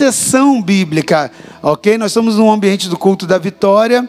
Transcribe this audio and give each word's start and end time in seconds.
sessão 0.00 0.62
bíblica, 0.62 1.30
ok? 1.62 1.98
Nós 1.98 2.12
estamos 2.12 2.36
num 2.36 2.50
ambiente 2.50 2.88
do 2.88 2.96
culto 2.96 3.26
da 3.26 3.36
vitória. 3.36 4.08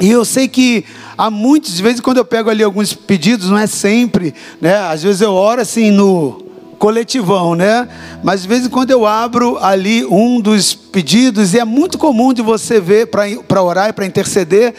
E 0.00 0.10
eu 0.10 0.24
sei 0.24 0.48
que 0.48 0.84
há 1.16 1.30
muitos, 1.30 1.76
de 1.76 1.82
vez 1.82 1.98
em 2.00 2.02
quando 2.02 2.16
eu 2.16 2.24
pego 2.24 2.50
ali 2.50 2.64
alguns 2.64 2.92
pedidos, 2.92 3.48
não 3.48 3.56
é 3.56 3.68
sempre, 3.68 4.34
né? 4.60 4.78
Às 4.78 5.04
vezes 5.04 5.20
eu 5.20 5.32
oro 5.32 5.60
assim 5.60 5.92
no 5.92 6.44
coletivão, 6.76 7.54
né? 7.54 7.88
Mas 8.24 8.42
de 8.42 8.48
vez 8.48 8.66
em 8.66 8.68
quando 8.68 8.90
eu 8.90 9.06
abro 9.06 9.58
ali 9.62 10.04
um 10.04 10.40
dos 10.40 10.74
pedidos 10.74 11.54
e 11.54 11.60
é 11.60 11.64
muito 11.64 11.98
comum 11.98 12.32
de 12.32 12.42
você 12.42 12.80
ver 12.80 13.06
para 13.06 13.62
orar 13.62 13.90
e 13.90 13.92
para 13.92 14.04
interceder. 14.04 14.74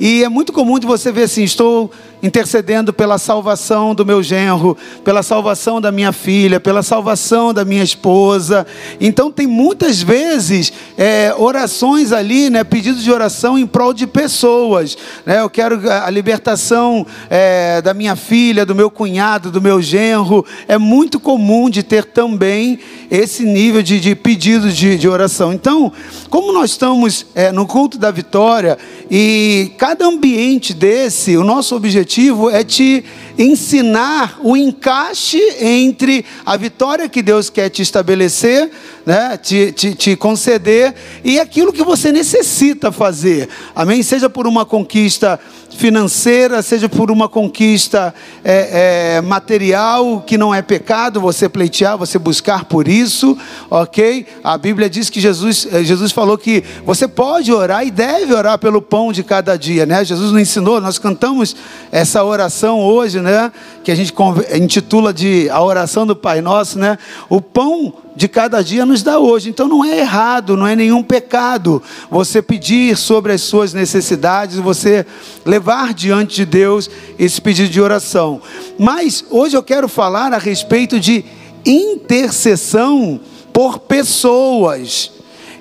E 0.00 0.24
é 0.24 0.28
muito 0.28 0.52
comum 0.52 0.76
de 0.80 0.88
você 0.88 1.12
ver 1.12 1.22
assim, 1.22 1.44
estou 1.44 1.88
intercedendo 2.24 2.90
pela 2.90 3.18
salvação 3.18 3.94
do 3.94 4.04
meu 4.04 4.22
genro, 4.22 4.74
pela 5.04 5.22
salvação 5.22 5.78
da 5.78 5.92
minha 5.92 6.10
filha, 6.10 6.58
pela 6.58 6.82
salvação 6.82 7.52
da 7.52 7.66
minha 7.66 7.84
esposa. 7.84 8.66
Então 8.98 9.30
tem 9.30 9.46
muitas 9.46 10.00
vezes 10.00 10.72
é, 10.96 11.34
orações 11.36 12.12
ali, 12.12 12.48
né, 12.48 12.64
pedidos 12.64 13.04
de 13.04 13.12
oração 13.12 13.58
em 13.58 13.66
prol 13.66 13.92
de 13.92 14.06
pessoas. 14.06 14.96
Né? 15.26 15.40
Eu 15.40 15.50
quero 15.50 15.78
a 15.90 16.08
libertação 16.08 17.06
é, 17.28 17.82
da 17.82 17.92
minha 17.92 18.16
filha, 18.16 18.64
do 18.64 18.74
meu 18.74 18.90
cunhado, 18.90 19.50
do 19.50 19.60
meu 19.60 19.82
genro. 19.82 20.46
É 20.66 20.78
muito 20.78 21.20
comum 21.20 21.68
de 21.68 21.82
ter 21.82 22.06
também 22.06 22.78
esse 23.10 23.44
nível 23.44 23.82
de, 23.82 24.00
de 24.00 24.14
pedidos 24.14 24.74
de, 24.74 24.96
de 24.96 25.06
oração. 25.06 25.52
Então, 25.52 25.92
como 26.30 26.52
nós 26.54 26.70
estamos 26.70 27.26
é, 27.34 27.52
no 27.52 27.66
culto 27.66 27.98
da 27.98 28.10
vitória 28.10 28.78
e 29.10 29.72
cada 29.76 30.06
ambiente 30.06 30.72
desse, 30.72 31.36
o 31.36 31.44
nosso 31.44 31.76
objetivo 31.76 32.13
objetivo 32.14 32.48
é 32.48 32.62
te 32.62 33.04
ensinar 33.36 34.38
o 34.40 34.56
encaixe 34.56 35.40
entre 35.60 36.24
a 36.46 36.56
vitória 36.56 37.08
que 37.08 37.20
Deus 37.20 37.50
quer 37.50 37.68
te 37.68 37.82
estabelecer, 37.82 38.70
né, 39.04 39.36
te, 39.36 39.72
te, 39.72 39.94
te 39.94 40.16
conceder, 40.16 40.94
e 41.24 41.40
aquilo 41.40 41.72
que 41.72 41.82
você 41.82 42.12
necessita 42.12 42.92
fazer. 42.92 43.48
Amém? 43.74 44.02
Seja 44.02 44.30
por 44.30 44.46
uma 44.46 44.64
conquista 44.64 45.40
financeira, 45.76 46.62
seja 46.62 46.88
por 46.88 47.10
uma 47.10 47.28
conquista 47.28 48.14
é, 48.44 49.16
é, 49.16 49.20
material, 49.20 50.22
que 50.26 50.38
não 50.38 50.54
é 50.54 50.62
pecado, 50.62 51.20
você 51.20 51.48
pleitear, 51.48 51.98
você 51.98 52.18
buscar 52.18 52.64
por 52.64 52.86
isso, 52.88 53.36
ok? 53.68 54.26
A 54.42 54.56
Bíblia 54.56 54.88
diz 54.88 55.10
que 55.10 55.20
Jesus, 55.20 55.66
é, 55.70 55.82
Jesus 55.82 56.12
falou 56.12 56.38
que 56.38 56.62
você 56.86 57.08
pode 57.08 57.52
orar 57.52 57.86
e 57.86 57.90
deve 57.90 58.32
orar 58.32 58.58
pelo 58.58 58.80
pão 58.80 59.12
de 59.12 59.22
cada 59.22 59.56
dia, 59.56 59.84
né? 59.84 60.04
Jesus 60.04 60.30
nos 60.30 60.40
ensinou, 60.40 60.80
nós 60.80 60.98
cantamos 60.98 61.56
essa 61.90 62.22
oração 62.22 62.80
hoje, 62.80 63.20
né? 63.20 63.52
Que 63.82 63.90
a 63.90 63.94
gente 63.94 64.14
intitula 64.54 65.12
de 65.12 65.50
a 65.50 65.62
oração 65.62 66.06
do 66.06 66.14
Pai 66.14 66.40
Nosso, 66.40 66.78
né? 66.78 66.96
O 67.28 67.40
pão 67.40 67.92
de 68.16 68.28
cada 68.28 68.62
dia 68.62 68.86
nos 68.86 69.02
dá 69.02 69.18
hoje. 69.18 69.50
Então 69.50 69.66
não 69.68 69.84
é 69.84 69.98
errado, 69.98 70.56
não 70.56 70.66
é 70.66 70.76
nenhum 70.76 71.02
pecado 71.02 71.82
você 72.10 72.40
pedir 72.40 72.96
sobre 72.96 73.32
as 73.32 73.40
suas 73.42 73.74
necessidades, 73.74 74.56
você 74.56 75.04
levar 75.44 75.63
diante 75.94 76.36
de 76.36 76.46
Deus 76.46 76.90
esse 77.18 77.40
pedido 77.40 77.68
de 77.68 77.80
oração. 77.80 78.40
Mas 78.78 79.24
hoje 79.30 79.56
eu 79.56 79.62
quero 79.62 79.88
falar 79.88 80.32
a 80.32 80.38
respeito 80.38 81.00
de 81.00 81.24
intercessão 81.64 83.20
por 83.52 83.78
pessoas, 83.78 85.12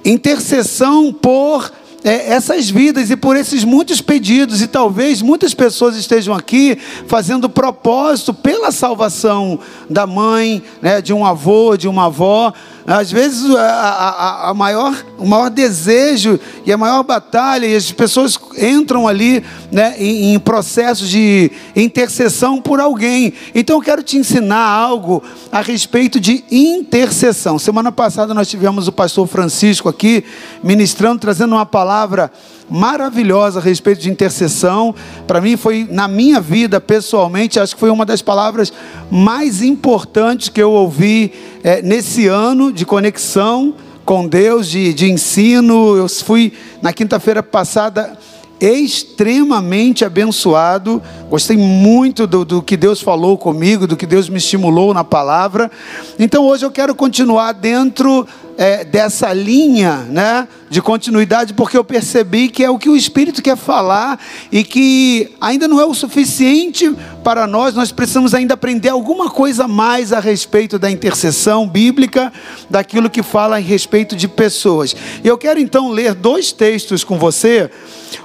intercessão 0.04 1.14
por 1.14 1.72
é, 2.04 2.34
essas 2.34 2.70
vidas 2.70 3.10
e 3.10 3.16
por 3.16 3.38
esses 3.38 3.64
muitos 3.64 4.02
pedidos, 4.02 4.62
e 4.62 4.68
talvez 4.68 5.22
muitas 5.22 5.54
pessoas 5.54 5.96
estejam 5.96 6.36
aqui 6.36 6.78
fazendo 7.08 7.50
propósito 7.50 8.34
pela 8.34 8.72
salvação 8.72 9.58
da 9.90 10.06
mãe, 10.06 10.62
né, 10.82 11.02
de 11.02 11.14
um 11.14 11.26
avô, 11.26 11.78
de 11.78 11.88
uma 11.88 12.08
avó, 12.08 12.52
às 12.86 13.12
vezes 13.12 13.56
a, 13.56 13.62
a, 13.62 14.50
a, 14.50 14.54
maior, 14.54 14.94
o 15.18 15.26
maior 15.26 15.50
desejo 15.50 16.40
e 16.66 16.72
a 16.72 16.78
maior 16.78 17.04
batalha, 17.04 17.66
e 17.66 17.76
as 17.76 17.92
pessoas 17.92 18.38
entram 18.58 19.08
ali 19.08 19.44
né, 19.72 19.96
em, 19.98 20.34
em 20.34 20.40
processos 20.40 21.10
de 21.10 21.52
intercessão 21.76 22.62
por 22.62 22.80
alguém. 22.80 23.34
Então 23.56 23.78
eu 23.78 23.82
quero 23.82 24.04
te 24.04 24.18
ensinar 24.18 24.66
algo 24.66 25.24
a 25.52 25.62
respeito 25.62 26.20
de 26.20 26.44
intercessão. 26.52 27.58
Semana 27.58 27.92
passada 27.92 28.34
nós 28.34 28.50
tivemos 28.50 28.88
o 28.88 28.92
pastor 28.92 29.28
Francisco 29.28 29.88
aqui 29.88 30.24
ministrando, 30.64 31.20
trazendo 31.20 31.56
uma 31.56 31.66
palavra 31.66 32.32
maravilhosa 32.70 33.60
a 33.60 33.62
respeito 33.62 34.02
de 34.02 34.10
intercessão. 34.10 34.94
Para 35.28 35.42
mim 35.42 35.58
foi, 35.58 35.88
na 35.90 36.08
minha 36.08 36.40
vida 36.40 36.80
pessoalmente, 36.80 37.60
acho 37.60 37.76
que 37.76 37.80
foi 37.80 37.90
uma 37.90 38.06
das 38.06 38.22
palavras 38.22 38.72
mais 39.12 39.62
importantes 39.62 40.50
que 40.50 40.62
eu 40.62 40.72
ouvi 40.72 41.34
é, 41.64 41.82
nesse 41.82 42.28
ano 42.28 42.72
de 42.72 42.86
conexão 42.86 43.76
com 44.06 44.28
Deus, 44.28 44.68
de, 44.68 44.94
de 44.94 45.12
ensino. 45.12 45.96
Eu 45.96 46.08
fui 46.10 46.54
na 46.82 46.92
quinta-feira 46.92 47.42
passada 47.42 48.18
extremamente 48.60 50.06
abençoado. 50.06 51.02
Gostei 51.30 51.58
muito 51.58 52.26
do, 52.26 52.46
do, 52.46 52.62
que 52.62 52.78
Deus 52.78 53.02
falou 53.02 53.38
comigo, 53.38 53.86
do 53.88 53.98
que 53.98 54.06
Deus 54.06 54.30
me 54.30 54.38
estimulou 54.38 54.94
na 54.94 55.04
palavra. 55.04 55.70
Então 56.18 56.46
hoje 56.46 56.66
eu 56.66 56.72
quero 56.72 56.96
continuar 56.96 57.54
dentro 57.54 58.26
é, 58.58 58.84
dessa 58.84 59.34
linha 59.34 60.06
né, 60.10 60.48
de 60.70 60.82
continuidade, 60.82 61.54
porque 61.54 61.78
eu 61.78 61.84
percebi 61.84 62.50
que 62.50 62.64
é 62.64 62.70
o 62.70 62.78
que 62.78 62.90
o 62.90 62.96
Espírito 62.96 63.42
quer 63.42 63.58
falar 63.58 64.20
e 64.52 64.64
que 64.64 65.32
ainda 65.42 65.68
não 65.68 65.80
é 65.80 65.86
o 65.86 65.94
suficiente 65.94 66.96
para 67.24 67.48
nós, 67.48 67.74
nós 67.74 67.92
precisamos 67.92 68.34
ainda 68.34 68.54
aprender 68.54 68.90
alguma 68.90 69.30
coisa 69.30 69.68
mais 69.68 70.12
a 70.14 70.20
respeito 70.20 70.78
da 70.78 70.92
intercessão 70.92 71.68
bíblica, 71.68 72.32
daquilo 72.70 73.10
que 73.10 73.24
fala 73.24 73.56
a 73.56 73.60
respeito 73.60 74.16
de 74.16 74.28
pessoas. 74.28 74.96
E 75.24 75.28
eu 75.28 75.38
quero 75.38 75.60
então 75.60 75.90
ler 75.90 76.14
dois 76.14 76.52
textos 76.52 77.04
com 77.04 77.18
você. 77.18 77.70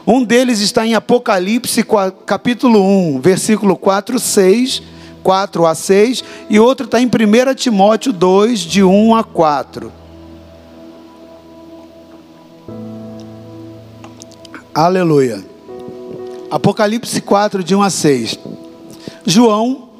Um 0.06 0.24
deles 0.24 0.60
está 0.60 0.86
em 0.86 0.94
Apocalipse, 0.94 1.84
capítulo 2.26 2.80
1, 2.80 3.20
versículo 3.20 3.76
4, 3.76 4.18
6. 4.18 4.82
4 5.20 5.66
a 5.66 5.74
6, 5.74 6.24
e 6.48 6.58
outro 6.58 6.86
está 6.86 6.98
em 6.98 7.06
1 7.06 7.54
Timóteo 7.54 8.14
2, 8.14 8.60
de 8.60 8.82
1 8.82 9.14
a 9.14 9.22
4. 9.22 9.92
Aleluia. 14.74 15.44
Apocalipse 16.50 17.20
4, 17.20 17.62
de 17.62 17.74
1 17.74 17.82
a 17.82 17.90
6. 17.90 18.38
João, 19.26 19.90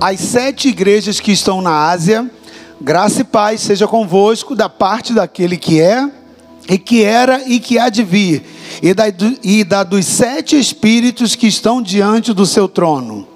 as 0.00 0.20
sete 0.20 0.68
igrejas 0.68 1.20
que 1.20 1.32
estão 1.32 1.60
na 1.60 1.88
Ásia, 1.88 2.30
graça 2.80 3.20
e 3.20 3.24
paz 3.24 3.60
seja 3.60 3.86
convosco 3.86 4.54
da 4.54 4.68
parte 4.68 5.12
daquele 5.12 5.56
que 5.58 5.80
é, 5.80 6.10
e 6.68 6.78
que 6.78 7.02
era 7.02 7.42
e 7.48 7.60
que 7.60 7.78
há 7.78 7.88
de 7.88 8.02
vir, 8.02 8.42
e 8.82 8.92
da, 8.92 9.04
e 9.42 9.64
da 9.64 9.82
dos 9.82 10.04
sete 10.04 10.58
espíritos 10.58 11.34
que 11.34 11.46
estão 11.46 11.80
diante 11.80 12.32
do 12.32 12.46
seu 12.46 12.68
trono, 12.68 13.26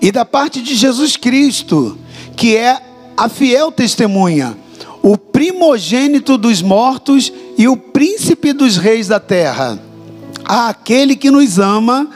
e 0.00 0.10
da 0.10 0.24
parte 0.24 0.60
de 0.60 0.74
Jesus 0.74 1.16
Cristo, 1.16 1.98
que 2.36 2.56
é 2.56 2.80
a 3.16 3.28
fiel 3.28 3.70
testemunha 3.70 4.56
o 5.02 5.18
primogênito 5.18 6.38
dos 6.38 6.62
mortos 6.62 7.32
e 7.58 7.66
o 7.66 7.76
príncipe 7.76 8.52
dos 8.52 8.76
reis 8.76 9.08
da 9.08 9.18
terra, 9.18 9.82
aquele 10.44 11.16
que 11.16 11.30
nos 11.30 11.58
ama 11.58 12.08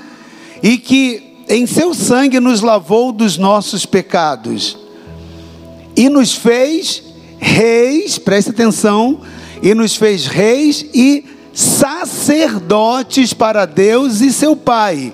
e 0.63 0.79
que 0.79 1.35
em 1.49 1.67
seu 1.67 1.93
sangue 1.93 2.39
nos 2.39 2.61
lavou 2.61 3.13
dos 3.13 3.37
nossos 3.37 3.85
pecados 3.85 4.79
e 5.97 6.09
nos 6.09 6.33
fez 6.33 7.03
reis, 7.39 8.19
preste 8.19 8.51
atenção, 8.51 9.21
e 9.67 9.75
nos 9.75 9.97
fez 9.97 10.29
reis 10.29 10.87
e 10.95 11.25
sacerdotes 11.53 13.35
para 13.35 13.67
Deus 13.67 14.21
e 14.21 14.33
seu 14.33 14.55
Pai. 14.55 15.13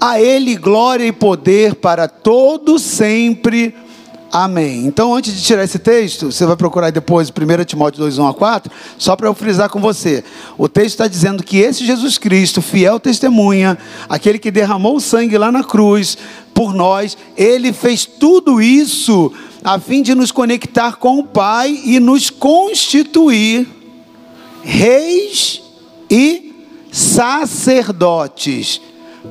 A 0.00 0.18
Ele 0.18 0.56
glória 0.56 1.04
e 1.04 1.12
poder 1.12 1.74
para 1.74 2.08
todo 2.08 2.78
sempre. 2.78 3.74
Amém. 4.32 4.86
Então, 4.86 5.14
antes 5.14 5.34
de 5.34 5.42
tirar 5.42 5.64
esse 5.64 5.78
texto, 5.78 6.32
você 6.32 6.46
vai 6.46 6.56
procurar 6.56 6.88
depois 6.88 7.28
1 7.28 7.64
Timóteo 7.64 8.00
2, 8.00 8.16
1 8.16 8.26
a 8.26 8.32
4, 8.32 8.72
só 8.96 9.14
para 9.16 9.28
eu 9.28 9.34
frisar 9.34 9.68
com 9.68 9.80
você. 9.80 10.24
O 10.56 10.66
texto 10.66 10.94
está 10.94 11.06
dizendo 11.06 11.42
que 11.42 11.58
esse 11.58 11.84
Jesus 11.84 12.16
Cristo, 12.16 12.62
fiel 12.62 12.98
testemunha, 12.98 13.76
aquele 14.08 14.38
que 14.38 14.50
derramou 14.50 14.96
o 14.96 15.00
sangue 15.00 15.36
lá 15.36 15.52
na 15.52 15.62
cruz 15.62 16.16
por 16.54 16.72
nós, 16.72 17.18
ele 17.36 17.70
fez 17.70 18.06
tudo 18.06 18.62
isso 18.62 19.30
a 19.64 19.80
fim 19.80 20.02
de 20.02 20.14
nos 20.14 20.30
conectar 20.30 20.96
com 20.96 21.18
o 21.18 21.24
Pai 21.24 21.80
e 21.86 21.98
nos 21.98 22.28
constituir 22.28 23.66
reis 24.62 25.62
e 26.10 26.52
sacerdotes 26.92 28.78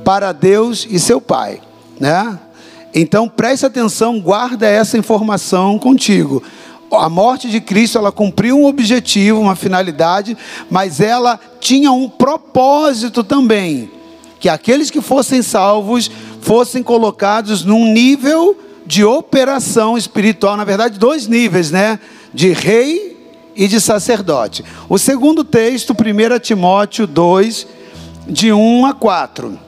para 0.04 0.32
Deus 0.32 0.86
e 0.90 0.98
seu 0.98 1.20
Pai, 1.20 1.60
né? 2.00 2.36
Então 2.92 3.28
preste 3.28 3.64
atenção, 3.64 4.20
guarda 4.20 4.66
essa 4.66 4.98
informação 4.98 5.78
contigo. 5.78 6.42
A 6.90 7.08
morte 7.08 7.48
de 7.48 7.60
Cristo, 7.60 7.98
ela 7.98 8.12
cumpriu 8.12 8.56
um 8.56 8.66
objetivo, 8.66 9.40
uma 9.40 9.56
finalidade, 9.56 10.36
mas 10.68 11.00
ela 11.00 11.38
tinha 11.60 11.90
um 11.92 12.08
propósito 12.08 13.22
também, 13.22 13.90
que 14.38 14.48
aqueles 14.48 14.90
que 14.90 15.00
fossem 15.00 15.42
salvos 15.42 16.10
fossem 16.40 16.82
colocados 16.82 17.64
num 17.64 17.92
nível 17.92 18.56
de 18.86 19.04
operação 19.04 19.96
espiritual, 19.96 20.56
na 20.56 20.64
verdade, 20.64 20.98
dois 20.98 21.26
níveis, 21.26 21.70
né? 21.70 21.98
De 22.32 22.52
rei 22.52 23.16
e 23.56 23.68
de 23.68 23.80
sacerdote. 23.80 24.64
O 24.88 24.98
segundo 24.98 25.44
texto, 25.44 25.92
1 25.92 26.38
Timóteo 26.40 27.06
2, 27.06 27.66
de 28.26 28.52
1 28.52 28.86
a 28.86 28.94
4. 28.94 29.58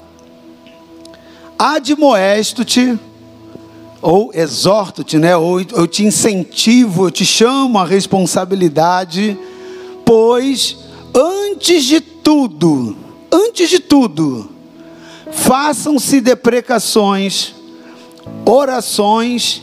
Admoesto-te, 1.59 2.99
ou 4.03 4.31
exorto-te, 4.35 5.19
né? 5.19 5.37
ou 5.37 5.61
eu 5.61 5.87
te 5.87 6.05
incentivo, 6.05 7.07
eu 7.07 7.11
te 7.11 7.25
chamo 7.25 7.79
à 7.79 7.85
responsabilidade, 7.85 9.39
pois 10.05 10.77
antes 11.15 11.85
de 11.85 12.01
tudo, 12.01 12.97
antes 13.33 13.71
de 13.71 13.81
tudo, 13.81 14.51
façam-se 15.33 16.21
deprecações, 16.21 17.56
orações, 18.45 19.63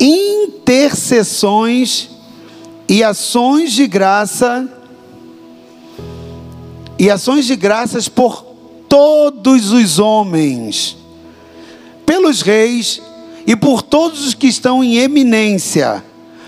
intercessões 0.00 2.08
e 2.88 3.04
ações 3.04 3.72
de 3.72 3.86
graça 3.86 4.66
e 6.98 7.10
ações 7.10 7.46
de 7.46 7.54
graças 7.54 8.08
por 8.08 8.42
todos 8.88 9.70
os 9.70 9.98
homens, 9.98 10.96
pelos 12.04 12.42
reis 12.42 13.00
e 13.46 13.54
por 13.54 13.82
todos 13.82 14.26
os 14.26 14.34
que 14.34 14.46
estão 14.46 14.82
em 14.82 14.96
eminência, 14.96 16.02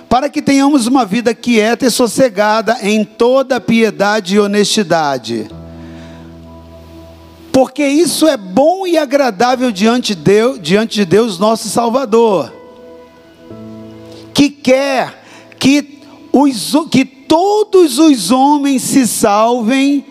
para 0.08 0.28
que 0.28 0.42
tenhamos 0.42 0.86
uma 0.86 1.04
vida 1.04 1.34
quieta 1.34 1.86
e 1.86 1.90
sossegada 1.90 2.78
em 2.82 3.04
toda 3.04 3.60
piedade 3.60 4.34
e 4.34 4.40
honestidade. 4.40 5.48
Porque 7.60 7.86
isso 7.86 8.26
é 8.26 8.38
bom 8.38 8.86
e 8.86 8.96
agradável 8.96 9.70
diante 9.70 10.14
de 10.14 10.22
Deus, 10.22 10.58
diante 10.62 10.94
de 10.94 11.04
Deus 11.04 11.38
nosso 11.38 11.68
Salvador, 11.68 12.50
que 14.32 14.48
quer 14.48 15.22
que, 15.58 16.00
os, 16.32 16.72
que 16.90 17.04
todos 17.04 17.98
os 17.98 18.30
homens 18.30 18.80
se 18.80 19.06
salvem 19.06 20.06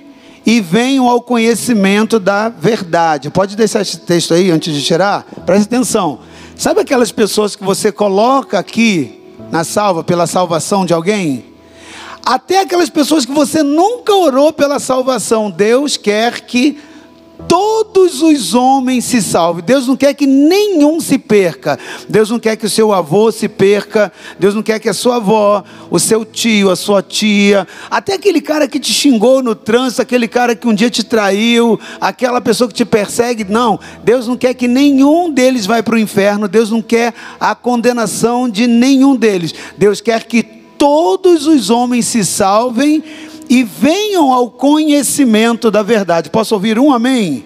e 0.46 0.62
venham 0.62 1.10
ao 1.10 1.24
conhecimento 1.24 2.20
da 2.20 2.50
verdade. 2.50 3.32
Pode 3.32 3.56
deixar 3.56 3.82
esse 3.82 3.98
texto 3.98 4.36
aí 4.36 4.52
antes 4.52 4.72
de 4.72 4.84
tirar? 4.84 5.26
Preste 5.44 5.66
atenção. 5.66 6.20
Sabe 6.56 6.82
aquelas 6.82 7.12
pessoas 7.12 7.56
que 7.56 7.64
você 7.64 7.92
coloca 7.92 8.60
aqui 8.60 9.24
na 9.50 9.64
salva 9.64 10.04
pela 10.04 10.28
salvação 10.28 10.86
de 10.86 10.94
alguém? 10.94 11.46
Até 12.24 12.60
aquelas 12.60 12.92
pessoas 12.92 13.26
que 13.26 13.32
você 13.32 13.64
nunca 13.64 14.14
orou 14.14 14.54
pela 14.54 14.78
salvação, 14.78 15.50
Deus 15.50 15.98
quer 15.98 16.42
que 16.42 16.78
todos 17.48 18.22
os 18.22 18.54
homens 18.54 19.06
se 19.06 19.22
salvem. 19.22 19.64
Deus 19.64 19.88
não 19.88 19.96
quer 19.96 20.14
que 20.14 20.26
nenhum 20.26 21.00
se 21.00 21.18
perca. 21.18 21.80
Deus 22.08 22.30
não 22.30 22.40
quer 22.40 22.56
que 22.56 22.66
o 22.66 22.70
seu 22.70 22.92
avô 22.92 23.32
se 23.32 23.48
perca. 23.48 24.12
Deus 24.38 24.54
não 24.56 24.64
quer 24.64 24.80
que 24.80 24.90
a 24.90 24.94
sua 24.94 25.18
avó, 25.18 25.64
o 25.90 26.00
seu 26.00 26.26
tio, 26.26 26.70
a 26.70 26.76
sua 26.76 27.02
tia, 27.02 27.68
até 27.90 28.14
aquele 28.14 28.42
cara 28.42 28.68
que 28.68 28.80
te 28.80 28.92
xingou 28.92 29.42
no 29.42 29.56
trânsito, 29.56 30.02
aquele 30.02 30.28
cara 30.28 30.56
que 30.56 30.68
um 30.68 30.74
dia 30.74 30.90
te 30.90 31.04
traiu, 31.04 31.80
aquela 32.02 32.42
pessoa 32.42 32.68
que 32.68 32.74
te 32.74 32.86
persegue. 32.86 33.46
Não, 33.46 33.80
Deus 34.04 34.28
não 34.28 34.36
quer 34.36 34.54
que 34.54 34.68
nenhum 34.68 35.32
deles 35.32 35.66
vá 35.66 35.82
para 35.82 35.96
o 35.96 36.00
inferno. 36.00 36.48
Deus 36.48 36.72
não 36.72 36.82
quer 36.82 37.14
a 37.40 37.56
condenação 37.56 38.50
de 38.50 38.68
nenhum 38.68 39.16
deles. 39.16 39.54
Deus 39.78 40.02
quer 40.02 40.24
que 40.26 40.44
todos 40.80 41.46
os 41.46 41.70
homens 41.70 42.06
se 42.06 42.24
salvem 42.24 43.04
e 43.50 43.64
venham 43.64 44.32
ao 44.32 44.52
conhecimento 44.52 45.72
da 45.72 45.82
verdade. 45.82 46.30
Posso 46.30 46.54
ouvir 46.54 46.78
um 46.78 46.94
amém? 46.94 47.46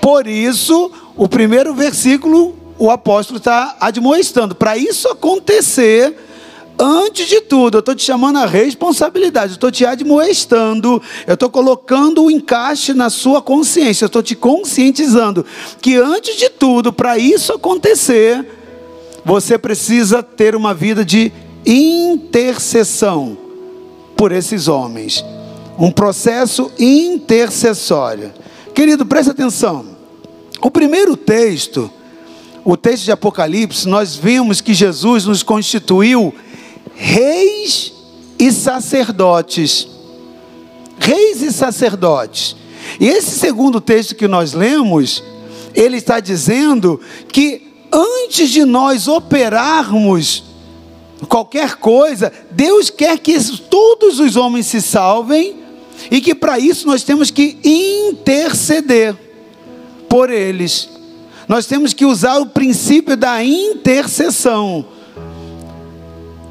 Por 0.00 0.28
isso, 0.28 0.92
o 1.16 1.28
primeiro 1.28 1.74
versículo, 1.74 2.54
o 2.78 2.90
apóstolo 2.90 3.38
está 3.38 3.76
admoestando. 3.80 4.54
Para 4.54 4.76
isso 4.76 5.08
acontecer, 5.08 6.16
antes 6.78 7.26
de 7.26 7.40
tudo, 7.40 7.78
eu 7.78 7.80
estou 7.80 7.94
te 7.94 8.04
chamando 8.04 8.38
a 8.38 8.46
responsabilidade, 8.46 9.52
eu 9.52 9.56
estou 9.56 9.70
te 9.72 9.84
admoestando, 9.84 11.02
eu 11.26 11.34
estou 11.34 11.50
colocando 11.50 12.22
o 12.22 12.30
encaixe 12.30 12.94
na 12.94 13.10
sua 13.10 13.42
consciência, 13.42 14.04
eu 14.04 14.08
estou 14.08 14.22
te 14.22 14.36
conscientizando 14.36 15.44
que 15.80 15.96
antes 15.96 16.36
de 16.36 16.48
tudo, 16.48 16.92
para 16.92 17.18
isso 17.18 17.52
acontecer, 17.52 18.46
você 19.24 19.58
precisa 19.58 20.22
ter 20.22 20.54
uma 20.54 20.72
vida 20.72 21.04
de 21.04 21.32
intercessão 21.64 23.45
por 24.16 24.32
esses 24.32 24.68
homens. 24.68 25.24
Um 25.78 25.90
processo 25.90 26.72
intercessório. 26.78 28.32
Querido, 28.74 29.04
preste 29.04 29.30
atenção. 29.30 29.84
O 30.62 30.70
primeiro 30.70 31.16
texto, 31.16 31.90
o 32.64 32.76
texto 32.76 33.04
de 33.04 33.12
Apocalipse, 33.12 33.86
nós 33.86 34.16
vimos 34.16 34.60
que 34.60 34.72
Jesus 34.72 35.26
nos 35.26 35.42
constituiu 35.42 36.34
reis 36.94 37.92
e 38.38 38.50
sacerdotes. 38.50 39.86
Reis 40.98 41.42
e 41.42 41.52
sacerdotes. 41.52 42.56
E 42.98 43.06
esse 43.06 43.38
segundo 43.38 43.80
texto 43.80 44.14
que 44.14 44.26
nós 44.26 44.54
lemos, 44.54 45.22
ele 45.74 45.98
está 45.98 46.20
dizendo 46.20 47.00
que 47.28 47.66
antes 47.92 48.50
de 48.50 48.64
nós 48.64 49.08
operarmos 49.08 50.45
qualquer 51.28 51.76
coisa, 51.76 52.32
Deus 52.50 52.90
quer 52.90 53.18
que 53.18 53.36
todos 53.58 54.20
os 54.20 54.36
homens 54.36 54.66
se 54.66 54.80
salvem 54.80 55.56
e 56.10 56.20
que 56.20 56.34
para 56.34 56.58
isso 56.58 56.86
nós 56.86 57.02
temos 57.02 57.30
que 57.30 57.58
interceder 57.64 59.16
por 60.08 60.30
eles. 60.30 60.88
Nós 61.48 61.66
temos 61.66 61.92
que 61.92 62.04
usar 62.04 62.38
o 62.38 62.46
princípio 62.46 63.16
da 63.16 63.42
intercessão. 63.42 64.84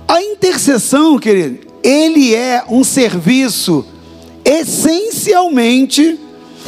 A 0.08 0.22
intercessão, 0.22 1.20
querido, 1.20 1.68
ele 1.84 2.34
é 2.34 2.64
um 2.70 2.84
serviço 2.84 3.86
essencialmente 4.46 6.20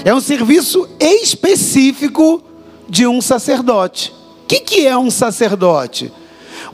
é 0.04 0.14
um 0.14 0.20
serviço 0.20 0.88
específico 1.00 2.42
de 2.88 3.08
um 3.08 3.22
sacerdote. 3.22 4.14
O 4.44 4.48
que, 4.48 4.60
que 4.60 4.88
é 4.88 4.98
um 4.98 5.12
sacerdote? 5.12 6.12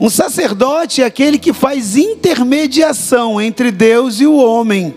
Um 0.00 0.10
sacerdote 0.10 1.02
é 1.02 1.04
aquele 1.04 1.38
que 1.38 1.52
faz 1.52 1.96
intermediação 1.96 3.40
entre 3.40 3.70
Deus 3.70 4.20
e 4.20 4.26
o 4.26 4.36
homem. 4.36 4.94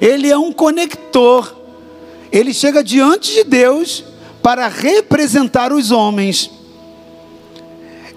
Ele 0.00 0.30
é 0.30 0.38
um 0.38 0.52
conector. 0.52 1.54
Ele 2.30 2.54
chega 2.54 2.82
diante 2.82 3.34
de 3.34 3.44
Deus 3.44 4.04
para 4.42 4.68
representar 4.68 5.72
os 5.72 5.90
homens. 5.90 6.50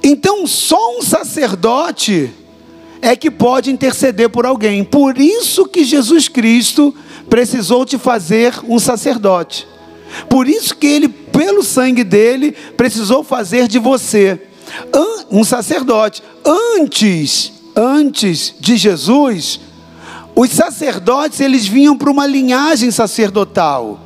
Então, 0.03 0.45
só 0.45 0.97
um 0.97 1.01
sacerdote 1.01 2.31
é 3.01 3.15
que 3.15 3.31
pode 3.31 3.71
interceder 3.71 4.29
por 4.29 4.45
alguém. 4.45 4.83
Por 4.83 5.17
isso 5.17 5.65
que 5.65 5.83
Jesus 5.83 6.27
Cristo 6.27 6.93
precisou 7.29 7.85
te 7.85 7.97
fazer 7.97 8.53
um 8.67 8.79
sacerdote. 8.79 9.67
Por 10.29 10.47
isso 10.47 10.75
que 10.75 10.87
ele, 10.87 11.07
pelo 11.09 11.63
sangue 11.63 12.03
dele, 12.03 12.55
precisou 12.75 13.23
fazer 13.23 13.67
de 13.67 13.79
você 13.79 14.46
um 15.31 15.43
sacerdote. 15.43 16.23
Antes, 16.45 17.51
antes 17.75 18.53
de 18.59 18.77
Jesus, 18.77 19.59
os 20.35 20.49
sacerdotes 20.51 21.39
eles 21.39 21.65
vinham 21.65 21.97
para 21.97 22.11
uma 22.11 22.25
linhagem 22.25 22.91
sacerdotal. 22.91 23.99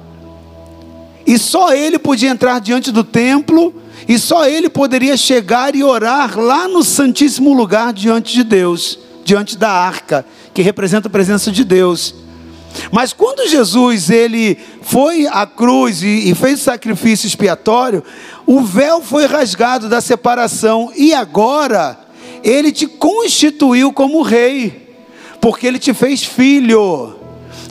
E 1.25 1.37
só 1.37 1.73
ele 1.73 1.99
podia 1.99 2.29
entrar 2.29 2.59
diante 2.59 2.91
do 2.91 3.03
templo, 3.03 3.73
e 4.07 4.17
só 4.17 4.45
ele 4.45 4.69
poderia 4.69 5.15
chegar 5.15 5.75
e 5.75 5.83
orar 5.83 6.39
lá 6.39 6.67
no 6.67 6.83
santíssimo 6.83 7.53
lugar 7.53 7.93
diante 7.93 8.33
de 8.33 8.43
Deus, 8.43 8.97
diante 9.23 9.57
da 9.57 9.69
arca, 9.69 10.25
que 10.53 10.61
representa 10.61 11.07
a 11.07 11.11
presença 11.11 11.51
de 11.51 11.63
Deus. 11.63 12.15
Mas 12.91 13.13
quando 13.13 13.47
Jesus 13.47 14.09
ele 14.09 14.57
foi 14.81 15.27
à 15.27 15.45
cruz 15.45 16.03
e, 16.03 16.33
fez 16.35 16.59
o 16.59 16.63
sacrifício 16.63 17.27
expiatório, 17.27 18.03
o 18.45 18.61
véu 18.61 19.01
foi 19.01 19.25
rasgado 19.25 19.87
da 19.87 20.01
separação 20.01 20.91
e 20.95 21.13
agora 21.13 21.99
ele 22.43 22.71
te 22.71 22.87
constituiu 22.87 23.93
como 23.93 24.21
rei, 24.21 24.95
porque 25.39 25.67
ele 25.67 25.79
te 25.79 25.93
fez 25.93 26.23
filho. 26.23 27.20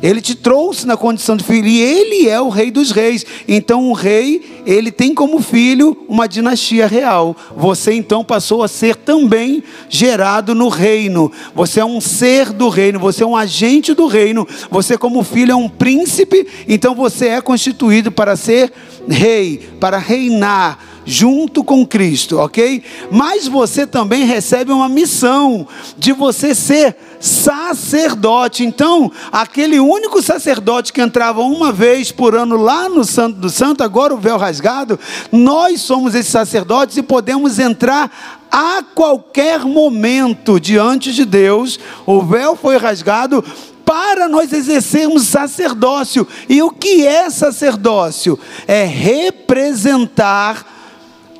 Ele 0.03 0.21
te 0.21 0.35
trouxe 0.35 0.87
na 0.87 0.97
condição 0.97 1.37
de 1.37 1.45
filho 1.45 1.67
e 1.67 1.81
ele 1.81 2.29
é 2.29 2.41
o 2.41 2.49
rei 2.49 2.71
dos 2.71 2.91
reis. 2.91 3.25
Então 3.47 3.89
o 3.89 3.93
rei, 3.93 4.63
ele 4.67 4.91
tem 4.91 5.15
como 5.15 5.41
filho 5.41 5.97
uma 6.09 6.27
dinastia 6.27 6.87
real. 6.87 7.37
Você 7.57 7.93
então 7.93 8.25
passou 8.25 8.63
a 8.63 8.69
ser 8.69 8.97
também 8.97 9.63
gerado 9.89 10.55
no 10.55 10.69
reino. 10.69 11.31
Você 11.55 11.81
é 11.81 11.85
um 11.85 12.01
ser 12.01 12.53
do 12.53 12.69
reino, 12.69 12.99
você 12.99 13.23
é 13.23 13.27
um 13.27 13.37
agente 13.37 13.95
do 13.95 14.07
reino. 14.07 14.47
Você 14.71 14.97
como 14.97 15.23
filho 15.23 15.53
é 15.53 15.57
um 15.57 15.69
príncipe, 15.69 16.47
então 16.69 16.95
você 16.95 17.29
é 17.29 17.41
constituído 17.41 18.11
para 18.11 18.37
ser 18.37 18.73
rei, 19.09 19.69
para 19.79 19.99
reinar 19.99 20.90
junto 21.05 21.65
com 21.65 21.87
Cristo, 21.87 22.39
ok? 22.39 22.83
Mas 23.11 23.49
você 23.49 23.87
também 23.87 24.25
recebe 24.25 24.73
uma 24.73 24.89
missão 24.89 25.67
de 25.97 26.13
você 26.13 26.55
ser 26.55 26.97
sacerdote. 27.19 28.65
Então, 28.65 29.11
aquele 29.31 29.79
único 29.79 30.23
sacerdote 30.23 30.93
que 30.93 31.01
entrava 31.01 31.43
uma 31.43 31.73
vez 31.73 32.11
por 32.11 32.35
ano 32.35 32.57
lá 32.57 32.89
no 32.89 33.05
Santo 33.05 33.39
do 33.39 33.51
Santo, 33.51 33.83
agora 33.83 34.15
o 34.15 34.19
véu 34.19 34.37
rasgado, 34.37 34.99
nós 35.31 35.81
somos 35.81 36.15
esses 36.15 36.31
sacerdotes 36.31 36.97
e 36.97 37.03
podemos 37.03 37.59
entrar 37.59 38.39
a 38.51 38.83
qualquer 38.95 39.61
momento 39.61 40.59
diante 40.59 41.13
de 41.13 41.25
Deus. 41.25 41.79
O 42.07 42.23
véu 42.23 42.57
foi 42.57 42.77
rasgado 42.77 43.45
para 43.85 44.29
nós 44.29 44.53
exercermos 44.53 45.25
sacerdócio. 45.25 46.27
E 46.49 46.63
o 46.63 46.71
que 46.71 47.07
é 47.07 47.29
sacerdócio? 47.29 48.39
É 48.67 48.85
representar 48.85 50.80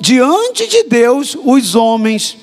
diante 0.01 0.67
de 0.67 0.83
Deus 0.83 1.37
os 1.43 1.75
homens 1.75 2.37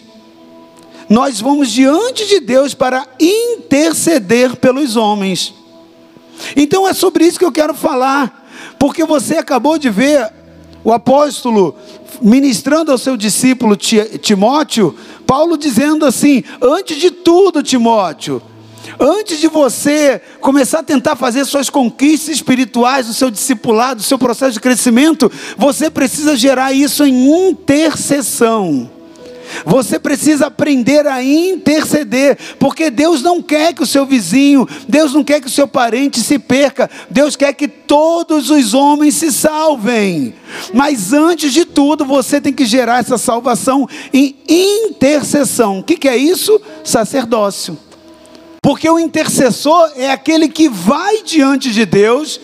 nós 1.08 1.40
vamos 1.40 1.70
diante 1.70 2.26
de 2.26 2.38
Deus 2.38 2.74
para 2.74 3.06
interceder 3.18 4.56
pelos 4.56 4.94
homens. 4.94 5.54
Então 6.54 6.86
é 6.86 6.92
sobre 6.92 7.24
isso 7.24 7.38
que 7.38 7.44
eu 7.44 7.52
quero 7.52 7.72
falar, 7.72 8.46
porque 8.78 9.04
você 9.04 9.38
acabou 9.38 9.78
de 9.78 9.88
ver 9.88 10.30
o 10.84 10.92
apóstolo 10.92 11.74
ministrando 12.20 12.92
ao 12.92 12.98
seu 12.98 13.16
discípulo 13.16 13.74
Timóteo, 13.76 14.94
Paulo 15.26 15.56
dizendo 15.56 16.04
assim: 16.04 16.44
antes 16.60 16.98
de 16.98 17.10
tudo, 17.10 17.62
Timóteo, 17.62 18.42
antes 18.98 19.38
de 19.38 19.48
você 19.48 20.20
começar 20.40 20.80
a 20.80 20.82
tentar 20.82 21.16
fazer 21.16 21.44
suas 21.44 21.70
conquistas 21.70 22.36
espirituais, 22.36 23.08
o 23.08 23.14
seu 23.14 23.30
discipulado, 23.30 24.00
o 24.00 24.04
seu 24.04 24.18
processo 24.18 24.52
de 24.52 24.60
crescimento, 24.60 25.30
você 25.56 25.90
precisa 25.90 26.36
gerar 26.36 26.72
isso 26.72 27.04
em 27.04 27.48
intercessão. 27.48 28.98
Você 29.64 29.98
precisa 29.98 30.46
aprender 30.46 31.06
a 31.06 31.22
interceder, 31.22 32.38
porque 32.58 32.90
Deus 32.90 33.22
não 33.22 33.42
quer 33.42 33.72
que 33.72 33.82
o 33.82 33.86
seu 33.86 34.04
vizinho, 34.04 34.68
Deus 34.88 35.12
não 35.12 35.24
quer 35.24 35.40
que 35.40 35.46
o 35.46 35.50
seu 35.50 35.66
parente 35.66 36.20
se 36.20 36.38
perca, 36.38 36.90
Deus 37.10 37.36
quer 37.36 37.52
que 37.54 37.68
todos 37.68 38.50
os 38.50 38.74
homens 38.74 39.14
se 39.14 39.32
salvem. 39.32 40.34
Mas 40.72 41.12
antes 41.12 41.52
de 41.52 41.64
tudo, 41.64 42.04
você 42.04 42.40
tem 42.40 42.52
que 42.52 42.66
gerar 42.66 43.00
essa 43.00 43.18
salvação 43.18 43.88
em 44.12 44.36
intercessão. 44.48 45.78
O 45.78 45.82
que, 45.82 45.96
que 45.96 46.08
é 46.08 46.16
isso? 46.16 46.60
Sacerdócio. 46.84 47.87
Porque 48.68 48.90
o 48.90 48.98
intercessor 48.98 49.92
é 49.96 50.10
aquele 50.10 50.46
que 50.46 50.68
vai 50.68 51.22
diante 51.22 51.70
de 51.70 51.86
Deus 51.86 52.38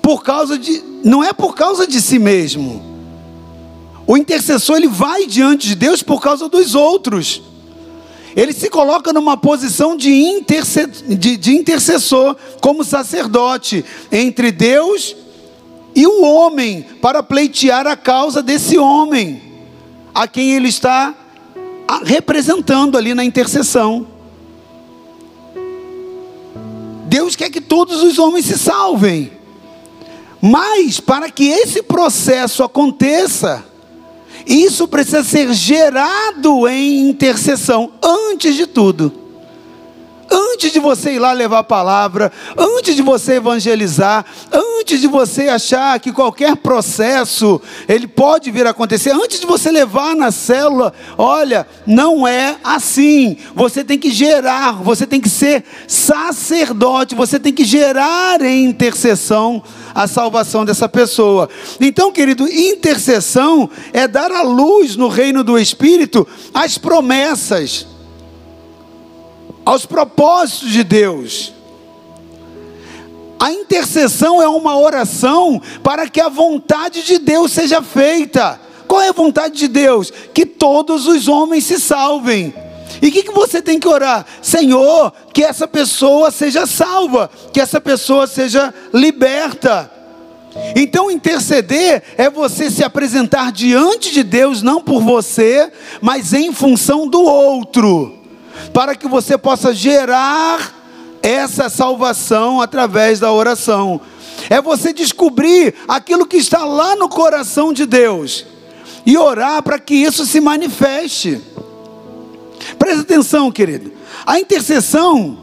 por 0.00 0.22
causa 0.22 0.56
de, 0.56 0.80
não 1.02 1.24
é 1.24 1.32
por 1.32 1.56
causa 1.56 1.84
de 1.84 2.00
si 2.00 2.16
mesmo 2.16 2.90
o 4.10 4.16
intercessor 4.16 4.76
ele 4.76 4.88
vai 4.88 5.24
diante 5.24 5.68
de 5.68 5.76
Deus 5.76 6.02
por 6.02 6.20
causa 6.20 6.48
dos 6.48 6.74
outros. 6.74 7.40
Ele 8.34 8.52
se 8.52 8.68
coloca 8.68 9.12
numa 9.12 9.36
posição 9.36 9.96
de, 9.96 10.12
interce... 10.12 10.84
de, 10.84 11.36
de 11.36 11.54
intercessor, 11.54 12.36
como 12.60 12.82
sacerdote, 12.82 13.84
entre 14.10 14.50
Deus 14.50 15.14
e 15.94 16.08
o 16.08 16.24
homem, 16.24 16.84
para 17.00 17.22
pleitear 17.22 17.86
a 17.86 17.96
causa 17.96 18.42
desse 18.42 18.76
homem, 18.76 19.40
a 20.12 20.26
quem 20.26 20.54
ele 20.54 20.68
está 20.68 21.14
representando 22.02 22.98
ali 22.98 23.14
na 23.14 23.24
intercessão. 23.24 24.09
Deus 27.10 27.34
quer 27.34 27.50
que 27.50 27.60
todos 27.60 28.04
os 28.04 28.20
homens 28.20 28.46
se 28.46 28.56
salvem, 28.56 29.32
mas 30.40 31.00
para 31.00 31.28
que 31.28 31.48
esse 31.48 31.82
processo 31.82 32.62
aconteça, 32.62 33.64
isso 34.46 34.86
precisa 34.86 35.24
ser 35.24 35.52
gerado 35.52 36.68
em 36.68 37.08
intercessão, 37.08 37.90
antes 38.00 38.54
de 38.54 38.64
tudo. 38.64 39.12
Antes 40.30 40.72
de 40.72 40.78
você 40.78 41.12
ir 41.14 41.18
lá 41.18 41.32
levar 41.32 41.58
a 41.58 41.64
palavra, 41.64 42.30
antes 42.56 42.94
de 42.94 43.02
você 43.02 43.34
evangelizar, 43.34 44.24
antes 44.52 45.00
de 45.00 45.08
você 45.08 45.48
achar 45.48 45.98
que 45.98 46.12
qualquer 46.12 46.56
processo 46.56 47.60
ele 47.88 48.06
pode 48.06 48.50
vir 48.50 48.66
a 48.66 48.70
acontecer, 48.70 49.10
antes 49.10 49.40
de 49.40 49.46
você 49.46 49.70
levar 49.70 50.14
na 50.14 50.30
célula, 50.30 50.92
olha, 51.18 51.66
não 51.86 52.26
é 52.26 52.56
assim. 52.62 53.36
Você 53.54 53.82
tem 53.82 53.98
que 53.98 54.10
gerar, 54.10 54.72
você 54.82 55.06
tem 55.06 55.20
que 55.20 55.28
ser 55.28 55.64
sacerdote, 55.88 57.14
você 57.14 57.38
tem 57.38 57.52
que 57.52 57.64
gerar 57.64 58.40
em 58.42 58.66
intercessão 58.66 59.62
a 59.94 60.06
salvação 60.06 60.64
dessa 60.64 60.88
pessoa. 60.88 61.48
Então, 61.80 62.12
querido, 62.12 62.46
intercessão 62.46 63.68
é 63.92 64.06
dar 64.06 64.30
a 64.30 64.42
luz 64.42 64.94
no 64.94 65.08
reino 65.08 65.42
do 65.42 65.58
Espírito 65.58 66.26
as 66.54 66.78
promessas, 66.78 67.86
aos 69.64 69.86
propósitos 69.86 70.70
de 70.70 70.82
Deus. 70.82 71.52
A 73.38 73.50
intercessão 73.52 74.42
é 74.42 74.48
uma 74.48 74.78
oração 74.78 75.60
para 75.82 76.08
que 76.08 76.20
a 76.20 76.28
vontade 76.28 77.02
de 77.02 77.18
Deus 77.18 77.52
seja 77.52 77.80
feita. 77.80 78.60
Qual 78.86 79.00
é 79.00 79.08
a 79.08 79.12
vontade 79.12 79.56
de 79.56 79.68
Deus? 79.68 80.12
Que 80.34 80.44
todos 80.44 81.06
os 81.06 81.26
homens 81.26 81.64
se 81.64 81.80
salvem. 81.80 82.52
E 83.00 83.08
o 83.08 83.12
que, 83.12 83.22
que 83.22 83.32
você 83.32 83.62
tem 83.62 83.80
que 83.80 83.88
orar? 83.88 84.26
Senhor, 84.42 85.12
que 85.32 85.42
essa 85.42 85.66
pessoa 85.66 86.30
seja 86.30 86.66
salva, 86.66 87.30
que 87.52 87.60
essa 87.60 87.80
pessoa 87.80 88.26
seja 88.26 88.74
liberta. 88.92 89.90
Então, 90.76 91.10
interceder 91.10 92.02
é 92.18 92.28
você 92.28 92.70
se 92.70 92.84
apresentar 92.84 93.52
diante 93.52 94.12
de 94.12 94.22
Deus, 94.22 94.60
não 94.62 94.82
por 94.82 95.00
você, 95.00 95.72
mas 96.02 96.34
em 96.34 96.52
função 96.52 97.08
do 97.08 97.22
outro, 97.22 98.19
para 98.72 98.94
que 98.94 99.08
você 99.08 99.36
possa 99.36 99.74
gerar 99.74 100.74
essa 101.22 101.68
salvação 101.68 102.60
através 102.60 103.20
da 103.20 103.32
oração. 103.32 104.00
É 104.48 104.60
você 104.60 104.92
descobrir 104.92 105.74
aquilo 105.86 106.26
que 106.26 106.36
está 106.36 106.64
lá 106.64 106.96
no 106.96 107.08
coração 107.08 107.72
de 107.72 107.84
Deus 107.86 108.46
e 109.04 109.16
orar 109.16 109.62
para 109.62 109.78
que 109.78 109.94
isso 109.94 110.24
se 110.24 110.40
manifeste. 110.40 111.40
Presta 112.78 113.02
atenção, 113.02 113.50
querido. 113.50 113.92
A 114.26 114.38
intercessão, 114.38 115.38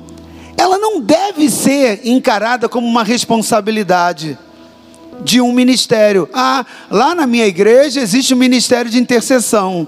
ela 0.56 0.78
não 0.78 1.00
deve 1.00 1.50
ser 1.50 2.02
encarada 2.06 2.70
como 2.70 2.88
uma 2.88 3.04
responsabilidade 3.04 4.38
de 5.24 5.42
um 5.42 5.52
ministério. 5.52 6.30
Ah, 6.34 6.66
lá 6.90 7.16
na 7.16 7.26
minha 7.26 7.46
igreja 7.46 8.02
existe 8.02 8.34
um 8.34 8.38
ministério 8.38 8.90
de 8.90 9.00
intercessão. 9.00 9.88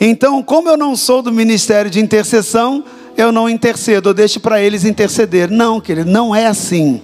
Então, 0.00 0.42
como 0.42 0.68
eu 0.68 0.76
não 0.76 0.96
sou 0.96 1.22
do 1.22 1.32
ministério 1.32 1.90
de 1.90 2.00
intercessão, 2.00 2.84
eu 3.16 3.30
não 3.30 3.48
intercedo, 3.48 4.10
eu 4.10 4.14
deixo 4.14 4.40
para 4.40 4.60
eles 4.60 4.84
interceder. 4.84 5.50
Não, 5.50 5.80
querido, 5.80 6.10
não 6.10 6.34
é 6.34 6.46
assim. 6.46 7.00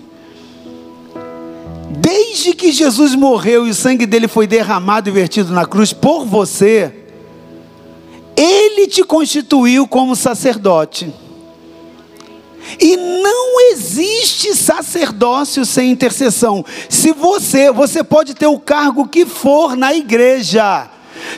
Desde 1.91 2.55
que 2.55 2.73
Jesus 2.73 3.15
morreu 3.15 3.67
e 3.67 3.71
o 3.71 3.75
sangue 3.75 4.07
dele 4.07 4.29
foi 4.29 4.47
derramado 4.47 5.09
e 5.09 5.13
vertido 5.13 5.53
na 5.53 5.67
cruz 5.67 5.93
por 5.93 6.25
você, 6.25 6.93
ele 8.37 8.87
te 8.87 9.03
constituiu 9.03 9.87
como 9.87 10.17
sacerdote. 10.17 11.13
E 12.79 12.97
não 12.97 13.73
existe 13.73 14.55
sacerdócio 14.55 15.65
sem 15.65 15.91
intercessão. 15.91 16.65
Se 16.89 17.13
você, 17.13 17.73
você 17.73 18.05
pode 18.05 18.35
ter 18.35 18.47
o 18.47 18.59
cargo 18.59 19.09
que 19.09 19.27
for 19.27 19.77
na 19.77 19.95
igreja. 19.95 20.89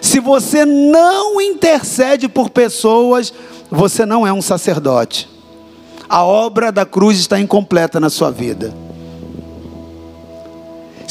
Se 0.01 0.21
você 0.21 0.65
não 0.65 1.41
intercede 1.41 2.29
por 2.29 2.51
pessoas, 2.51 3.33
você 3.71 4.05
não 4.05 4.27
é 4.27 4.33
um 4.33 4.43
sacerdote. 4.43 5.29
A 6.09 6.23
obra 6.23 6.71
da 6.71 6.85
cruz 6.85 7.19
está 7.19 7.41
incompleta 7.41 7.99
na 7.99 8.11
sua 8.11 8.31
vida. 8.31 8.75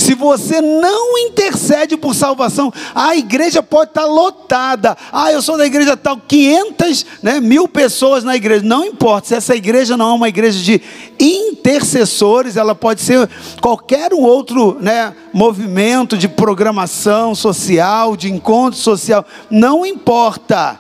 Se 0.02 0.16
você 0.16 0.62
não 0.62 1.16
intercede 1.20 1.96
por 1.96 2.16
salvação, 2.16 2.74
a 2.96 3.16
igreja 3.16 3.62
pode 3.62 3.92
estar 3.92 4.06
lotada. 4.06 4.98
Ah, 5.12 5.32
eu 5.32 5.44
sou 5.44 5.60
da 5.60 5.66
igreja 5.68 5.96
tal, 5.96 6.18
500, 6.18 7.06
né, 7.22 7.40
mil 7.40 7.68
pessoas 7.68 8.24
na 8.24 8.36
igreja. 8.36 8.66
Não 8.66 8.84
importa, 8.84 9.28
se 9.28 9.36
essa 9.36 9.56
igreja 9.56 9.96
não 9.96 10.10
é 10.10 10.14
uma 10.14 10.28
igreja 10.28 10.60
de 10.60 10.82
intercessores, 11.20 12.58
ela 12.58 12.74
pode 12.74 13.00
ser 13.02 13.30
qualquer 13.62 14.12
outro 14.12 14.76
né, 14.82 15.14
movimento 15.32 16.18
de 16.18 16.28
programação 16.28 17.36
social, 17.36 18.18
de 18.18 18.32
encontro 18.32 18.80
social. 18.80 19.24
Não 19.52 19.86
importa 19.86 20.80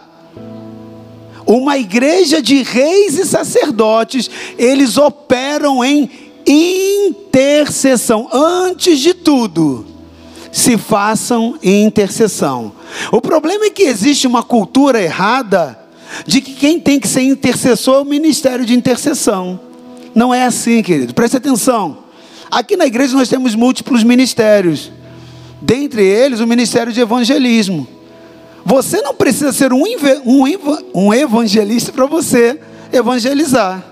uma 1.45 1.77
igreja 1.77 2.41
de 2.41 2.63
reis 2.63 3.19
e 3.19 3.25
sacerdotes, 3.25 4.31
eles 4.57 4.97
operam 4.97 5.85
em 5.85 6.30
intercessão. 6.45 8.29
Antes 8.31 8.99
de 8.99 9.13
tudo, 9.13 9.85
se 10.51 10.77
façam 10.77 11.57
intercessão. 11.63 12.73
O 13.11 13.21
problema 13.21 13.65
é 13.65 13.69
que 13.69 13.83
existe 13.83 14.27
uma 14.27 14.43
cultura 14.43 15.01
errada 15.01 15.79
de 16.25 16.41
que 16.41 16.53
quem 16.53 16.79
tem 16.79 16.99
que 16.99 17.07
ser 17.07 17.21
intercessor 17.21 17.95
é 17.95 18.01
o 18.01 18.05
ministério 18.05 18.65
de 18.65 18.73
intercessão. 18.73 19.59
Não 20.13 20.33
é 20.33 20.45
assim, 20.45 20.81
querido. 20.83 21.13
Preste 21.13 21.37
atenção. 21.37 21.99
Aqui 22.49 22.75
na 22.75 22.85
igreja 22.85 23.15
nós 23.15 23.29
temos 23.29 23.55
múltiplos 23.55 24.03
ministérios. 24.03 24.91
Dentre 25.61 26.03
eles, 26.03 26.39
o 26.39 26.47
ministério 26.47 26.91
de 26.91 26.99
evangelismo. 26.99 27.87
Você 28.65 29.01
não 29.01 29.13
precisa 29.13 29.53
ser 29.53 29.71
um, 29.71 29.83
um 30.93 31.13
evangelista 31.13 31.91
para 31.91 32.05
você 32.05 32.59
evangelizar. 32.91 33.90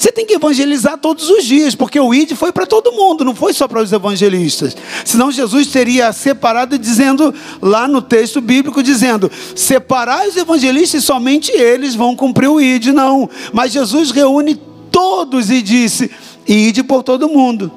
Você 0.00 0.10
tem 0.10 0.24
que 0.24 0.32
evangelizar 0.32 0.96
todos 0.96 1.28
os 1.28 1.44
dias, 1.44 1.74
porque 1.74 2.00
o 2.00 2.14
ID 2.14 2.32
foi 2.32 2.50
para 2.50 2.64
todo 2.64 2.90
mundo, 2.90 3.22
não 3.22 3.34
foi 3.34 3.52
só 3.52 3.68
para 3.68 3.82
os 3.82 3.92
evangelistas. 3.92 4.74
Senão 5.04 5.30
Jesus 5.30 5.66
teria 5.66 6.10
separado 6.10 6.78
dizendo 6.78 7.34
lá 7.60 7.86
no 7.86 8.00
texto 8.00 8.40
bíblico 8.40 8.82
dizendo: 8.82 9.30
"Separai 9.54 10.26
os 10.26 10.38
evangelistas 10.38 11.02
e 11.02 11.06
somente 11.06 11.52
eles 11.52 11.94
vão 11.94 12.16
cumprir 12.16 12.48
o 12.48 12.58
ID". 12.58 12.86
Não, 12.94 13.28
mas 13.52 13.72
Jesus 13.72 14.10
reúne 14.10 14.58
todos 14.90 15.50
e 15.50 15.60
disse: 15.60 16.10
"Ide 16.48 16.82
por 16.82 17.02
todo 17.02 17.28
mundo". 17.28 17.70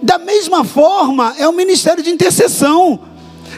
Da 0.00 0.16
mesma 0.16 0.64
forma, 0.64 1.34
é 1.38 1.46
o 1.46 1.52
ministério 1.52 2.02
de 2.02 2.08
intercessão. 2.08 3.00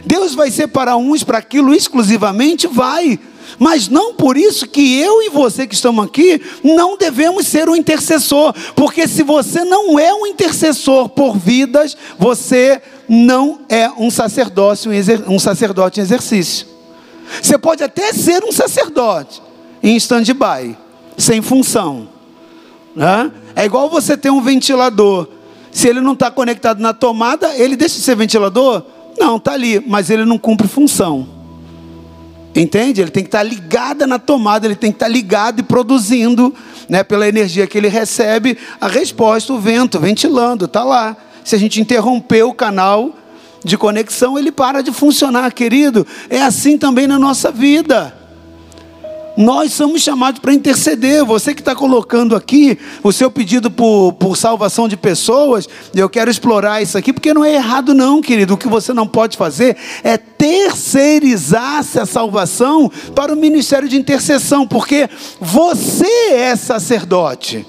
Deus 0.04 0.35
vai 0.35 0.50
separar 0.50 0.97
uns 0.97 1.23
para 1.23 1.38
aquilo 1.38 1.73
exclusivamente? 1.73 2.66
Vai. 2.66 3.16
Mas 3.59 3.88
não 3.88 4.14
por 4.14 4.37
isso 4.37 4.67
que 4.67 5.00
eu 5.00 5.23
e 5.23 5.31
você 5.31 5.67
que 5.67 5.75
estamos 5.75 6.05
aqui 6.05 6.40
não 6.62 6.97
devemos 6.97 7.47
ser 7.47 7.69
um 7.69 7.76
intercessor, 7.76 8.52
porque 8.75 9.07
se 9.07 9.23
você 9.23 9.64
não 9.64 9.99
é 9.99 10.12
um 10.12 10.26
intercessor 10.26 11.09
por 11.09 11.37
vidas, 11.37 11.97
você 12.19 12.83
não 13.09 13.61
é 13.69 13.88
um 13.90 14.11
sacerdócio, 14.11 14.90
um 15.26 15.38
sacerdote 15.38 16.00
em 16.00 16.02
exercício. 16.02 16.67
Você 17.40 17.57
pode 17.59 17.83
até 17.83 18.12
ser 18.12 18.45
um 18.45 18.52
sacerdote 18.52 19.43
em 19.83 19.97
stand-by, 19.97 20.76
sem 21.17 21.40
função. 21.43 22.09
Né? 22.95 23.31
É 23.55 23.64
igual 23.64 23.88
você 23.88 24.17
ter 24.17 24.31
um 24.31 24.40
ventilador. 24.40 25.28
Se 25.71 25.88
ele 25.88 26.00
não 26.00 26.14
está 26.14 26.31
conectado 26.31 26.81
na 26.81 26.93
tomada, 26.93 27.55
ele 27.57 27.76
deixa 27.76 27.97
de 27.97 28.02
ser 28.02 28.17
ventilador? 28.17 28.83
Não, 29.19 29.37
está 29.37 29.52
ali, 29.52 29.83
mas 29.87 30.11
ele 30.11 30.25
não 30.25 30.38
cumpre 30.38 30.67
função. 30.67 31.38
Entende? 32.55 33.00
Ele 33.00 33.11
tem 33.11 33.23
que 33.23 33.28
estar 33.28 33.43
ligado 33.43 34.07
na 34.07 34.19
tomada, 34.19 34.67
ele 34.67 34.75
tem 34.75 34.90
que 34.90 34.97
estar 34.97 35.09
ligado 35.09 35.61
e 35.61 35.62
produzindo, 35.62 36.55
né, 36.88 37.02
pela 37.05 37.28
energia 37.28 37.67
que 37.67 37.78
ele 37.78 37.88
recebe, 37.88 38.59
a 38.81 38.88
resposta, 38.88 39.52
o 39.52 39.59
vento, 39.59 40.00
ventilando, 40.00 40.64
está 40.64 40.83
lá. 40.83 41.17
Se 41.45 41.55
a 41.55 41.59
gente 41.59 41.81
interromper 41.81 42.43
o 42.43 42.52
canal 42.52 43.14
de 43.64 43.76
conexão, 43.76 44.38
ele 44.38 44.52
para 44.52 44.83
de 44.83 44.93
funcionar, 44.93 45.52
querido. 45.52 46.07
É 46.28 46.43
assim 46.43 46.78
também 46.78 47.07
na 47.07 47.19
nossa 47.19 47.50
vida. 47.50 48.14
Nós 49.38 49.73
somos 49.73 50.02
chamados 50.02 50.40
para 50.40 50.52
interceder. 50.52 51.25
Você 51.25 51.54
que 51.54 51.61
está 51.61 51.73
colocando 51.73 52.35
aqui 52.35 52.76
o 53.04 53.12
seu 53.12 53.30
pedido 53.30 53.71
por, 53.71 54.14
por 54.14 54.37
salvação 54.37 54.88
de 54.88 54.97
pessoas, 54.97 55.68
eu 55.95 56.09
quero 56.11 56.28
explorar 56.28 56.83
isso 56.83 56.99
aqui, 56.99 57.12
porque 57.12 57.33
não 57.33 57.45
é 57.45 57.54
errado, 57.54 57.95
não, 57.95 58.21
querido. 58.21 58.54
O 58.54 58.57
que 58.57 58.66
você 58.66 58.92
não 58.92 59.07
pode 59.07 59.37
fazer 59.37 59.76
é 60.02 60.16
terceirizar-se 60.16 62.00
a 62.00 62.04
salvação 62.04 62.90
para 63.14 63.33
o 63.33 63.37
ministério 63.37 63.88
de 63.88 63.97
intercessão, 63.97 64.66
porque 64.66 65.09
você 65.40 66.33
é 66.33 66.57
sacerdote. 66.57 67.64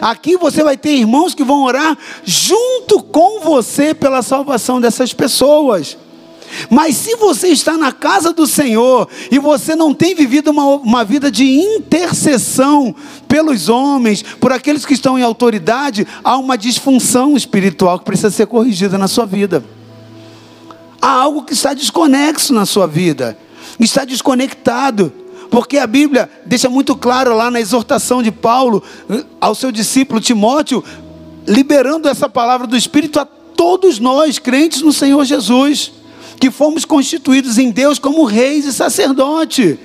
Aqui 0.00 0.36
você 0.36 0.64
vai 0.64 0.76
ter 0.76 0.90
irmãos 0.90 1.36
que 1.36 1.44
vão 1.44 1.62
orar 1.62 1.96
junto 2.24 3.00
com 3.00 3.38
você 3.38 3.94
pela 3.94 4.22
salvação 4.22 4.80
dessas 4.80 5.14
pessoas. 5.14 5.96
Mas 6.70 6.96
se 6.96 7.16
você 7.16 7.48
está 7.48 7.76
na 7.76 7.92
casa 7.92 8.32
do 8.32 8.46
Senhor 8.46 9.08
e 9.30 9.38
você 9.38 9.74
não 9.74 9.94
tem 9.94 10.14
vivido 10.14 10.50
uma, 10.50 10.64
uma 10.76 11.04
vida 11.04 11.30
de 11.30 11.44
intercessão 11.44 12.94
pelos 13.28 13.68
homens, 13.68 14.22
por 14.22 14.52
aqueles 14.52 14.84
que 14.84 14.94
estão 14.94 15.18
em 15.18 15.22
autoridade, 15.22 16.06
há 16.22 16.36
uma 16.36 16.56
disfunção 16.56 17.36
espiritual 17.36 17.98
que 17.98 18.04
precisa 18.04 18.30
ser 18.30 18.46
corrigida 18.46 18.98
na 18.98 19.08
sua 19.08 19.26
vida. 19.26 19.64
Há 21.00 21.10
algo 21.10 21.42
que 21.42 21.52
está 21.52 21.74
desconexo 21.74 22.52
na 22.52 22.66
sua 22.66 22.86
vida, 22.86 23.36
está 23.80 24.04
desconectado. 24.04 25.12
Porque 25.50 25.76
a 25.76 25.86
Bíblia 25.86 26.30
deixa 26.46 26.70
muito 26.70 26.96
claro 26.96 27.36
lá 27.36 27.50
na 27.50 27.60
exortação 27.60 28.22
de 28.22 28.32
Paulo 28.32 28.82
eh, 29.10 29.22
ao 29.38 29.54
seu 29.54 29.70
discípulo 29.70 30.18
Timóteo, 30.18 30.82
liberando 31.46 32.08
essa 32.08 32.26
palavra 32.26 32.66
do 32.66 32.74
Espírito 32.74 33.20
a 33.20 33.26
todos 33.26 33.98
nós, 33.98 34.38
crentes 34.38 34.80
no 34.80 34.94
Senhor 34.94 35.22
Jesus 35.26 35.92
que 36.42 36.50
fomos 36.50 36.84
constituídos 36.84 37.56
em 37.56 37.70
Deus 37.70 38.00
como 38.00 38.24
reis 38.24 38.64
e 38.64 38.72
sacerdote. 38.72 39.78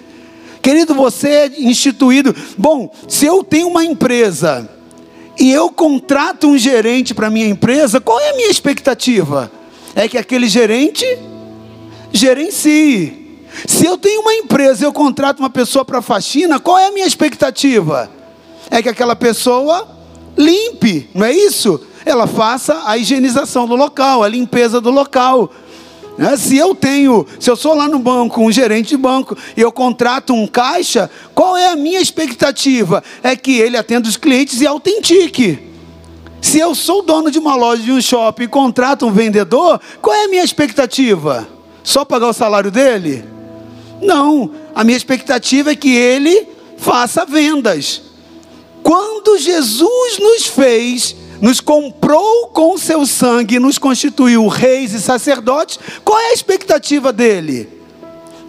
Querido, 0.60 0.96
você 0.96 1.30
é 1.30 1.52
instituído. 1.60 2.36
Bom, 2.58 2.92
se 3.08 3.28
eu 3.28 3.44
tenho 3.44 3.68
uma 3.68 3.86
empresa 3.86 4.68
e 5.40 5.52
eu 5.52 5.70
contrato 5.70 6.48
um 6.48 6.58
gerente 6.58 7.14
para 7.14 7.30
minha 7.30 7.46
empresa, 7.46 8.01
qual 8.01 8.20
é 8.20 8.31
a 8.31 8.36
minha 8.36 8.50
expectativa? 8.50 9.51
É 9.94 10.08
que 10.08 10.18
aquele 10.18 10.48
gerente 10.48 11.05
gerencie. 12.12 13.38
Se 13.68 13.86
eu 13.86 13.96
tenho 13.96 14.22
uma 14.22 14.34
empresa 14.34 14.84
e 14.84 14.88
eu 14.88 14.92
contrato 14.92 15.38
uma 15.38 15.51
pessoa 15.51 15.86
para 15.86 16.01
faxina, 16.01 16.60
qual 16.60 16.79
é 16.79 16.88
a 16.88 16.92
minha 16.92 17.05
expectativa? 17.05 18.10
É 18.72 18.81
que 18.81 18.90
aquela 18.90 19.16
pessoa 19.16 19.88
limpe, 20.36 21.08
não 21.14 21.24
é 21.24 21.31
isso? 21.31 21.79
Ela 22.03 22.25
faça 22.25 22.81
a 22.88 22.98
higienização 22.98 23.68
do 23.68 23.75
local, 23.75 24.24
a 24.24 24.27
limpeza 24.27 24.81
do 24.81 24.90
local. 24.90 25.51
Né? 26.18 26.36
Se 26.36 26.58
eu 26.58 26.74
tenho, 26.74 27.25
se 27.40 27.50
eu 27.50 27.56
sou 27.56 27.74
lá 27.74 27.88
no 27.88 28.00
banco, 28.00 28.42
um 28.42 28.51
gerente 28.51 28.90
de 28.90 28.98
banco, 28.98 29.38
e 29.56 29.62
eu 29.62 29.72
contrato 29.72 30.34
um 30.34 30.48
caixa, 30.48 31.10
qual 31.36 31.56
é 31.56 31.68
a 31.68 31.75
minha 31.75 32.01
expectativa? 32.01 33.03
É 33.22 33.36
que 33.36 33.58
ele 33.60 33.77
atenda 33.77 34.10
os 34.10 34.18
clientes 34.18 34.60
e 34.62 34.68
autentique. 34.68 35.60
Se 36.42 36.60
eu 36.60 36.74
sou 36.74 37.03
dono 37.03 37.30
de 37.30 37.40
uma 37.40 37.56
loja 37.56 37.84
de 37.84 37.92
um 37.92 38.01
shopping 38.01 38.44
e 38.44 38.48
contrato 38.48 39.06
um 39.06 39.12
vendedor, 39.12 39.80
qual 40.01 40.16
é 40.16 40.25
a 40.25 40.27
minha 40.27 40.44
expectativa? 40.44 41.48
Só 41.84 42.03
pagar 42.03 42.30
o 42.30 42.34
salário 42.34 42.72
dele? 42.72 43.24
Não, 44.01 44.51
a 44.74 44.84
minha 44.84 44.98
expectativa 44.98 45.72
é 45.72 45.75
que 45.75 45.96
ele 45.96 46.48
faça 46.77 47.25
vendas. 47.25 48.01
Quando 48.84 49.38
Jesus 49.38 50.20
nos 50.20 50.48
fez 50.48 51.16
nos 51.42 51.60
comprou 51.60 52.48
com 52.48 52.78
seu 52.78 53.06
sangue, 53.06 53.60
nos 53.60 53.78
constituiu 53.78 54.48
reis 54.48 54.94
e 54.94 55.02
sacerdotes, 55.02 55.80
qual 56.04 56.20
é 56.20 56.30
a 56.30 56.34
expectativa 56.34 57.14
dele? 57.14 57.70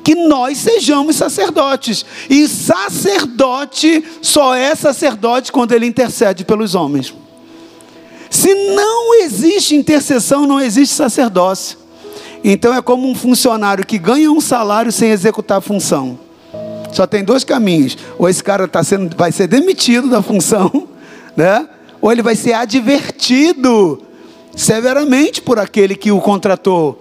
Que 0.03 0.15
nós 0.15 0.59
sejamos 0.59 1.17
sacerdotes. 1.17 2.05
E 2.31 2.49
sacerdote 2.49 4.03
só 4.23 4.55
é 4.55 4.75
sacerdote 4.75 5.53
quando 5.53 5.73
ele 5.73 5.87
intercede 5.87 6.45
pelos 6.45 6.75
homens. 6.75 7.15
Se 8.31 8.55
não 8.55 9.23
existe 9.23 9.75
intercessão, 9.75 10.47
não 10.47 10.61
existe 10.61 10.95
sacerdócio. 10.95 11.79
Então 12.43 12.75
é 12.75 12.81
como 12.81 13.09
um 13.09 13.15
funcionário 13.15 13.85
que 13.85 13.99
ganha 13.99 14.31
um 14.31 14.41
salário 14.41 14.93
sem 14.93 15.11
executar 15.11 15.59
a 15.59 15.61
função. 15.61 16.19
Só 16.93 17.07
tem 17.07 17.25
dois 17.25 17.45
caminhos: 17.45 17.97
ou 18.19 18.29
esse 18.29 18.43
cara 18.43 18.69
tá 18.69 18.83
sendo, 18.83 19.15
vai 19.17 19.33
ser 19.33 19.47
demitido 19.47 20.09
da 20.09 20.23
função, 20.23 20.89
né? 21.37 21.69
Ou 22.01 22.13
ele 22.13 22.23
vai 22.23 22.37
ser 22.37 22.53
advertido 22.53 24.03
severamente 24.57 25.41
por 25.41 25.59
aquele 25.59 25.95
que 25.95 26.11
o 26.11 26.21
contratou. 26.21 27.01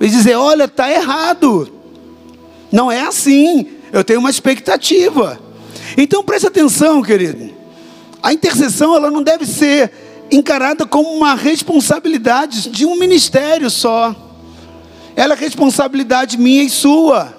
E 0.00 0.08
dizer: 0.08 0.34
olha, 0.34 0.64
está 0.64 0.90
errado. 0.90 1.70
Não 2.70 2.90
é 2.90 3.02
assim. 3.02 3.68
Eu 3.92 4.02
tenho 4.02 4.20
uma 4.20 4.30
expectativa. 4.30 5.38
Então 5.96 6.24
preste 6.24 6.46
atenção, 6.46 7.02
querido. 7.02 7.52
A 8.22 8.32
intercessão 8.32 8.96
ela 8.96 9.10
não 9.10 9.22
deve 9.22 9.46
ser 9.46 9.92
encarada 10.30 10.86
como 10.86 11.10
uma 11.10 11.34
responsabilidade 11.34 12.70
de 12.70 12.86
um 12.86 12.96
ministério 12.96 13.70
só. 13.70 14.14
Ela 15.14 15.34
é 15.34 15.36
responsabilidade 15.36 16.36
minha 16.36 16.62
e 16.62 16.70
sua. 16.70 17.32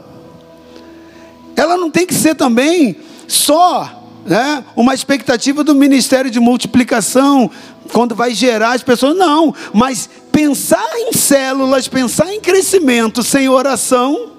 Ela 1.55 1.75
não 1.75 1.89
tem 1.89 2.05
que 2.05 2.13
ser 2.13 2.35
também 2.35 2.95
só 3.27 4.04
né, 4.25 4.63
uma 4.75 4.93
expectativa 4.93 5.63
do 5.63 5.75
ministério 5.75 6.31
de 6.31 6.39
multiplicação, 6.39 7.49
quando 7.93 8.15
vai 8.15 8.33
gerar 8.33 8.73
as 8.73 8.81
pessoas, 8.81 9.15
não, 9.15 9.53
mas 9.71 10.09
pensar 10.31 10.89
em 10.97 11.13
células, 11.13 11.87
pensar 11.87 12.33
em 12.33 12.41
crescimento 12.41 13.21
sem 13.21 13.47
oração, 13.47 14.31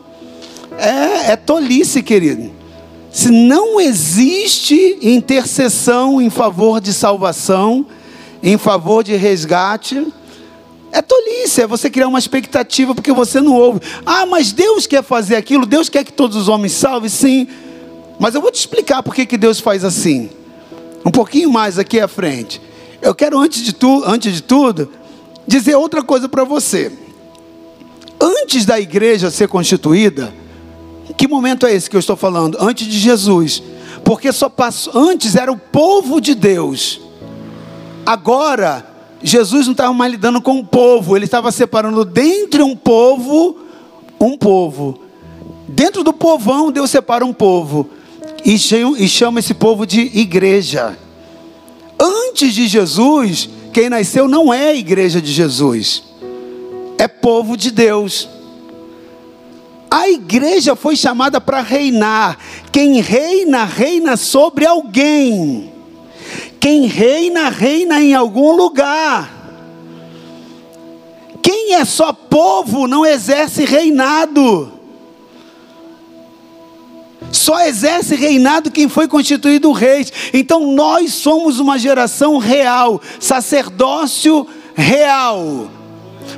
é, 0.77 1.33
é 1.33 1.37
tolice, 1.37 2.03
querido. 2.03 2.51
Se 3.11 3.31
não 3.31 3.81
existe 3.81 4.99
intercessão 5.01 6.21
em 6.21 6.29
favor 6.29 6.81
de 6.81 6.93
salvação, 6.93 7.87
em 8.43 8.59
favor 8.59 9.03
de 9.03 9.17
resgate, 9.17 10.07
é 10.93 11.01
tolice, 11.01 11.63
é 11.63 11.67
você 11.67 11.89
criar 11.89 12.09
uma 12.09 12.19
expectativa 12.19 12.95
porque 12.95 13.13
você 13.13 13.41
não 13.41 13.55
ouve. 13.55 13.81
Ah, 14.05 14.27
mas 14.27 14.53
Deus 14.53 14.87
quer 14.87 15.03
fazer 15.03 15.37
aquilo, 15.37 15.65
Deus 15.65 15.89
quer 15.89 16.05
que 16.05 16.13
todos 16.13 16.37
os 16.37 16.49
homens 16.49 16.73
salvem, 16.73 17.09
sim. 17.09 17.49
Mas 18.19 18.35
eu 18.35 18.41
vou 18.41 18.51
te 18.51 18.59
explicar 18.59 19.03
por 19.03 19.15
que 19.15 19.37
Deus 19.37 19.61
faz 19.61 19.85
assim. 19.85 20.31
Um 21.05 21.11
pouquinho 21.11 21.51
mais 21.51 21.79
aqui 21.79 22.01
à 22.01 22.09
frente. 22.09 22.61
Eu 23.01 23.15
quero, 23.15 23.39
antes 23.39 23.63
de, 23.63 23.73
tu, 23.73 24.03
antes 24.05 24.35
de 24.35 24.43
tudo, 24.43 24.91
dizer 25.47 25.77
outra 25.77 26.03
coisa 26.03 26.29
para 26.29 26.45
você. 26.45 26.91
Antes 28.21 28.65
da 28.65 28.81
igreja 28.81 29.31
ser 29.31 29.49
constituída, 29.49 30.33
que 31.17 31.29
momento 31.29 31.67
é 31.67 31.75
esse 31.75 31.89
que 31.89 31.97
eu 31.97 32.01
estou 32.01 32.17
falando? 32.17 32.57
Antes 32.61 32.87
de 32.87 32.99
Jesus. 32.99 33.63
Porque 34.05 34.33
só 34.33 34.49
passou, 34.49 34.93
antes 34.97 35.35
era 35.35 35.51
o 35.51 35.57
povo 35.57 36.21
de 36.21 36.35
Deus. 36.35 37.01
Agora, 38.05 38.87
Jesus 39.23 39.67
não 39.67 39.73
estava 39.73 39.93
mais 39.93 40.13
lidando 40.13 40.41
com 40.41 40.59
o 40.59 40.65
povo, 40.65 41.17
ele 41.17 41.25
estava 41.25 41.51
separando 41.51 42.05
dentre 42.05 42.63
um 42.63 42.77
povo, 42.77 43.59
um 44.21 44.37
povo. 44.37 45.01
Dentro 45.69 46.05
do 46.05 46.13
povão, 46.13 46.71
Deus 46.71 46.91
separa 46.91 47.25
um 47.25 47.33
povo 47.33 47.91
e 48.47 49.09
chama 49.09 49.41
esse 49.41 49.53
povo 49.53 49.85
de 49.85 50.01
igreja. 50.15 50.97
Antes 51.99 52.55
de 52.55 52.69
Jesus, 52.69 53.49
quem 53.73 53.91
nasceu 53.91 54.29
não 54.29 54.55
é 54.55 54.69
a 54.69 54.75
igreja 54.75 55.21
de 55.21 55.33
Jesus, 55.33 56.05
é 56.97 57.09
povo 57.09 57.57
de 57.57 57.73
Deus. 57.73 58.29
A 59.91 60.09
igreja 60.09 60.77
foi 60.77 60.95
chamada 60.95 61.41
para 61.41 61.61
reinar. 61.61 62.39
Quem 62.71 63.01
reina, 63.01 63.65
reina 63.65 64.17
sobre 64.17 64.65
alguém. 64.65 65.73
Quem 66.61 66.87
reina, 66.87 67.49
reina 67.49 68.01
em 68.01 68.15
algum 68.15 68.55
lugar. 68.55 69.33
Quem 71.43 71.75
é 71.75 71.85
só 71.85 72.13
povo 72.13 72.87
não 72.87 73.07
exerce 73.07 73.65
reinado. 73.65 74.76
Só 77.33 77.61
exerce 77.67 78.15
reinado 78.15 78.71
quem 78.71 78.89
foi 78.89 79.09
constituído 79.09 79.73
rei. 79.73 80.07
Então 80.33 80.73
nós 80.73 81.15
somos 81.15 81.59
uma 81.59 81.79
geração 81.79 82.39
real, 82.39 83.01
sacerdócio 83.19 84.47
real. 84.75 85.71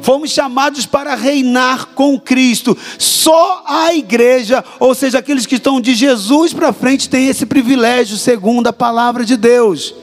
Fomos 0.03 0.31
chamados 0.31 0.87
para 0.87 1.15
reinar 1.15 1.87
com 1.95 2.19
Cristo. 2.19 2.77
Só 2.99 3.63
a 3.67 3.95
igreja, 3.95 4.65
ou 4.79 4.95
seja, 4.95 5.19
aqueles 5.19 5.47
que 5.47 5.57
estão 5.57 5.81
de 5.81 5.95
Jesus 5.95 6.53
para 6.53 6.73
frente, 6.73 7.09
têm 7.09 7.29
esse 7.29 7.47
privilégio, 7.47 8.17
segundo 8.17 8.67
a 8.69 8.73
palavra 8.73 9.25
de 9.25 9.37
Deus. 9.37 9.95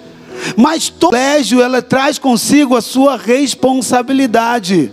Mas 0.57 0.89
todo 0.89 1.11
privilégio 1.11 1.61
ela 1.61 1.81
traz 1.81 2.19
consigo 2.19 2.75
a 2.75 2.81
sua 2.81 3.15
responsabilidade. 3.15 4.91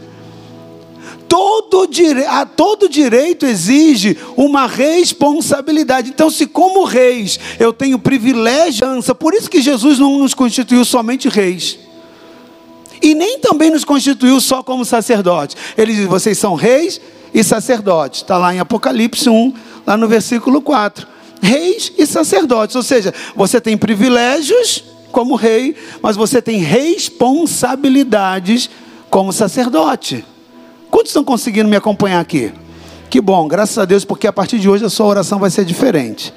Todo, 1.33 1.89
a 2.29 2.45
todo 2.45 2.91
direito 2.91 3.47
exige 3.47 4.19
uma 4.37 4.67
responsabilidade. 4.67 6.11
Então, 6.11 6.29
se 6.29 6.47
como 6.47 6.85
reis 6.85 7.41
eu 7.59 7.73
tenho 7.73 7.99
privilégio, 7.99 8.87
por 9.19 9.33
isso 9.33 9.49
que 9.49 9.63
Jesus 9.63 9.99
não 9.99 10.19
nos 10.19 10.35
constituiu 10.35 10.85
somente 10.85 11.31
reis. 11.31 11.79
E 13.01 13.15
nem 13.15 13.39
também 13.39 13.71
nos 13.71 13.83
constituiu 13.83 14.43
só 14.43 14.63
como 14.63 14.85
sacerdotes. 14.85 15.57
Ele 15.75 15.95
diz: 15.95 16.05
vocês 16.05 16.37
são 16.37 16.55
reis 16.55 17.01
e 17.33 17.43
sacerdotes. 17.43 18.21
Está 18.21 18.37
lá 18.37 18.55
em 18.55 18.59
Apocalipse 18.59 19.31
1, 19.31 19.55
lá 19.87 19.97
no 19.97 20.07
versículo 20.07 20.61
4. 20.61 21.07
Reis 21.41 21.91
e 21.97 22.07
sacerdotes. 22.07 22.77
Ou 22.77 22.83
seja, 22.83 23.15
você 23.35 23.59
tem 23.59 23.79
privilégios 23.79 24.85
como 25.11 25.35
rei, 25.35 25.77
mas 26.03 26.15
você 26.15 26.43
tem 26.43 26.59
responsabilidades 26.59 28.69
como 29.09 29.33
sacerdote. 29.33 30.27
Quantos 30.93 31.09
estão 31.09 31.25
conseguindo 31.25 31.71
me 31.71 31.75
acompanhar 31.75 32.21
aqui? 32.21 32.53
Que 33.09 33.19
bom, 33.19 33.49
graças 33.49 33.79
a 33.79 33.87
Deus, 33.87 34.05
porque 34.05 34.27
a 34.27 34.33
partir 34.33 34.59
de 34.59 34.69
hoje 34.69 34.85
a 34.85 34.91
sua 34.91 35.07
oração 35.07 35.39
vai 35.39 35.49
ser 35.49 35.65
diferente. 35.65 36.35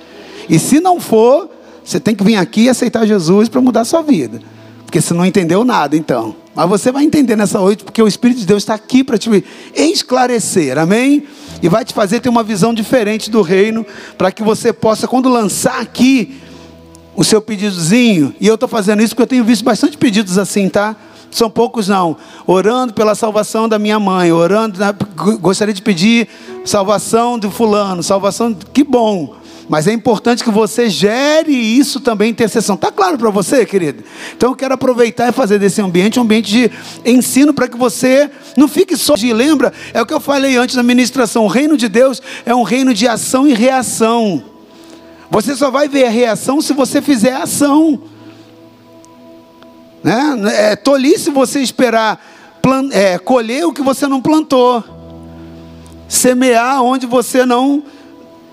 E 0.48 0.58
se 0.58 0.80
não 0.80 0.98
for, 0.98 1.50
você 1.84 2.00
tem 2.00 2.16
que 2.16 2.24
vir 2.24 2.38
aqui 2.38 2.62
e 2.62 2.70
aceitar 2.70 3.06
Jesus 3.06 3.50
para 3.50 3.60
mudar 3.60 3.82
a 3.82 3.86
sua 3.86 4.02
vida. 4.02 4.40
Porque 4.86 5.02
você 5.02 5.14
não 5.14 5.26
entendeu 5.26 5.66
nada, 5.66 5.98
então. 5.98 6.38
Mas 6.56 6.70
você 6.70 6.90
vai 6.90 7.04
entender 7.04 7.36
nessa 7.36 7.60
noite, 7.60 7.84
porque 7.84 8.02
o 8.02 8.08
Espírito 8.08 8.40
de 8.40 8.46
Deus 8.46 8.64
está 8.64 8.74
aqui 8.74 9.04
para 9.04 9.18
te 9.18 9.44
esclarecer, 9.76 10.78
amém? 10.78 11.26
E 11.62 11.68
vai 11.68 11.84
te 11.84 11.94
fazer 11.94 12.22
ter 12.22 12.30
uma 12.30 12.42
visão 12.42 12.74
diferente 12.74 13.30
do 13.30 13.42
reino, 13.42 13.86
para 14.18 14.32
que 14.32 14.42
você 14.42 14.72
possa, 14.72 15.06
quando 15.06 15.28
lançar 15.28 15.82
aqui 15.82 16.38
o 17.14 17.26
seu 17.26 17.42
pedidozinho, 17.42 18.34
e 18.40 18.48
eu 18.48 18.56
estou 18.56 18.70
fazendo 18.70 19.04
isso 19.04 19.14
porque 19.14 19.24
eu 19.24 19.28
tenho 19.28 19.44
visto 19.44 19.66
bastante 19.66 19.98
pedidos 19.98 20.38
assim, 20.38 20.70
tá? 20.70 20.96
São 21.36 21.50
poucos 21.50 21.90
não. 21.90 22.16
Orando 22.48 22.94
pela 22.94 23.14
salvação 23.14 23.68
da 23.68 23.78
minha 23.78 24.00
mãe, 24.00 24.32
orando, 24.32 24.80
gostaria 25.42 25.74
de 25.74 25.82
pedir 25.82 26.30
salvação 26.64 27.38
do 27.38 27.52
fulano, 27.52 28.02
salvação, 28.02 28.56
que 28.74 28.86
bom. 28.86 29.36
Mas 29.68 29.86
é 29.86 29.92
importante 29.92 30.46
que 30.46 30.50
você 30.50 30.90
gere 30.90 31.52
isso 31.52 32.00
também, 32.00 32.30
intercessão. 32.30 32.76
Está 32.76 32.90
claro 32.90 33.18
para 33.18 33.30
você, 33.32 33.66
querido? 33.66 34.02
Então 34.34 34.52
eu 34.52 34.56
quero 34.56 34.76
aproveitar 34.76 35.28
e 35.28 35.34
fazer 35.34 35.60
desse 35.60 35.82
ambiente 35.82 36.18
um 36.18 36.24
ambiente 36.24 36.50
de 36.50 36.72
ensino 37.06 37.54
para 37.54 37.68
que 37.68 37.76
você 37.76 38.32
não 38.56 38.70
fique 38.70 38.96
só 38.96 39.16
de. 39.16 39.34
Lembra? 39.34 39.74
É 39.94 40.02
o 40.02 40.06
que 40.06 40.14
eu 40.14 40.22
falei 40.22 40.56
antes 40.56 40.78
na 40.78 40.84
ministração. 40.84 41.44
O 41.44 41.50
reino 41.50 41.76
de 41.76 41.90
Deus 41.90 42.22
é 42.46 42.56
um 42.56 42.64
reino 42.64 42.94
de 42.94 43.10
ação 43.10 43.46
e 43.46 43.54
reação. 43.54 44.42
Você 45.30 45.54
só 45.54 45.70
vai 45.70 45.90
ver 45.90 46.06
a 46.06 46.10
reação 46.10 46.62
se 46.62 46.72
você 46.72 47.02
fizer 47.02 47.34
a 47.34 47.44
ação. 47.44 48.15
Né? 50.06 50.72
É 50.72 50.76
tolice 50.76 51.32
você 51.32 51.62
esperar 51.62 52.24
plan, 52.62 52.90
é, 52.92 53.18
colher 53.18 53.66
o 53.66 53.74
que 53.74 53.82
você 53.82 54.06
não 54.06 54.22
plantou, 54.22 54.84
semear 56.08 56.84
onde 56.84 57.08
você 57.08 57.44
não 57.44 57.82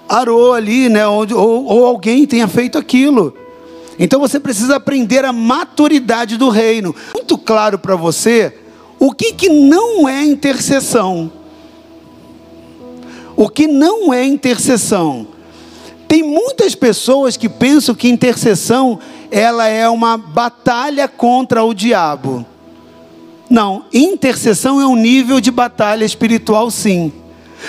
arou 0.09 0.55
ali, 0.55 0.89
né? 0.89 1.07
Onde, 1.07 1.35
ou, 1.35 1.67
ou 1.67 1.85
alguém 1.85 2.27
tenha 2.27 2.49
feito 2.49 2.79
aquilo. 2.79 3.37
Então 3.99 4.19
você 4.19 4.41
precisa 4.41 4.77
aprender 4.77 5.27
a 5.27 5.33
maturidade 5.33 6.39
do 6.39 6.49
reino. 6.49 6.97
Muito 7.13 7.37
claro 7.37 7.79
para 7.79 7.97
você 7.97 8.55
o 8.99 9.13
que, 9.13 9.35
que 9.35 9.51
não 9.51 10.09
é 10.09 10.25
intercessão. 10.25 11.31
O 13.37 13.47
que 13.51 13.67
não 13.67 14.11
é 14.11 14.25
intercessão. 14.25 15.27
Tem 16.09 16.23
muitas 16.23 16.75
pessoas 16.75 17.37
que 17.37 17.49
pensam 17.49 17.95
que 17.95 18.09
intercessão 18.09 18.99
ela 19.33 19.67
é 19.67 19.89
uma 19.89 20.19
batalha 20.19 21.09
contra 21.09 21.65
o 21.65 21.73
diabo. 21.73 22.45
Não, 23.49 23.87
intercessão 23.91 24.79
é 24.79 24.87
um 24.87 24.95
nível 24.95 25.41
de 25.41 25.51
batalha 25.51 26.05
espiritual, 26.05 26.71
sim. 26.71 27.11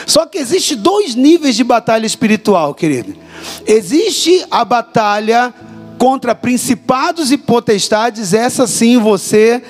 Só 0.06 0.26
que 0.26 0.38
existe 0.38 0.76
dois 0.76 1.15
níveis 1.15 1.56
de 1.56 1.63
batalha 1.63 2.06
espiritual, 2.06 2.73
querido. 2.73 3.15
Existe 3.65 4.45
a 4.52 4.65
batalha 4.65 5.54
contra 5.97 6.36
principados 6.36 7.32
e 7.32 7.38
potestades, 7.38 8.34
essa 8.34 8.67
sim 8.67 8.97
você 8.97 9.63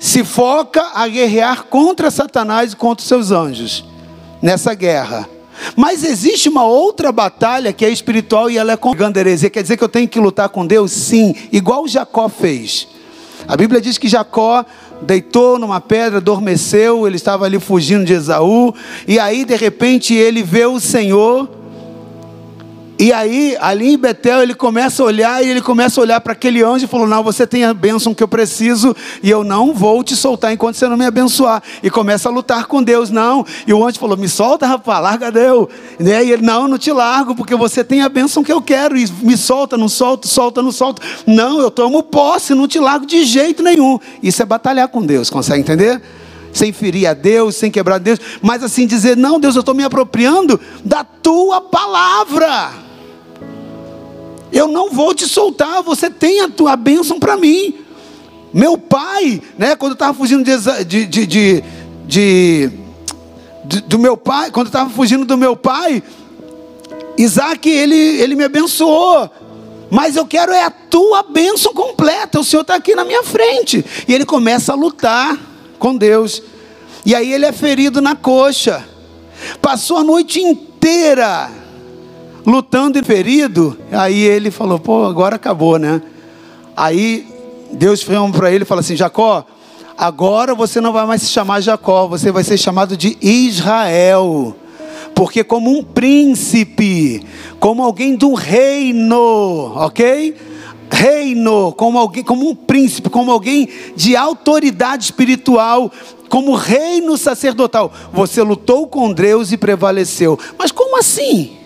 se 0.00 0.24
foca 0.24 0.90
a 0.92 1.06
guerrear 1.06 1.64
contra 1.64 2.10
Satanás 2.10 2.72
e 2.72 2.76
contra 2.76 3.02
os 3.02 3.08
seus 3.08 3.30
anjos 3.30 3.84
nessa 4.42 4.74
guerra. 4.74 5.37
Mas 5.76 6.04
existe 6.04 6.48
uma 6.48 6.64
outra 6.64 7.10
batalha 7.10 7.72
que 7.72 7.84
é 7.84 7.90
espiritual 7.90 8.50
e 8.50 8.58
ela 8.58 8.72
é 8.72 8.76
contra 8.76 9.20
heresia. 9.20 9.50
Quer 9.50 9.62
dizer 9.62 9.76
que 9.76 9.84
eu 9.84 9.88
tenho 9.88 10.08
que 10.08 10.20
lutar 10.20 10.48
com 10.48 10.66
Deus? 10.66 10.92
Sim, 10.92 11.34
igual 11.52 11.86
Jacó 11.88 12.28
fez. 12.28 12.88
A 13.46 13.56
Bíblia 13.56 13.80
diz 13.80 13.98
que 13.98 14.08
Jacó 14.08 14.64
deitou 15.02 15.58
numa 15.58 15.80
pedra, 15.80 16.18
adormeceu, 16.18 17.06
ele 17.06 17.16
estava 17.16 17.44
ali 17.44 17.58
fugindo 17.60 18.04
de 18.04 18.12
Esaú, 18.12 18.74
e 19.06 19.18
aí 19.18 19.44
de 19.44 19.56
repente 19.56 20.12
ele 20.12 20.42
vê 20.42 20.66
o 20.66 20.80
Senhor 20.80 21.48
e 23.00 23.12
aí, 23.12 23.56
ali 23.60 23.92
em 23.92 23.96
Betel, 23.96 24.42
ele 24.42 24.54
começa 24.54 25.04
a 25.04 25.06
olhar 25.06 25.44
e 25.44 25.48
ele 25.48 25.60
começa 25.60 26.00
a 26.00 26.02
olhar 26.02 26.20
para 26.20 26.32
aquele 26.32 26.64
anjo 26.64 26.84
e 26.84 26.88
falou: 26.88 27.06
Não, 27.06 27.22
você 27.22 27.46
tem 27.46 27.64
a 27.64 27.72
bênção 27.72 28.12
que 28.12 28.20
eu 28.20 28.26
preciso 28.26 28.94
e 29.22 29.30
eu 29.30 29.44
não 29.44 29.72
vou 29.72 30.02
te 30.02 30.16
soltar 30.16 30.52
enquanto 30.52 30.74
você 30.74 30.88
não 30.88 30.96
me 30.96 31.06
abençoar. 31.06 31.62
E 31.80 31.88
começa 31.90 32.28
a 32.28 32.32
lutar 32.32 32.66
com 32.66 32.82
Deus, 32.82 33.08
não. 33.08 33.46
E 33.68 33.72
o 33.72 33.86
anjo 33.86 34.00
falou: 34.00 34.16
Me 34.16 34.28
solta, 34.28 34.66
rapaz, 34.66 35.00
larga 35.00 35.30
Deus. 35.30 35.68
Né? 35.96 36.24
E 36.24 36.32
ele: 36.32 36.42
Não, 36.42 36.66
não 36.66 36.76
te 36.76 36.90
largo, 36.90 37.36
porque 37.36 37.54
você 37.54 37.84
tem 37.84 38.02
a 38.02 38.08
bênção 38.08 38.42
que 38.42 38.52
eu 38.52 38.60
quero. 38.60 38.98
E 38.98 39.06
me 39.22 39.36
solta, 39.36 39.76
não 39.76 39.88
solta, 39.88 40.26
solta, 40.26 40.60
não 40.60 40.72
solta. 40.72 41.00
Não, 41.24 41.60
eu 41.60 41.70
tomo 41.70 42.02
posse, 42.02 42.52
não 42.52 42.66
te 42.66 42.80
largo 42.80 43.06
de 43.06 43.22
jeito 43.22 43.62
nenhum. 43.62 44.00
Isso 44.20 44.42
é 44.42 44.44
batalhar 44.44 44.88
com 44.88 45.06
Deus, 45.06 45.30
consegue 45.30 45.60
entender? 45.60 46.02
sem 46.50 46.72
ferir 46.72 47.06
a 47.06 47.14
Deus, 47.14 47.54
sem 47.54 47.70
quebrar 47.70 47.98
Deus, 47.98 48.18
mas 48.42 48.64
assim 48.64 48.88
dizer: 48.88 49.16
não, 49.16 49.38
Deus, 49.38 49.54
eu 49.54 49.60
estou 49.60 49.74
me 49.74 49.84
apropriando 49.84 50.58
da 50.84 51.04
tua 51.04 51.60
palavra. 51.60 52.87
Eu 54.52 54.68
não 54.68 54.90
vou 54.90 55.14
te 55.14 55.26
soltar, 55.26 55.82
você 55.82 56.08
tem 56.08 56.40
a 56.40 56.48
tua 56.48 56.76
bênção 56.76 57.18
para 57.18 57.36
mim. 57.36 57.74
Meu 58.52 58.78
pai, 58.78 59.42
né, 59.58 59.76
quando 59.76 59.92
eu 59.92 59.94
estava 59.94 60.14
fugindo 60.14 60.42
de, 60.42 61.06
de, 61.06 61.26
de, 61.26 61.64
de, 62.06 62.70
do 63.86 63.98
meu 63.98 64.16
pai, 64.16 64.50
quando 64.50 64.66
eu 64.66 64.70
estava 64.70 64.88
fugindo 64.88 65.24
do 65.24 65.36
meu 65.36 65.54
pai, 65.54 66.02
Isaac, 67.18 67.68
ele, 67.68 67.94
ele 67.94 68.34
me 68.34 68.44
abençoou. 68.44 69.30
Mas 69.90 70.16
eu 70.16 70.26
quero 70.26 70.52
é 70.52 70.64
a 70.64 70.70
tua 70.70 71.22
bênção 71.22 71.72
completa. 71.72 72.40
O 72.40 72.44
Senhor 72.44 72.62
está 72.62 72.74
aqui 72.74 72.94
na 72.94 73.04
minha 73.04 73.22
frente. 73.22 73.84
E 74.06 74.14
ele 74.14 74.24
começa 74.24 74.72
a 74.72 74.76
lutar 74.76 75.38
com 75.78 75.96
Deus. 75.96 76.42
E 77.04 77.14
aí 77.14 77.32
ele 77.32 77.46
é 77.46 77.52
ferido 77.52 78.00
na 78.00 78.14
coxa. 78.14 78.86
Passou 79.60 79.98
a 79.98 80.04
noite 80.04 80.40
inteira 80.40 81.50
lutando 82.48 82.98
e 82.98 83.02
ferido, 83.02 83.76
aí 83.92 84.22
ele 84.22 84.50
falou: 84.50 84.78
pô, 84.78 85.04
agora 85.04 85.36
acabou, 85.36 85.78
né? 85.78 86.00
Aí 86.74 87.26
Deus 87.72 88.02
falou 88.02 88.30
para 88.30 88.50
ele 88.50 88.64
falou 88.64 88.80
assim: 88.80 88.96
Jacó, 88.96 89.44
agora 89.96 90.54
você 90.54 90.80
não 90.80 90.92
vai 90.92 91.06
mais 91.06 91.22
se 91.22 91.28
chamar 91.28 91.60
Jacó, 91.60 92.06
você 92.06 92.32
vai 92.32 92.42
ser 92.42 92.56
chamado 92.56 92.96
de 92.96 93.18
Israel. 93.20 94.56
Porque, 95.14 95.42
como 95.42 95.76
um 95.76 95.82
príncipe, 95.82 97.26
como 97.58 97.82
alguém 97.82 98.14
do 98.14 98.34
reino, 98.34 99.72
ok? 99.74 100.34
reino, 100.90 101.72
como 101.72 101.98
alguém, 101.98 102.24
como 102.24 102.48
um 102.48 102.54
príncipe, 102.54 103.10
como 103.10 103.30
alguém 103.30 103.68
de 103.94 104.16
autoridade 104.16 105.04
espiritual, 105.04 105.92
como 106.30 106.54
reino 106.54 107.18
sacerdotal. 107.18 107.92
Você 108.10 108.42
lutou 108.42 108.86
com 108.86 109.12
Deus 109.12 109.52
e 109.52 109.58
prevaleceu. 109.58 110.38
Mas 110.58 110.72
como 110.72 110.98
assim? 110.98 111.58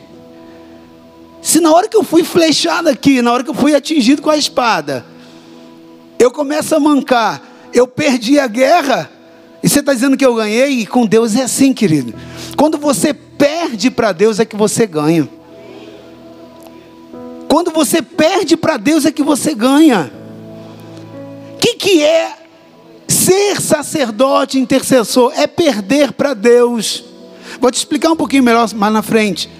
Se 1.42 1.58
na 1.58 1.72
hora 1.72 1.88
que 1.88 1.96
eu 1.96 2.04
fui 2.04 2.22
flechado 2.22 2.88
aqui, 2.88 3.20
na 3.20 3.32
hora 3.32 3.42
que 3.42 3.50
eu 3.50 3.54
fui 3.54 3.74
atingido 3.74 4.22
com 4.22 4.30
a 4.30 4.36
espada, 4.36 5.04
eu 6.16 6.30
começo 6.30 6.72
a 6.72 6.78
mancar, 6.78 7.42
eu 7.74 7.88
perdi 7.88 8.38
a 8.38 8.46
guerra, 8.46 9.10
e 9.60 9.68
você 9.68 9.80
está 9.80 9.92
dizendo 9.92 10.16
que 10.16 10.24
eu 10.24 10.36
ganhei, 10.36 10.70
e 10.70 10.86
com 10.86 11.04
Deus 11.04 11.34
é 11.34 11.42
assim, 11.42 11.72
querido. 11.74 12.14
Quando 12.56 12.78
você 12.78 13.12
perde 13.12 13.90
para 13.90 14.12
Deus 14.12 14.38
é 14.38 14.44
que 14.44 14.54
você 14.54 14.86
ganha. 14.86 15.28
Quando 17.48 17.72
você 17.72 18.00
perde 18.00 18.56
para 18.56 18.76
Deus 18.76 19.04
é 19.04 19.10
que 19.10 19.22
você 19.22 19.52
ganha. 19.52 20.12
O 21.54 21.58
que, 21.58 21.74
que 21.74 22.02
é 22.04 22.36
ser 23.08 23.60
sacerdote 23.60 24.60
intercessor? 24.60 25.32
É 25.36 25.48
perder 25.48 26.12
para 26.12 26.34
Deus. 26.34 27.04
Vou 27.60 27.70
te 27.70 27.78
explicar 27.78 28.12
um 28.12 28.16
pouquinho 28.16 28.44
melhor 28.44 28.72
mais 28.74 28.92
na 28.92 29.02
frente. 29.02 29.50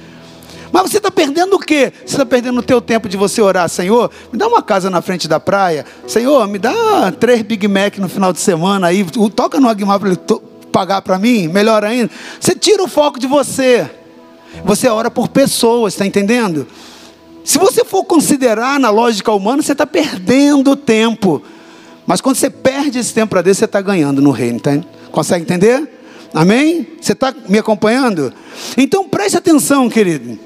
Mas 0.72 0.90
você 0.90 0.96
está 0.96 1.10
perdendo 1.10 1.54
o 1.56 1.58
quê? 1.58 1.92
Você 1.98 2.14
está 2.14 2.24
perdendo 2.24 2.58
o 2.58 2.62
teu 2.62 2.80
tempo 2.80 3.06
de 3.08 3.16
você 3.16 3.42
orar, 3.42 3.68
Senhor, 3.68 4.10
me 4.32 4.38
dá 4.38 4.48
uma 4.48 4.62
casa 4.62 4.88
na 4.88 5.02
frente 5.02 5.28
da 5.28 5.38
praia. 5.38 5.84
Senhor, 6.08 6.48
me 6.48 6.58
dá 6.58 7.12
três 7.12 7.42
Big 7.42 7.68
Mac 7.68 7.98
no 7.98 8.08
final 8.08 8.32
de 8.32 8.40
semana 8.40 8.86
aí. 8.86 9.04
Toca 9.36 9.60
no 9.60 9.68
Aguimar 9.68 10.00
para 10.00 10.08
ele 10.08 10.18
pagar 10.72 11.02
para 11.02 11.18
mim, 11.18 11.46
melhor 11.46 11.84
ainda. 11.84 12.10
Você 12.40 12.54
tira 12.54 12.82
o 12.82 12.88
foco 12.88 13.20
de 13.20 13.26
você. 13.26 13.88
Você 14.64 14.88
ora 14.88 15.10
por 15.10 15.28
pessoas, 15.28 15.92
está 15.92 16.06
entendendo? 16.06 16.66
Se 17.44 17.58
você 17.58 17.84
for 17.84 18.04
considerar 18.04 18.80
na 18.80 18.88
lógica 18.88 19.30
humana, 19.32 19.62
você 19.62 19.72
está 19.72 19.86
perdendo 19.86 20.74
tempo. 20.74 21.42
Mas 22.06 22.20
quando 22.20 22.36
você 22.36 22.48
perde 22.48 22.98
esse 22.98 23.12
tempo 23.12 23.30
para 23.30 23.42
Deus, 23.42 23.58
você 23.58 23.66
está 23.66 23.80
ganhando 23.80 24.22
no 24.22 24.30
reino. 24.30 24.58
Tá? 24.58 24.78
Consegue 25.10 25.42
entender? 25.42 25.88
Amém? 26.32 26.86
Você 27.00 27.12
está 27.12 27.34
me 27.48 27.58
acompanhando? 27.58 28.32
Então 28.76 29.06
preste 29.06 29.36
atenção, 29.36 29.88
querido. 29.90 30.38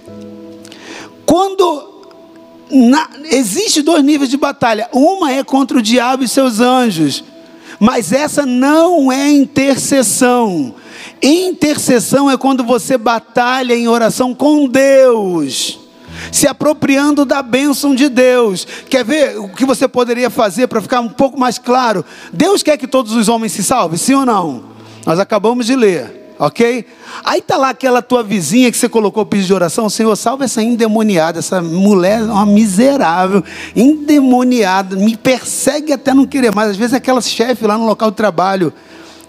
Quando 1.27 1.97
na, 2.71 3.09
existe 3.25 3.83
dois 3.83 4.03
níveis 4.03 4.31
de 4.31 4.37
batalha, 4.37 4.89
uma 4.93 5.33
é 5.33 5.45
contra 5.45 5.77
o 5.77 5.83
diabo 5.83 6.25
e 6.25 6.29
seus 6.29 6.61
anjos, 6.61 7.23
mas 7.79 8.12
essa 8.12 8.47
não 8.47 9.12
é 9.12 9.29
intercessão. 9.31 10.75
Intercessão 11.23 12.31
é 12.31 12.37
quando 12.37 12.65
você 12.65 12.97
batalha 12.97 13.75
em 13.75 13.89
oração 13.89 14.35
com 14.35 14.67
Deus 14.67 15.81
se 16.33 16.47
apropriando 16.47 17.25
da 17.25 17.43
bênção 17.43 17.95
de 17.95 18.09
Deus. 18.09 18.67
Quer 18.89 19.05
ver 19.05 19.39
o 19.39 19.49
que 19.49 19.65
você 19.65 19.87
poderia 19.87 20.31
fazer 20.31 20.67
para 20.67 20.81
ficar 20.81 21.01
um 21.01 21.09
pouco 21.09 21.39
mais 21.39 21.59
claro? 21.59 22.05
Deus 22.33 22.62
quer 22.62 22.77
que 22.77 22.87
todos 22.87 23.12
os 23.12 23.29
homens 23.29 23.53
se 23.53 23.62
salvem, 23.62 23.99
sim 23.99 24.15
ou 24.15 24.25
não? 24.25 24.65
Nós 25.05 25.19
acabamos 25.19 25.67
de 25.67 25.77
ler, 25.77 26.26
ok? 26.38 26.85
Aí 27.25 27.38
está 27.38 27.57
lá 27.57 27.70
aquela 27.70 28.03
tua 28.03 28.22
vizinha 28.22 28.70
que 28.70 28.77
você 28.77 28.88
colocou 28.88 29.22
o 29.22 29.27
pedido 29.27 29.46
de 29.46 29.55
oração, 29.55 29.88
Senhor, 29.88 30.14
salva 30.16 30.44
essa 30.44 30.62
endemoniada, 30.62 31.38
essa 31.38 31.62
mulher, 31.62 32.22
uma 32.22 32.46
miserável, 32.46 33.42
endemoniada, 33.75 34.96
me 34.96 35.16
persegue 35.16 35.92
até 35.92 36.12
não 36.12 36.27
querer 36.27 36.55
mais. 36.55 36.70
Às 36.70 36.77
vezes 36.77 36.94
é 36.94 36.96
aquela 36.96 37.20
chefe 37.20 37.66
lá 37.66 37.77
no 37.77 37.87
local 37.87 38.11
de 38.11 38.16
trabalho, 38.16 38.72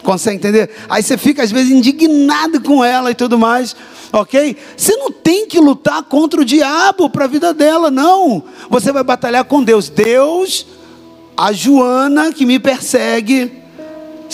consegue 0.04 0.38
entender? 0.38 0.70
Aí 0.90 1.04
você 1.04 1.18
fica 1.18 1.44
às 1.44 1.52
vezes 1.52 1.72
indignado 1.72 2.62
com 2.62 2.84
ela 2.84 3.12
e 3.12 3.16
tudo 3.16 3.38
mais 3.38 3.76
ok? 4.12 4.56
Você 4.76 4.96
não 4.96 5.12
tem 5.12 5.48
que 5.48 5.60
lutar 5.60 6.04
contra 6.04 6.42
o 6.42 6.46
diabo 6.46 7.10
para 7.10 7.26
a 7.26 7.28
vida 7.28 7.54
dela, 7.54 7.92
não. 7.92 8.44
Você 8.70 8.92
vai 8.92 9.04
batalhar 9.04 9.46
com 9.46 9.64
Deus. 9.64 9.90
Deus, 9.90 10.66
a 11.36 11.52
Joana 11.52 12.32
que 12.32 12.46
me 12.46 12.60
persegue, 12.60 13.52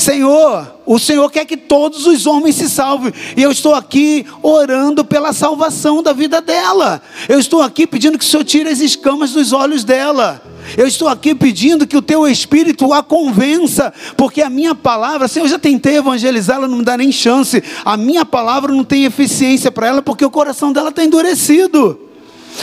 Senhor, 0.01 0.75
o 0.85 0.97
Senhor 0.97 1.29
quer 1.31 1.45
que 1.45 1.57
todos 1.57 2.05
os 2.05 2.25
homens 2.25 2.55
se 2.55 2.69
salvem, 2.69 3.13
e 3.37 3.41
eu 3.41 3.51
estou 3.51 3.75
aqui 3.75 4.25
orando 4.41 5.05
pela 5.05 5.33
salvação 5.33 6.01
da 6.01 6.13
vida 6.13 6.41
dela. 6.41 7.01
Eu 7.29 7.39
estou 7.39 7.61
aqui 7.61 7.85
pedindo 7.85 8.17
que 8.17 8.25
o 8.25 8.27
Senhor 8.27 8.43
tire 8.43 8.69
as 8.69 8.79
escamas 8.79 9.31
dos 9.31 9.53
olhos 9.53 9.83
dela. 9.83 10.41
Eu 10.77 10.87
estou 10.87 11.07
aqui 11.07 11.35
pedindo 11.35 11.85
que 11.85 11.97
o 11.97 12.01
teu 12.01 12.27
espírito 12.27 12.93
a 12.93 13.03
convença, 13.03 13.93
porque 14.17 14.41
a 14.41 14.49
minha 14.49 14.73
palavra, 14.73 15.25
assim, 15.25 15.39
eu 15.39 15.47
já 15.47 15.59
tentei 15.59 15.97
evangelizar, 15.97 16.57
ela 16.57 16.67
não 16.67 16.77
me 16.77 16.85
dá 16.85 16.97
nem 16.97 17.11
chance. 17.11 17.63
A 17.83 17.97
minha 17.97 18.25
palavra 18.25 18.73
não 18.73 18.83
tem 18.83 19.05
eficiência 19.05 19.71
para 19.71 19.87
ela, 19.87 20.01
porque 20.01 20.25
o 20.25 20.31
coração 20.31 20.71
dela 20.71 20.89
está 20.89 21.03
endurecido. 21.03 21.99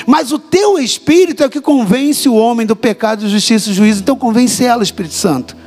Mas 0.06 0.32
o 0.32 0.38
teu 0.38 0.78
espírito 0.78 1.42
é 1.42 1.46
o 1.46 1.50
que 1.50 1.60
convence 1.60 2.28
o 2.28 2.34
homem 2.34 2.66
do 2.66 2.76
pecado, 2.76 3.28
justiça 3.28 3.70
e 3.70 3.74
juízo. 3.74 4.00
Então 4.00 4.16
convence 4.16 4.64
ela, 4.64 4.82
Espírito 4.82 5.14
Santo. 5.14 5.59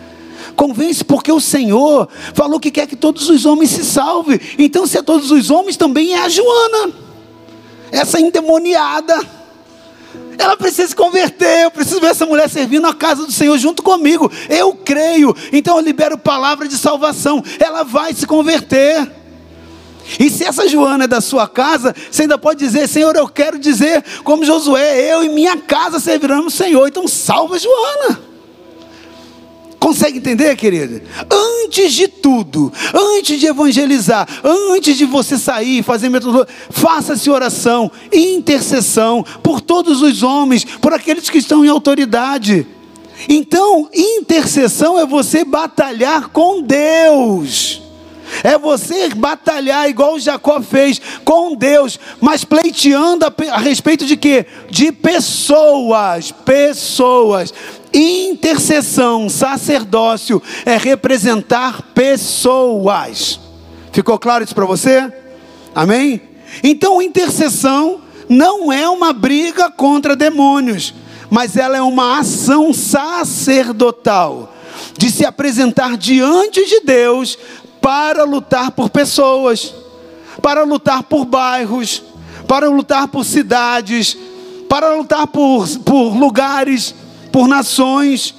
Convence 0.54 1.04
porque 1.04 1.32
o 1.32 1.39
Senhor 1.39 2.08
falou 2.34 2.60
que 2.60 2.72
quer 2.72 2.88
que 2.88 2.96
todos 2.96 3.30
os 3.30 3.46
homens 3.46 3.72
se 3.72 3.84
salvem. 3.84 4.39
Então, 4.58 4.88
se 4.88 4.98
é 4.98 5.02
todos 5.02 5.32
os 5.32 5.50
homens, 5.50 5.76
também 5.76 6.13
é 6.13 6.20
a 6.20 6.30
Joana, 6.30 6.94
essa 7.92 8.20
endemoniada 8.20 9.44
ela 10.38 10.58
precisa 10.58 10.88
se 10.88 10.96
converter. 10.96 11.63
Eu 11.63 11.72
preciso 11.72 12.00
ver 12.00 12.08
essa 12.08 12.26
mulher 12.26 12.50
servindo 12.50 12.88
a 12.88 12.94
casa 12.94 13.26
do 13.26 13.32
Senhor 13.32 13.58
junto 13.58 13.84
comigo. 13.84 14.32
Eu 14.50 14.74
creio. 14.74 15.36
Então 15.52 15.78
eu 15.78 15.84
libero 15.84 16.18
palavra 16.18 16.68
de 16.68 16.78
salvação. 16.78 17.44
Ela 17.60 17.84
vai 17.84 18.13
se 18.13 18.26
converter. 18.26 19.12
E 20.20 20.30
se 20.30 20.44
essa 20.44 20.68
Joana 20.68 21.06
é 21.06 21.08
da 21.08 21.22
sua 21.22 21.48
casa, 21.48 21.96
você 22.12 22.24
ainda 22.24 22.38
pode 22.38 22.60
dizer: 22.60 22.88
Senhor, 22.88 23.16
eu 23.16 23.28
quero 23.28 23.58
dizer, 23.58 24.04
como 24.24 24.46
Josué, 24.46 25.13
eu 25.13 25.24
e 25.24 25.30
minha 25.30 25.58
casa 25.58 26.00
serviremos 26.00 26.54
o 26.54 26.58
Senhor. 26.58 26.88
Então 26.88 27.08
salva 27.08 27.58
Joana. 27.58 28.33
Consegue 29.93 30.17
entender, 30.17 30.56
querida? 30.56 31.03
Antes 31.29 31.93
de 31.93 32.08
tudo, 32.08 32.73
antes 33.15 33.39
de 33.39 33.45
evangelizar, 33.45 34.27
antes 34.43 34.97
de 34.97 35.06
você 35.06 35.38
sair 35.38 35.77
e 35.77 35.84
fazer 35.84 36.10
metodologia, 36.10 36.51
faça-se 36.71 37.29
oração, 37.29 37.91
intercessão 38.12 39.23
por 39.43 39.62
todos 39.62 40.01
os 40.01 40.23
homens, 40.23 40.65
por 40.65 40.95
aqueles 40.95 41.29
que 41.29 41.38
estão 41.38 41.63
em 41.63 41.67
autoridade. 41.67 42.65
Então, 43.29 43.88
intercessão 43.93 44.99
é 44.99 45.06
você 45.06 45.45
batalhar 45.45 46.29
com 46.29 46.63
Deus. 46.63 47.84
É 48.43 48.58
você 48.58 49.10
batalhar 49.10 49.88
igual 49.88 50.17
Jacó 50.17 50.60
fez 50.60 50.99
com 51.23 51.56
Deus, 51.56 51.99
mas 52.19 52.43
pleiteando 52.43 53.27
a, 53.27 53.34
a 53.51 53.60
respeito 53.60 54.08
de 54.08 54.17
quê? 54.17 54.47
De 54.71 54.91
pessoas, 54.91 56.32
pessoas. 56.32 57.53
Intercessão, 57.93 59.29
sacerdócio 59.29 60.41
é 60.65 60.77
representar 60.77 61.82
pessoas. 61.93 63.39
Ficou 63.91 64.17
claro 64.17 64.43
isso 64.43 64.56
para 64.56 64.65
você? 64.65 65.13
Amém? 65.75 66.19
Então, 66.63 67.01
intercessão 67.01 68.01
não 68.27 68.71
é 68.71 68.89
uma 68.89 69.13
briga 69.13 69.69
contra 69.69 70.15
demônios, 70.15 70.93
mas 71.29 71.56
ela 71.56 71.77
é 71.77 71.82
uma 71.82 72.19
ação 72.19 72.73
sacerdotal 72.73 74.51
de 74.97 75.12
se 75.12 75.23
apresentar 75.23 75.95
diante 75.95 76.65
de 76.65 76.79
Deus 76.82 77.38
para 77.79 78.23
lutar 78.23 78.71
por 78.71 78.89
pessoas, 78.89 79.73
para 80.41 80.63
lutar 80.63 81.03
por 81.03 81.25
bairros, 81.25 82.01
para 82.47 82.69
lutar 82.69 83.08
por 83.08 83.23
cidades, 83.23 84.17
para 84.67 84.95
lutar 84.95 85.27
por, 85.27 85.67
por 85.79 86.17
lugares 86.17 86.95
por 87.34 87.48
nações, 87.48 88.36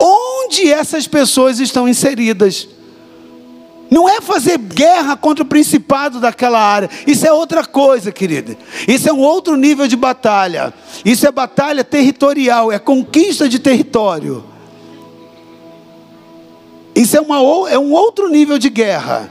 onde 0.00 0.70
essas 0.70 1.06
pessoas 1.06 1.60
estão 1.60 1.88
inseridas. 1.88 2.68
Não 3.88 4.08
é 4.08 4.20
fazer 4.20 4.58
guerra 4.58 5.16
contra 5.16 5.44
o 5.44 5.46
principado 5.46 6.18
daquela 6.18 6.60
área. 6.60 6.90
Isso 7.06 7.24
é 7.24 7.32
outra 7.32 7.64
coisa, 7.64 8.10
querida. 8.10 8.58
Isso 8.88 9.08
é 9.08 9.12
um 9.12 9.20
outro 9.20 9.54
nível 9.54 9.86
de 9.86 9.94
batalha. 9.94 10.74
Isso 11.04 11.24
é 11.24 11.30
batalha 11.30 11.84
territorial, 11.84 12.72
é 12.72 12.80
conquista 12.80 13.48
de 13.48 13.60
território. 13.60 14.42
Isso 16.96 17.16
é, 17.16 17.20
uma, 17.20 17.36
é 17.70 17.78
um 17.78 17.92
outro 17.92 18.28
nível 18.28 18.58
de 18.58 18.68
guerra. 18.68 19.30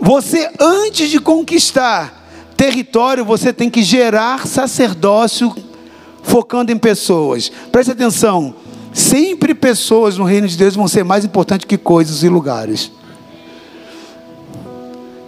Você, 0.00 0.50
antes 0.58 1.10
de 1.10 1.20
conquistar 1.20 2.26
território, 2.56 3.26
você 3.26 3.52
tem 3.52 3.68
que 3.68 3.82
gerar 3.82 4.46
sacerdócio 4.46 5.54
focando 6.24 6.72
em 6.72 6.78
pessoas. 6.78 7.52
Preste 7.70 7.92
atenção. 7.92 8.54
Sempre 8.92 9.54
pessoas 9.54 10.18
no 10.18 10.24
reino 10.24 10.48
de 10.48 10.56
Deus 10.56 10.74
vão 10.74 10.88
ser 10.88 11.04
mais 11.04 11.24
importantes 11.24 11.66
que 11.66 11.78
coisas 11.78 12.22
e 12.22 12.28
lugares. 12.28 12.90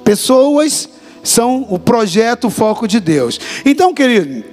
Pessoas 0.02 0.88
são 1.22 1.66
o 1.68 1.78
projeto, 1.78 2.46
o 2.46 2.50
foco 2.50 2.88
de 2.88 3.00
Deus. 3.00 3.38
Então, 3.64 3.92
querido, 3.92 4.44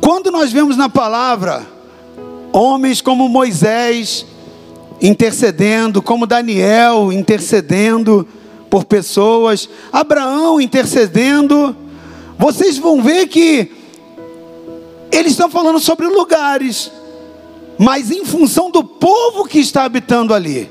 quando 0.00 0.30
nós 0.30 0.52
vemos 0.52 0.76
na 0.76 0.88
palavra 0.88 1.64
homens 2.52 3.00
como 3.00 3.28
Moisés 3.28 4.26
intercedendo, 5.00 6.02
como 6.02 6.26
Daniel 6.26 7.12
intercedendo 7.12 8.26
por 8.68 8.84
pessoas, 8.84 9.68
Abraão 9.92 10.60
intercedendo, 10.60 11.76
vocês 12.38 12.76
vão 12.76 13.02
ver 13.02 13.28
que 13.28 13.75
eles 15.10 15.32
estão 15.32 15.50
falando 15.50 15.78
sobre 15.78 16.06
lugares, 16.06 16.90
mas 17.78 18.10
em 18.10 18.24
função 18.24 18.70
do 18.70 18.82
povo 18.82 19.44
que 19.44 19.58
está 19.58 19.84
habitando 19.84 20.34
ali. 20.34 20.70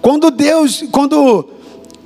Quando 0.00 0.30
Deus, 0.30 0.84
quando 0.90 1.48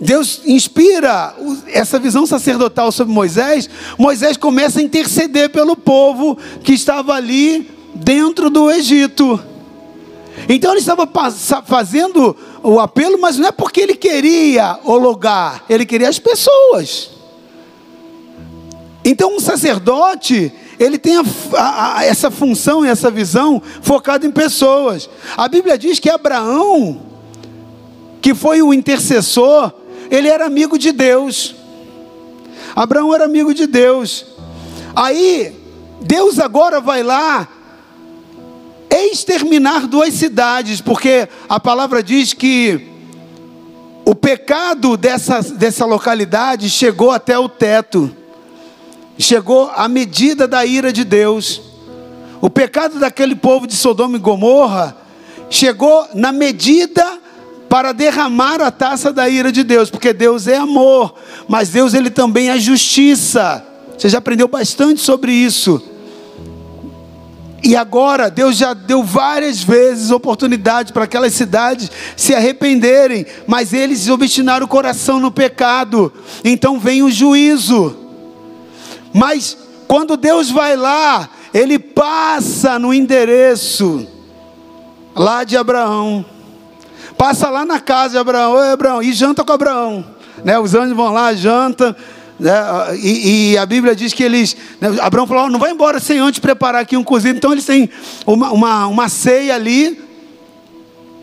Deus 0.01 0.43
inspira 0.45 1.35
essa 1.69 1.99
visão 1.99 2.27
sacerdotal 2.27 2.93
sobre 2.93 3.13
Moisés, 3.13 3.69
Moisés 3.99 4.37
começa 4.37 4.79
a 4.79 4.83
interceder 4.83 5.51
pelo 5.51 5.75
povo 5.75 6.37
que 6.63 6.75
estava 6.75 7.15
ali 7.15 7.71
dentro 7.95 8.51
do 8.51 8.71
Egito. 8.71 9.43
Então 10.49 10.73
ele 10.73 10.81
estava 10.81 11.09
fazendo 11.65 12.37
o 12.63 12.79
apelo, 12.79 13.19
mas 13.19 13.39
não 13.39 13.49
é 13.49 13.53
porque 13.53 13.81
ele 13.81 13.95
queria 13.95 14.79
o 14.85 14.97
lugar, 14.97 15.65
ele 15.69 15.87
queria 15.87 16.11
as 16.11 16.19
pessoas. 16.19 17.16
Então 19.09 19.37
um 19.37 19.41
sacerdote, 19.41 20.53
ele 20.81 20.99
tem 20.99 21.17
a, 21.17 21.23
a, 21.55 21.99
a, 21.99 22.05
essa 22.05 22.29
função 22.29 22.85
e 22.85 22.89
essa 22.89 23.09
visão 23.09 23.63
focada 23.81 24.27
em 24.27 24.33
pessoas. 24.33 25.09
A 25.37 25.47
Bíblia 25.47 25.79
diz 25.79 26.01
que 26.01 26.11
Abraão, 26.11 27.01
que 28.21 28.35
foi 28.35 28.61
o 28.63 28.75
intercessor, 28.75 29.73
ele 30.11 30.27
era 30.27 30.45
amigo 30.45 30.77
de 30.77 30.91
Deus. 30.91 31.55
Abraão 32.75 33.15
era 33.15 33.25
amigo 33.25 33.55
de 33.55 33.69
Deus. 33.69 34.27
Aí, 34.93 35.55
Deus 36.01 36.41
agora 36.41 36.81
vai 36.81 37.05
lá 37.05 37.49
exterminar 38.91 39.87
duas 39.87 40.15
cidades, 40.15 40.81
porque 40.81 41.29
a 41.49 41.61
palavra 41.61 42.03
diz 42.03 42.33
que 42.33 42.89
o 44.05 44.17
pecado 44.17 44.97
dessa, 44.97 45.43
dessa 45.43 45.85
localidade 45.85 46.69
chegou 46.69 47.13
até 47.13 47.39
o 47.39 47.49
teto, 47.49 48.11
chegou 49.19 49.71
à 49.75 49.89
medida 49.89 50.47
da 50.47 50.65
ira 50.65 50.93
de 50.93 51.05
Deus. 51.05 51.63
O 52.41 52.51
pecado 52.51 52.99
daquele 52.99 53.35
povo 53.35 53.67
de 53.67 53.75
Sodoma 53.75 54.17
e 54.17 54.21
Gomorra 54.21 54.97
chegou 55.49 56.07
na 56.15 56.33
medida 56.33 57.19
para 57.69 57.93
derramar 57.93 58.61
a 58.61 58.71
taça 58.71 59.13
da 59.13 59.29
ira 59.29 59.51
de 59.51 59.65
Deus, 59.65 59.91
porque 59.91 60.13
Deus 60.13 60.47
é 60.47 60.57
amor, 60.57 61.15
mas 61.49 61.71
Deus 61.71 61.95
ele 61.95 62.11
também 62.11 62.51
é 62.51 62.59
justiça. 62.59 63.65
Você 63.97 64.09
já 64.09 64.19
aprendeu 64.19 64.47
bastante 64.47 65.01
sobre 65.01 65.33
isso. 65.33 65.83
E 67.65 67.75
agora 67.75 68.31
Deus 68.31 68.57
já 68.57 68.75
deu 68.75 69.03
várias 69.03 69.63
vezes 69.63 70.11
oportunidade 70.11 70.93
para 70.93 71.05
aquelas 71.05 71.35
cidades 71.35 71.91
se 72.17 72.35
arrependerem, 72.35 73.27
mas 73.47 73.73
eles 73.73 74.09
obstinaram 74.09 74.67
o 74.67 74.69
coração 74.69 75.19
no 75.19 75.33
pecado. 75.33 76.13
Então 76.45 76.79
vem 76.79 77.03
o 77.03 77.11
juízo. 77.11 78.06
Mas 79.17 79.57
quando 79.89 80.15
Deus 80.15 80.51
vai 80.51 80.77
lá, 80.77 81.31
ele 81.55 81.79
passa 81.79 82.79
no 82.79 82.93
endereço 82.93 84.07
lá 85.15 85.43
de 85.43 85.57
Abraão. 85.57 86.23
Passa 87.17 87.49
lá 87.49 87.65
na 87.65 87.81
casa 87.81 88.11
de 88.11 88.19
Abraão, 88.19 88.53
oi 88.53 88.71
Abraão, 88.71 89.03
e 89.03 89.15
janta 89.15 89.43
com 89.43 89.51
Abraão. 89.51 90.05
Né? 90.45 90.59
Os 90.59 90.75
anjos 90.75 90.95
vão 90.95 91.15
lá, 91.15 91.33
janta. 91.33 91.97
Né? 92.39 92.53
E, 93.03 93.53
e, 93.53 93.59
a 93.59 93.65
Bíblia 93.65 93.97
diz 93.97 94.13
que 94.13 94.23
eles. 94.23 94.55
Né? 94.79 94.95
Abraão 95.01 95.27
falou: 95.27 95.49
não 95.49 95.59
vai 95.59 95.71
embora 95.71 95.99
sem 95.99 96.19
antes 96.19 96.39
preparar 96.39 96.83
aqui 96.83 96.95
um 96.95 97.03
cozido. 97.03 97.39
Então 97.39 97.53
eles 97.53 97.65
têm 97.65 97.89
uma, 98.27 98.51
uma, 98.53 98.87
uma 98.87 99.09
ceia 99.09 99.55
ali, 99.55 99.99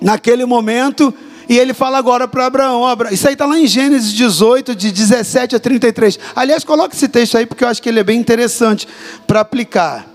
naquele 0.01 0.45
momento. 0.45 1.13
E 1.47 1.57
ele 1.57 1.73
fala 1.73 1.97
agora 1.97 2.27
para 2.27 2.45
Abraão, 2.45 2.83
isso 3.11 3.27
aí 3.27 3.33
está 3.33 3.45
lá 3.45 3.59
em 3.59 3.67
Gênesis 3.67 4.13
18, 4.13 4.75
de 4.75 4.91
17 4.91 5.55
a 5.55 5.59
33. 5.59 6.17
Aliás, 6.35 6.63
coloque 6.63 6.95
esse 6.95 7.07
texto 7.07 7.37
aí, 7.37 7.45
porque 7.45 7.63
eu 7.63 7.67
acho 7.67 7.81
que 7.81 7.89
ele 7.89 7.99
é 7.99 8.03
bem 8.03 8.19
interessante 8.19 8.87
para 9.27 9.41
aplicar. 9.41 10.07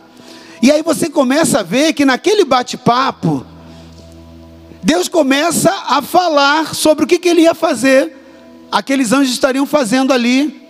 E 0.63 0.73
aí 0.73 0.83
você 0.83 1.09
começa 1.09 1.61
a 1.61 1.63
ver 1.63 1.93
que 1.93 2.05
naquele 2.05 2.45
bate-papo, 2.45 3.45
Deus 4.83 5.09
começa 5.09 5.71
a 5.89 6.01
falar 6.01 6.75
sobre 6.75 7.05
o 7.05 7.07
que, 7.07 7.19
que 7.19 7.29
ele 7.29 7.43
ia 7.43 7.55
fazer, 7.55 8.17
aqueles 8.73 9.13
anjos 9.13 9.33
estariam 9.33 9.67
fazendo 9.67 10.13
ali, 10.13 10.67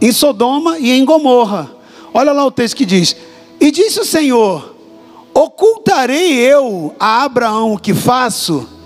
em 0.00 0.12
Sodoma 0.12 0.78
e 0.78 0.90
em 0.90 1.04
Gomorra. 1.04 1.70
Olha 2.14 2.32
lá 2.32 2.44
o 2.44 2.50
texto 2.50 2.76
que 2.76 2.86
diz: 2.86 3.14
E 3.60 3.70
disse 3.70 4.00
o 4.00 4.04
Senhor: 4.04 4.74
Ocultarei 5.34 6.32
eu 6.38 6.94
a 6.98 7.22
Abraão 7.24 7.74
o 7.74 7.78
que 7.78 7.94
faço? 7.94 8.79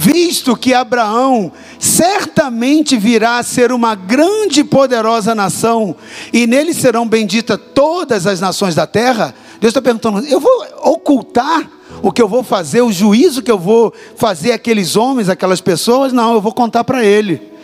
Visto 0.00 0.56
que 0.56 0.72
Abraão 0.72 1.50
certamente 1.76 2.96
virá 2.96 3.38
a 3.38 3.42
ser 3.42 3.72
uma 3.72 3.96
grande 3.96 4.60
e 4.60 4.64
poderosa 4.64 5.34
nação, 5.34 5.96
e 6.32 6.46
nele 6.46 6.72
serão 6.72 7.06
benditas 7.06 7.58
todas 7.74 8.24
as 8.24 8.40
nações 8.40 8.76
da 8.76 8.86
terra, 8.86 9.34
Deus 9.60 9.72
está 9.72 9.82
perguntando: 9.82 10.20
eu 10.20 10.38
vou 10.38 10.66
ocultar 10.84 11.68
o 12.00 12.12
que 12.12 12.22
eu 12.22 12.28
vou 12.28 12.44
fazer, 12.44 12.80
o 12.80 12.92
juízo 12.92 13.42
que 13.42 13.50
eu 13.50 13.58
vou 13.58 13.92
fazer 14.14 14.52
aqueles 14.52 14.94
homens, 14.94 15.28
aquelas 15.28 15.60
pessoas? 15.60 16.12
Não, 16.12 16.32
eu 16.32 16.40
vou 16.40 16.52
contar 16.52 16.84
para 16.84 17.04
ele. 17.04 17.57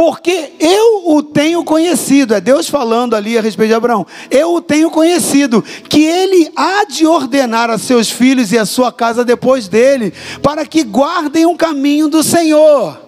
Porque 0.00 0.52
eu 0.58 1.14
o 1.14 1.22
tenho 1.22 1.62
conhecido, 1.62 2.32
é 2.32 2.40
Deus 2.40 2.70
falando 2.70 3.14
ali 3.14 3.36
a 3.36 3.42
respeito 3.42 3.68
de 3.68 3.74
Abraão. 3.74 4.06
Eu 4.30 4.54
o 4.54 4.60
tenho 4.62 4.90
conhecido, 4.90 5.62
que 5.90 6.02
ele 6.02 6.50
há 6.56 6.86
de 6.86 7.06
ordenar 7.06 7.68
a 7.68 7.76
seus 7.76 8.08
filhos 8.08 8.50
e 8.50 8.56
a 8.56 8.64
sua 8.64 8.90
casa 8.90 9.26
depois 9.26 9.68
dele, 9.68 10.14
para 10.42 10.64
que 10.64 10.84
guardem 10.84 11.44
o 11.44 11.54
caminho 11.54 12.08
do 12.08 12.22
Senhor, 12.22 12.98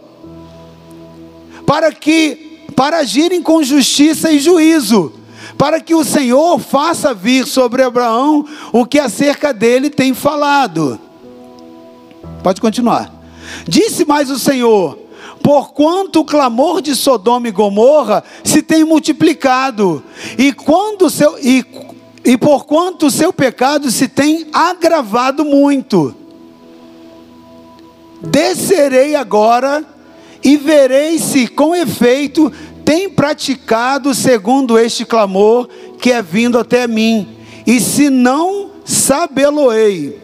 para 1.65 1.91
que 1.93 2.61
para 2.77 2.99
agirem 2.99 3.41
com 3.41 3.63
justiça 3.63 4.31
e 4.31 4.39
juízo 4.39 5.15
para 5.57 5.81
que 5.81 5.95
o 5.95 6.05
Senhor 6.05 6.59
faça 6.59 7.15
vir 7.15 7.47
sobre 7.47 7.83
Abraão 7.83 8.45
o 8.71 8.85
que 8.85 8.99
acerca 8.99 9.55
dele 9.55 9.89
tem 9.89 10.13
falado. 10.13 11.01
Pode 12.43 12.61
continuar. 12.61 13.11
Disse 13.67 14.05
mais 14.05 14.31
o 14.31 14.39
Senhor: 14.39 14.99
Porquanto 15.43 16.21
o 16.21 16.25
clamor 16.25 16.81
de 16.81 16.95
Sodoma 16.95 17.49
e 17.49 17.51
Gomorra 17.51 18.23
se 18.45 18.63
tem 18.63 18.85
multiplicado, 18.85 20.03
e 20.39 20.53
quando 20.53 21.11
seu 21.11 21.37
e, 21.39 21.65
e 22.25 22.37
porquanto 22.39 23.07
o 23.07 23.11
seu 23.11 23.33
pecado 23.33 23.91
se 23.91 24.07
tem 24.07 24.47
agravado 24.53 25.45
muito. 25.45 26.15
Descerei 28.21 29.17
agora 29.17 29.85
e 30.45 30.57
verei 30.57 31.19
se 31.19 31.49
com 31.49 31.75
efeito 31.75 32.53
tem 32.85 33.11
praticado 33.11 34.15
segundo 34.15 34.79
este 34.79 35.05
clamor 35.05 35.69
que 35.99 36.13
é 36.13 36.23
vindo 36.23 36.59
até 36.59 36.87
mim, 36.87 37.37
e 37.67 37.81
se 37.81 38.11
não, 38.11 38.71
sabê-lo-ei. 38.85 40.21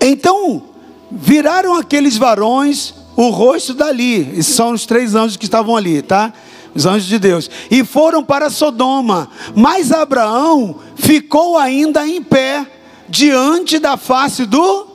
Então 0.00 0.75
viraram 1.10 1.74
aqueles 1.74 2.16
varões 2.16 2.94
o 3.16 3.30
rosto 3.30 3.72
dali, 3.72 4.42
são 4.42 4.72
os 4.72 4.84
três 4.84 5.14
anjos 5.14 5.38
que 5.38 5.46
estavam 5.46 5.74
ali, 5.74 6.02
tá? 6.02 6.32
Os 6.74 6.84
anjos 6.84 7.08
de 7.08 7.18
Deus, 7.18 7.50
e 7.70 7.82
foram 7.82 8.22
para 8.22 8.50
Sodoma, 8.50 9.30
mas 9.54 9.90
Abraão 9.90 10.76
ficou 10.94 11.56
ainda 11.56 12.06
em 12.06 12.22
pé 12.22 12.66
diante 13.08 13.78
da 13.78 13.96
face 13.96 14.44
do 14.44 14.86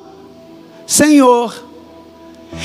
Senhor. 0.85 1.65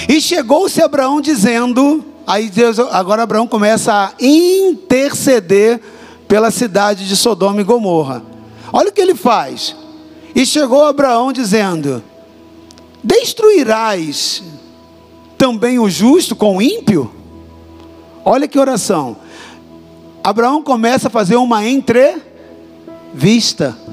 E 0.07 0.21
chegou-se 0.21 0.83
Abraão 0.83 1.23
dizendo: 1.23 2.05
Aí 2.27 2.51
Deus, 2.51 2.79
agora 2.79 3.23
Abraão 3.23 3.47
começa 3.47 3.95
a 3.95 4.13
interceder 4.21 5.81
pela 6.29 6.51
cidade 6.51 7.09
de 7.09 7.17
Sodoma 7.17 7.63
e 7.63 7.65
Gomorra. 7.65 8.23
Olha 8.71 8.91
o 8.91 8.93
que 8.93 9.01
ele 9.01 9.15
faz. 9.15 9.75
E 10.35 10.45
chegou 10.45 10.85
Abraão 10.85 11.33
dizendo: 11.33 12.03
Destruirás 13.07 14.43
também 15.39 15.79
o 15.79 15.89
justo 15.89 16.35
com 16.35 16.57
o 16.57 16.63
ímpio? 16.63 17.09
Olha 18.25 18.49
que 18.49 18.59
oração. 18.59 19.19
Abraão 20.25 20.61
começa 20.61 21.07
a 21.07 21.11
fazer 21.11 21.37
uma 21.37 21.65
entrevista 21.69 22.19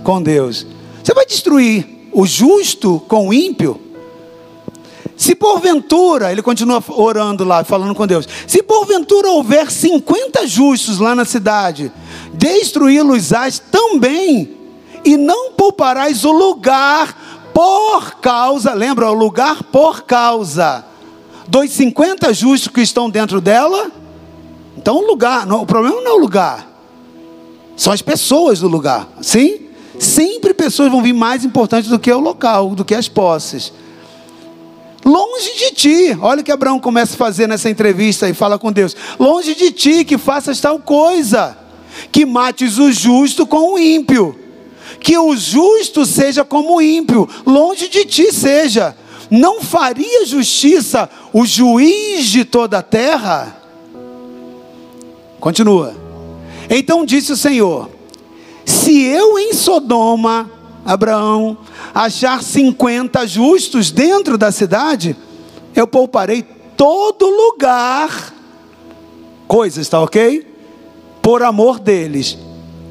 com 0.03 0.19
Deus. 0.19 0.65
Você 1.03 1.13
vai 1.13 1.27
destruir 1.27 2.09
o 2.11 2.25
justo 2.25 2.99
com 3.07 3.27
o 3.27 3.33
ímpio? 3.33 3.79
Se 5.15 5.35
porventura, 5.35 6.31
ele 6.31 6.41
continua 6.41 6.83
orando 6.87 7.43
lá, 7.43 7.63
falando 7.63 7.93
com 7.93 8.07
Deus. 8.07 8.27
Se 8.47 8.63
porventura 8.63 9.29
houver 9.29 9.69
50 9.69 10.47
justos 10.47 10.97
lá 10.97 11.13
na 11.13 11.23
cidade, 11.23 11.91
destruí-los-ás 12.33 13.59
também, 13.59 14.57
e 15.05 15.15
não 15.17 15.51
pouparás 15.51 16.25
o 16.25 16.31
lugar 16.31 17.15
por 17.53 18.15
causa, 18.15 18.73
lembra, 18.73 19.09
o 19.09 19.13
lugar 19.13 19.63
por 19.63 20.03
causa 20.03 20.85
dos 21.47 21.69
50 21.71 22.33
justos 22.33 22.71
que 22.73 22.81
estão 22.81 23.09
dentro 23.09 23.39
dela. 23.39 23.91
Então 24.77 24.97
o 24.97 25.07
lugar, 25.07 25.45
não, 25.45 25.61
o 25.61 25.65
problema 25.65 26.01
não 26.01 26.11
é 26.11 26.13
o 26.13 26.19
lugar, 26.19 26.67
são 27.75 27.93
as 27.93 28.01
pessoas 28.01 28.59
do 28.59 28.67
lugar, 28.67 29.07
sim? 29.21 29.67
Sempre 29.99 30.53
pessoas 30.53 30.91
vão 30.91 31.01
vir 31.01 31.13
mais 31.13 31.45
importantes 31.45 31.89
do 31.89 31.99
que 31.99 32.11
o 32.11 32.19
local, 32.19 32.69
do 32.75 32.83
que 32.83 32.95
as 32.95 33.07
posses. 33.07 33.71
Longe 35.05 35.53
de 35.57 35.71
ti, 35.71 36.17
olha 36.21 36.41
o 36.41 36.43
que 36.43 36.51
Abraão 36.51 36.79
começa 36.79 37.13
a 37.13 37.17
fazer 37.17 37.47
nessa 37.47 37.69
entrevista 37.69 38.27
e 38.27 38.33
fala 38.33 38.57
com 38.57 38.71
Deus: 38.71 38.95
longe 39.19 39.53
de 39.53 39.71
ti 39.71 40.05
que 40.05 40.17
faças 40.17 40.59
tal 40.59 40.79
coisa, 40.79 41.57
que 42.11 42.25
mates 42.25 42.77
o 42.77 42.91
justo 42.91 43.45
com 43.45 43.73
o 43.73 43.79
ímpio, 43.79 44.37
que 45.03 45.17
o 45.17 45.35
justo 45.35 46.05
seja 46.05 46.45
como 46.45 46.77
o 46.77 46.81
ímpio, 46.81 47.29
longe 47.45 47.89
de 47.89 48.05
ti 48.05 48.31
seja. 48.31 48.95
Não 49.29 49.61
faria 49.61 50.25
justiça 50.25 51.09
o 51.33 51.45
juiz 51.45 52.25
de 52.27 52.45
toda 52.45 52.77
a 52.77 52.81
terra? 52.81 53.57
Continua. 55.39 55.93
Então 56.69 57.05
disse 57.05 57.33
o 57.33 57.37
Senhor: 57.37 57.89
Se 58.65 59.01
eu 59.01 59.37
em 59.37 59.53
Sodoma, 59.53 60.49
Abraão, 60.85 61.57
achar 61.93 62.41
50 62.41 63.27
justos 63.27 63.91
dentro 63.91 64.37
da 64.37 64.51
cidade, 64.51 65.17
eu 65.75 65.85
pouparei 65.85 66.43
todo 66.77 67.25
lugar, 67.25 68.33
coisas, 69.47 69.79
está 69.79 69.99
ok? 69.99 70.47
Por 71.21 71.43
amor 71.43 71.79
deles, 71.79 72.37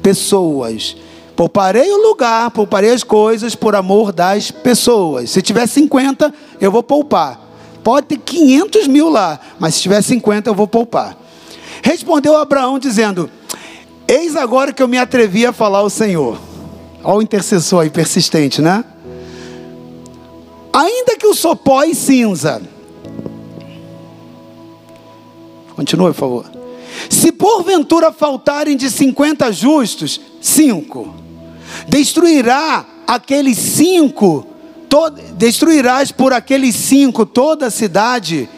pessoas. 0.01 0.95
Pouparei 1.35 1.91
o 1.91 2.07
lugar, 2.07 2.51
pouparei 2.51 2.91
as 2.91 3.03
coisas 3.03 3.55
por 3.55 3.75
amor 3.75 4.11
das 4.11 4.51
pessoas. 4.51 5.31
Se 5.31 5.41
tiver 5.41 5.67
50, 5.67 6.33
eu 6.61 6.71
vou 6.71 6.83
poupar. 6.83 7.41
Pode 7.83 8.07
ter 8.07 8.17
500 8.17 8.87
mil 8.87 9.09
lá, 9.09 9.39
mas 9.59 9.75
se 9.75 9.81
tiver 9.81 10.01
50, 10.01 10.49
eu 10.49 10.53
vou 10.53 10.67
poupar. 10.67 11.17
Respondeu 11.81 12.37
Abraão, 12.37 12.77
dizendo: 12.77 13.29
Eis 14.07 14.35
agora 14.35 14.71
que 14.71 14.81
eu 14.81 14.87
me 14.87 14.97
atrevi 14.97 15.45
a 15.45 15.51
falar 15.51 15.79
ao 15.79 15.89
Senhor. 15.89 16.37
Olha 17.03 17.17
o 17.17 17.21
intercessor 17.21 17.81
aí, 17.81 17.89
persistente, 17.89 18.61
né? 18.61 18.85
Ainda 20.71 21.17
que 21.17 21.27
o 21.27 21.33
sopó 21.33 21.83
e 21.83 21.93
cinza. 21.93 22.61
Continue, 25.75 26.07
por 26.07 26.13
favor. 26.13 26.45
Se 27.09 27.31
porventura 27.31 28.11
faltarem 28.11 28.77
de 28.77 28.89
50 28.89 29.51
justos, 29.51 30.21
cinco. 30.39 31.22
Destruirá 31.87 32.85
aqueles 33.07 33.57
cinco, 33.57 34.45
destruirás 35.35 36.11
por 36.11 36.33
aqueles 36.33 36.75
cinco 36.75 37.25
toda 37.25 37.67
a 37.67 37.71
cidade. 37.71 38.49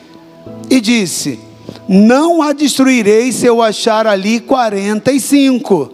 E 0.70 0.80
disse: 0.80 1.40
Não 1.88 2.42
a 2.42 2.54
destruirei 2.54 3.32
se 3.32 3.46
eu 3.46 3.62
achar 3.62 4.08
ali 4.08 4.40
45. 4.40 5.92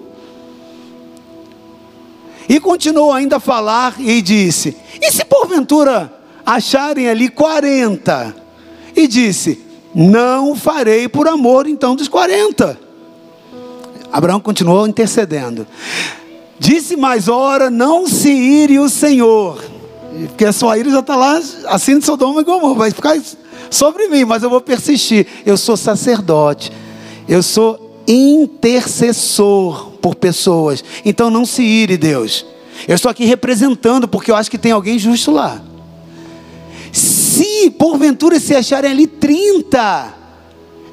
E 2.49 2.59
continuou 2.59 3.13
ainda 3.13 3.38
a 3.38 3.39
falar 3.39 3.95
e 3.99 4.21
disse: 4.21 4.75
E 5.01 5.11
se 5.11 5.23
porventura 5.23 6.13
acharem 6.45 7.07
ali 7.07 7.29
40? 7.29 8.36
E 8.95 9.07
disse: 9.07 9.63
Não 9.95 10.55
farei 10.55 11.07
por 11.07 11.27
amor 11.27 11.67
então 11.67 11.95
dos 11.95 12.07
40. 12.07 12.77
Abraão 14.11 14.39
continuou 14.41 14.86
intercedendo. 14.86 15.65
Disse 16.62 16.95
mais 16.95 17.28
ora: 17.28 17.72
Não 17.72 18.05
se 18.05 18.30
ire 18.30 18.78
o 18.78 18.88
Senhor. 18.88 19.59
Porque 20.28 20.45
a 20.45 20.53
sua 20.53 20.78
ira 20.78 20.91
já 20.91 20.99
está 20.99 21.16
lá, 21.16 21.41
assim 21.66 21.97
de 21.97 22.05
Sodoma 22.05 22.41
e 22.41 22.43
Gomorra. 22.43 22.76
Vai 22.76 22.91
ficar 22.91 23.20
sobre 23.72 24.07
mim, 24.07 24.26
mas 24.26 24.43
eu 24.43 24.49
vou 24.49 24.62
persistir. 24.62 25.26
Eu 25.43 25.57
sou 25.57 25.76
sacerdote. 25.76 26.72
Eu 27.28 27.41
sou 27.41 28.03
intercessor 28.07 29.93
por 29.99 30.14
pessoas. 30.14 30.84
Então 31.03 31.32
não 31.32 31.47
se 31.47 31.64
ire, 31.64 31.97
Deus. 31.97 32.45
Eu 32.88 32.93
estou 32.93 33.09
aqui 33.09 33.26
representando 33.26 34.07
porque 34.07 34.30
eu 34.30 34.36
acho 34.36 34.51
que 34.51 34.57
tem 34.59 34.72
alguém 34.72 34.99
justo 34.99 35.32
lá. 35.32 35.59
Se 36.91 37.72
porventura 37.72 38.39
se 38.39 38.55
acharem 38.55 38.91
ali 38.91 39.07
30, 39.07 40.14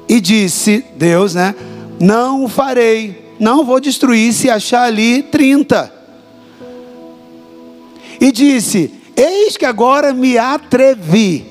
e 0.07 0.19
disse 0.19 0.83
Deus, 0.97 1.35
né? 1.35 1.53
Não 1.99 2.43
o 2.43 2.47
farei, 2.47 3.28
não 3.39 3.63
vou 3.63 3.79
destruir 3.79 4.33
se 4.33 4.49
achar 4.49 4.83
ali 4.83 5.23
30. 5.23 5.93
E 8.19 8.31
disse: 8.31 8.93
Eis 9.15 9.55
que 9.55 9.65
agora 9.65 10.13
me 10.13 10.37
atrevi. 10.37 11.45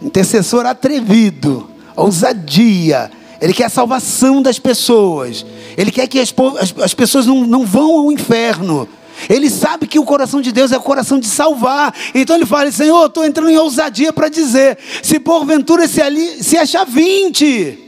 Intercessor 0.00 0.66
atrevido, 0.66 1.68
ousadia. 1.96 3.10
Ele 3.40 3.52
quer 3.52 3.64
a 3.64 3.68
salvação 3.68 4.40
das 4.40 4.58
pessoas. 4.58 5.44
Ele 5.76 5.90
quer 5.90 6.06
que 6.06 6.20
as, 6.20 6.32
as, 6.60 6.74
as 6.80 6.94
pessoas 6.94 7.26
não, 7.26 7.44
não 7.44 7.66
vão 7.66 7.98
ao 7.98 8.12
inferno. 8.12 8.88
Ele 9.28 9.50
sabe 9.50 9.86
que 9.86 9.98
o 9.98 10.04
coração 10.04 10.40
de 10.40 10.52
Deus 10.52 10.72
é 10.72 10.76
o 10.76 10.80
coração 10.80 11.18
de 11.18 11.26
salvar. 11.26 11.94
Então 12.14 12.36
ele 12.36 12.46
fala: 12.46 12.70
Senhor, 12.70 13.06
estou 13.06 13.24
entrando 13.24 13.50
em 13.50 13.56
ousadia 13.56 14.12
para 14.12 14.28
dizer: 14.28 14.78
se 15.02 15.18
porventura 15.18 15.88
se, 15.88 16.00
ali, 16.00 16.42
se 16.42 16.56
achar 16.56 16.84
20, 16.84 17.78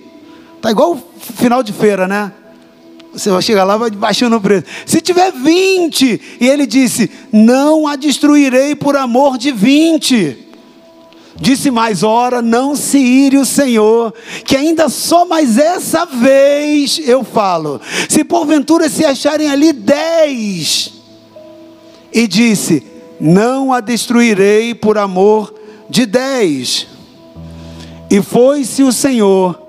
tá 0.60 0.70
igual 0.70 0.98
final 1.36 1.62
de 1.62 1.72
feira, 1.72 2.08
né? 2.08 2.32
Você 3.14 3.30
vai 3.30 3.40
chegar 3.40 3.64
lá, 3.64 3.76
vai 3.76 3.90
baixando 3.90 4.36
o 4.36 4.40
preço. 4.40 4.66
Se 4.84 5.00
tiver 5.00 5.30
20, 5.32 6.38
e 6.40 6.48
ele 6.48 6.66
disse: 6.66 7.10
Não 7.32 7.86
a 7.86 7.94
destruirei 7.96 8.74
por 8.74 8.96
amor 8.96 9.38
de 9.38 9.52
20. 9.52 10.38
Disse 11.36 11.70
mais: 11.70 12.02
Ora, 12.02 12.42
não 12.42 12.74
se 12.74 12.98
ire 12.98 13.38
o 13.38 13.44
Senhor, 13.44 14.12
que 14.44 14.56
ainda 14.56 14.88
só 14.88 15.24
mais 15.24 15.58
essa 15.58 16.04
vez 16.04 17.00
eu 17.04 17.22
falo. 17.22 17.80
Se 18.08 18.24
porventura 18.24 18.88
se 18.88 19.04
acharem 19.04 19.48
ali 19.48 19.72
dez, 19.72 20.92
e 22.12 22.26
disse: 22.26 22.84
Não 23.20 23.72
a 23.72 23.80
destruirei 23.80 24.74
por 24.74 24.98
amor 24.98 25.54
de 25.88 26.04
dez. 26.04 26.88
E 28.10 28.22
foi-se 28.22 28.82
o 28.82 28.92
Senhor, 28.92 29.63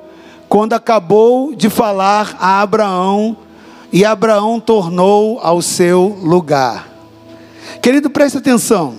quando 0.55 0.71
acabou 0.71 1.53
de 1.53 1.69
falar 1.69 2.37
a 2.39 2.61
Abraão, 2.61 3.35
e 3.91 4.05
Abraão 4.05 4.57
tornou 4.57 5.37
ao 5.41 5.61
seu 5.61 6.17
lugar. 6.23 6.87
Querido, 7.81 8.09
preste 8.09 8.37
atenção. 8.37 8.95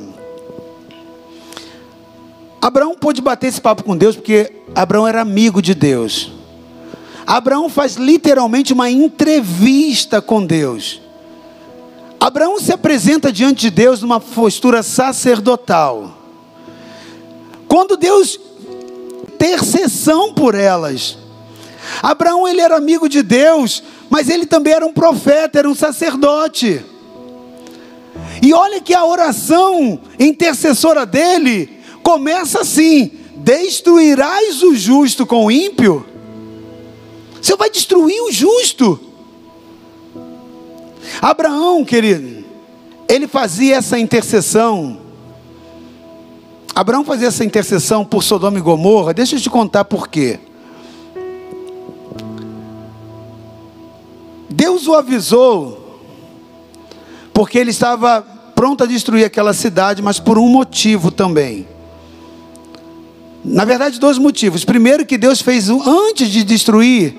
Abraão 2.60 2.94
pôde 2.94 3.22
bater 3.22 3.46
esse 3.46 3.58
papo 3.58 3.82
com 3.84 3.96
Deus 3.96 4.14
porque 4.16 4.52
Abraão 4.74 5.08
era 5.08 5.22
amigo 5.22 5.62
de 5.62 5.74
Deus. 5.74 6.30
Abraão 7.26 7.70
faz 7.70 7.96
literalmente 7.96 8.74
uma 8.74 8.90
entrevista 8.90 10.20
com 10.20 10.44
Deus. 10.44 11.00
Abraão 12.20 12.60
se 12.60 12.70
apresenta 12.70 13.32
diante 13.32 13.62
de 13.62 13.70
Deus 13.70 14.02
numa 14.02 14.20
postura 14.20 14.82
sacerdotal. 14.82 16.18
Quando 17.66 17.96
Deus 17.96 18.38
intercessão 19.36 20.34
por 20.34 20.54
elas. 20.54 21.25
Abraão 22.02 22.46
ele 22.46 22.60
era 22.60 22.76
amigo 22.76 23.08
de 23.08 23.22
Deus, 23.22 23.82
mas 24.10 24.28
ele 24.28 24.46
também 24.46 24.72
era 24.72 24.86
um 24.86 24.92
profeta, 24.92 25.58
era 25.58 25.68
um 25.68 25.74
sacerdote. 25.74 26.84
E 28.42 28.52
olha 28.52 28.80
que 28.80 28.94
a 28.94 29.04
oração 29.04 30.00
intercessora 30.18 31.04
dele 31.04 31.80
começa 32.02 32.60
assim: 32.60 33.12
destruirás 33.36 34.62
o 34.62 34.74
justo 34.74 35.26
com 35.26 35.46
o 35.46 35.50
ímpio? 35.50 36.06
Você 37.40 37.56
vai 37.56 37.70
destruir 37.70 38.20
o 38.22 38.32
justo. 38.32 39.00
Abraão, 41.20 41.84
querido, 41.84 42.44
ele 43.08 43.26
fazia 43.26 43.76
essa 43.76 43.98
intercessão. 43.98 45.00
Abraão 46.74 47.04
fazia 47.04 47.28
essa 47.28 47.44
intercessão 47.44 48.04
por 48.04 48.22
Sodoma 48.22 48.58
e 48.58 48.60
Gomorra. 48.60 49.14
Deixa 49.14 49.36
eu 49.36 49.40
te 49.40 49.48
contar 49.48 49.84
por 49.84 50.08
quê. 50.08 50.40
Deus 54.56 54.86
o 54.86 54.94
avisou, 54.94 56.00
porque 57.34 57.58
ele 57.58 57.70
estava 57.70 58.22
pronto 58.54 58.82
a 58.82 58.86
destruir 58.86 59.22
aquela 59.22 59.52
cidade, 59.52 60.00
mas 60.00 60.18
por 60.18 60.38
um 60.38 60.48
motivo 60.48 61.10
também. 61.10 61.68
Na 63.44 63.66
verdade, 63.66 64.00
dois 64.00 64.16
motivos. 64.16 64.64
Primeiro, 64.64 65.04
que 65.04 65.18
Deus 65.18 65.42
fez 65.42 65.68
antes 65.68 66.30
de 66.30 66.42
destruir, 66.42 67.14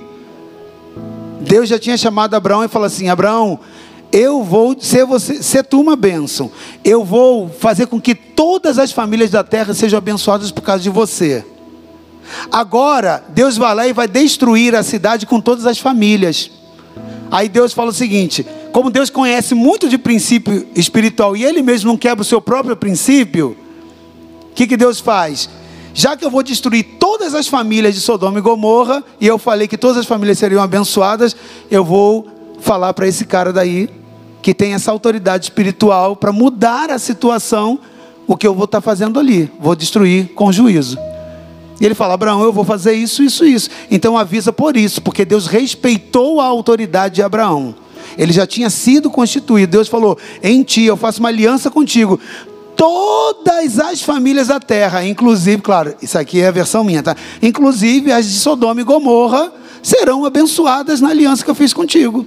Deus 1.41 1.69
já 1.69 1.77
tinha 1.77 1.95
chamado 1.95 2.33
Abraão 2.33 2.63
e 2.63 2.67
falou 2.67 2.88
assim: 2.88 3.07
Abraão, 3.07 3.59
eu 4.11 4.43
vou 4.43 4.75
ser, 4.79 5.05
você, 5.05 5.43
ser 5.43 5.63
tu 5.63 5.79
uma 5.79 5.95
bênção. 5.95 6.51
Eu 6.83 7.05
vou 7.05 7.49
fazer 7.49 7.85
com 7.85 8.01
que 8.01 8.15
todas 8.15 8.79
as 8.79 8.91
famílias 8.91 9.29
da 9.29 9.43
terra 9.43 9.75
sejam 9.75 9.99
abençoadas 9.99 10.49
por 10.49 10.63
causa 10.63 10.81
de 10.81 10.89
você. 10.89 11.45
Agora, 12.51 13.23
Deus 13.29 13.57
vai 13.57 13.75
lá 13.75 13.88
e 13.88 13.93
vai 13.93 14.07
destruir 14.07 14.75
a 14.75 14.81
cidade 14.81 15.27
com 15.27 15.39
todas 15.39 15.67
as 15.67 15.77
famílias. 15.77 16.57
Aí 17.32 17.49
Deus 17.49 17.73
fala 17.73 17.89
o 17.89 17.93
seguinte: 17.93 18.45
como 18.71 18.89
Deus 18.89 19.09
conhece 19.09 19.55
muito 19.55 19.89
de 19.89 19.97
princípio 19.97 20.67
espiritual 20.75 21.36
e 21.36 21.43
Ele 21.43 21.61
mesmo 21.61 21.89
não 21.89 21.97
quebra 21.97 22.21
o 22.21 22.25
seu 22.25 22.41
próprio 22.41 22.75
princípio, 22.75 23.55
o 24.51 24.53
que, 24.53 24.67
que 24.67 24.78
Deus 24.78 24.99
faz? 24.99 25.49
já 25.97 26.15
que 26.15 26.23
eu 26.23 26.30
vou 26.30 26.43
destruir 26.43 26.84
todas 26.99 27.34
as 27.34 27.47
famílias 27.47 27.95
de 27.95 28.01
Sodoma 28.01 28.38
e 28.38 28.41
Gomorra, 28.41 29.03
e 29.19 29.25
eu 29.25 29.39
falei 29.39 29.67
que 29.67 29.75
todas 29.75 29.97
as 29.97 30.05
famílias 30.05 30.38
seriam 30.38 30.61
abençoadas, 30.61 31.36
eu 31.71 31.84
vou 31.84 32.28
falar 32.59 32.93
para 32.93 33.07
esse 33.07 33.25
cara 33.25 33.51
daí, 33.51 33.89
que 34.39 34.53
tem 34.53 34.75
essa 34.75 34.91
autoridade 34.91 35.45
espiritual, 35.45 36.15
para 36.15 36.32
mudar 36.32 36.91
a 36.91 36.99
situação 36.99 37.80
o 38.28 38.38
que 38.38 38.45
eu 38.45 38.53
vou 38.53 38.65
estar 38.65 38.80
fazendo 38.80 39.19
ali, 39.19 39.51
vou 39.59 39.75
destruir 39.75 40.28
com 40.36 40.51
juízo. 40.51 40.99
E 41.80 41.86
ele 41.86 41.95
fala: 41.95 42.13
Abraão, 42.13 42.43
eu 42.43 42.51
vou 42.51 42.63
fazer 42.63 42.93
isso, 42.93 43.23
isso, 43.23 43.45
isso. 43.45 43.69
Então 43.89 44.17
avisa 44.17 44.51
por 44.51 44.75
isso, 44.75 45.01
porque 45.01 45.23
Deus 45.23 45.47
respeitou 45.47 46.41
a 46.41 46.45
autoridade 46.45 47.15
de 47.15 47.23
Abraão. 47.23 47.75
Ele 48.17 48.34
já 48.34 48.47
tinha 48.47 48.69
sido 48.69 49.09
constituído. 49.09 49.71
Deus 49.71 49.88
falou: 49.88 50.17
Em 50.41 50.63
ti 50.63 50.84
eu 50.84 50.97
faço 50.97 51.19
uma 51.19 51.30
aliança 51.30 51.69
contigo. 51.69 52.19
Todas 52.75 53.80
as 53.80 54.01
famílias 54.01 54.47
da 54.49 54.59
terra, 54.59 55.03
inclusive, 55.03 55.61
claro, 55.61 55.95
isso 55.99 56.17
aqui 56.17 56.41
é 56.41 56.47
a 56.47 56.51
versão 56.51 56.84
minha, 56.84 57.01
tá? 57.01 57.15
Inclusive 57.41 58.11
as 58.11 58.28
de 58.28 58.38
Sodoma 58.38 58.82
e 58.82 58.84
Gomorra, 58.84 59.51
serão 59.82 60.25
abençoadas 60.25 61.01
na 61.01 61.09
aliança 61.09 61.43
que 61.43 61.49
eu 61.49 61.55
fiz 61.55 61.73
contigo. 61.73 62.25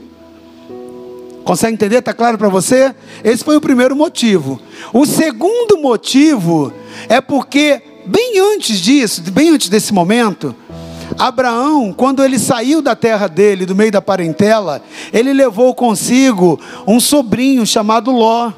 Consegue 1.44 1.74
entender? 1.74 1.98
Está 1.98 2.12
claro 2.12 2.36
para 2.36 2.48
você? 2.48 2.94
Esse 3.24 3.44
foi 3.44 3.56
o 3.56 3.60
primeiro 3.60 3.96
motivo. 3.96 4.60
O 4.92 5.06
segundo 5.06 5.78
motivo 5.78 6.72
é 7.08 7.20
porque, 7.20 7.80
bem 8.06 8.38
antes 8.38 8.78
disso, 8.80 9.22
bem 9.30 9.50
antes 9.50 9.68
desse 9.68 9.92
momento, 9.92 10.54
Abraão, 11.18 11.92
quando 11.92 12.24
ele 12.24 12.38
saiu 12.38 12.80
da 12.80 12.96
terra 12.96 13.26
dele, 13.26 13.66
do 13.66 13.74
meio 13.74 13.92
da 13.92 14.00
parentela, 14.00 14.82
ele 15.12 15.32
levou 15.32 15.74
consigo 15.74 16.58
um 16.86 17.00
sobrinho 17.00 17.66
chamado 17.66 18.10
Ló. 18.10 18.52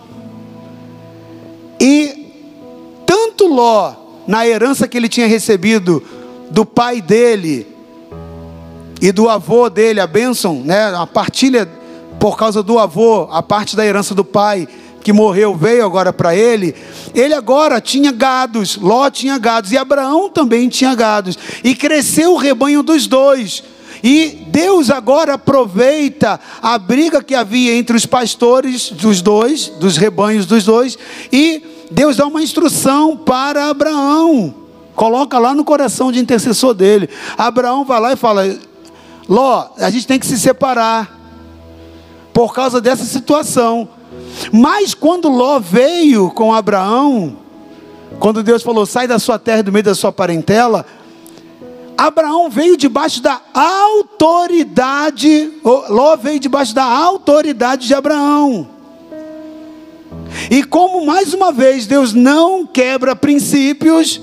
E 1.80 2.30
tanto 3.06 3.46
Ló, 3.46 3.94
na 4.26 4.46
herança 4.46 4.86
que 4.86 4.96
ele 4.96 5.08
tinha 5.08 5.26
recebido 5.26 6.02
do 6.50 6.64
pai 6.64 7.00
dele 7.00 7.66
e 9.00 9.10
do 9.10 9.28
avô 9.28 9.68
dele, 9.68 9.98
a 9.98 10.06
bênção, 10.06 10.62
né, 10.62 10.94
a 10.94 11.06
partilha 11.06 11.68
por 12.20 12.36
causa 12.36 12.62
do 12.62 12.78
avô, 12.78 13.26
a 13.32 13.42
parte 13.42 13.74
da 13.74 13.84
herança 13.84 14.14
do 14.14 14.24
pai 14.24 14.68
que 15.02 15.12
morreu 15.12 15.54
veio 15.54 15.84
agora 15.84 16.12
para 16.12 16.34
ele. 16.34 16.74
Ele 17.14 17.34
agora 17.34 17.80
tinha 17.80 18.12
gados, 18.12 18.76
Ló 18.76 19.10
tinha 19.10 19.38
gados 19.38 19.72
e 19.72 19.76
Abraão 19.76 20.28
também 20.28 20.68
tinha 20.68 20.94
gados. 20.94 21.38
E 21.62 21.74
cresceu 21.74 22.32
o 22.32 22.38
rebanho 22.38 22.82
dos 22.82 23.06
dois. 23.06 23.62
E 24.02 24.46
Deus 24.48 24.90
agora 24.90 25.34
aproveita 25.34 26.40
a 26.60 26.76
briga 26.76 27.22
que 27.22 27.34
havia 27.34 27.76
entre 27.76 27.96
os 27.96 28.04
pastores 28.04 28.90
dos 28.90 29.22
dois, 29.22 29.68
dos 29.68 29.96
rebanhos 29.96 30.44
dos 30.44 30.64
dois, 30.64 30.98
e 31.30 31.62
Deus 31.88 32.16
dá 32.16 32.26
uma 32.26 32.42
instrução 32.42 33.16
para 33.16 33.70
Abraão. 33.70 34.54
Coloca 34.96 35.38
lá 35.38 35.54
no 35.54 35.64
coração 35.64 36.10
de 36.10 36.18
intercessor 36.18 36.74
dele. 36.74 37.08
Abraão 37.38 37.84
vai 37.84 38.00
lá 38.00 38.12
e 38.12 38.16
fala: 38.16 38.44
Ló, 39.28 39.68
a 39.78 39.88
gente 39.88 40.06
tem 40.06 40.18
que 40.18 40.26
se 40.26 40.38
separar 40.38 41.18
por 42.32 42.52
causa 42.52 42.80
dessa 42.80 43.04
situação. 43.04 43.88
Mas 44.50 44.94
quando 44.94 45.28
Ló 45.28 45.58
veio 45.60 46.30
com 46.30 46.52
Abraão, 46.52 47.36
quando 48.18 48.42
Deus 48.42 48.62
falou: 48.62 48.86
sai 48.86 49.06
da 49.06 49.18
sua 49.18 49.38
terra 49.38 49.62
do 49.62 49.72
meio 49.72 49.84
da 49.84 49.94
sua 49.94 50.12
parentela, 50.12 50.86
Abraão 51.96 52.50
veio 52.50 52.76
debaixo 52.76 53.22
da 53.22 53.40
autoridade, 53.54 55.52
Ló 55.62 56.16
veio 56.16 56.40
debaixo 56.40 56.74
da 56.74 56.84
autoridade 56.84 57.86
de 57.86 57.94
Abraão. 57.94 58.68
E 60.50 60.64
como 60.64 61.04
mais 61.04 61.34
uma 61.34 61.52
vez 61.52 61.86
Deus 61.86 62.12
não 62.12 62.66
quebra 62.66 63.14
princípios, 63.14 64.20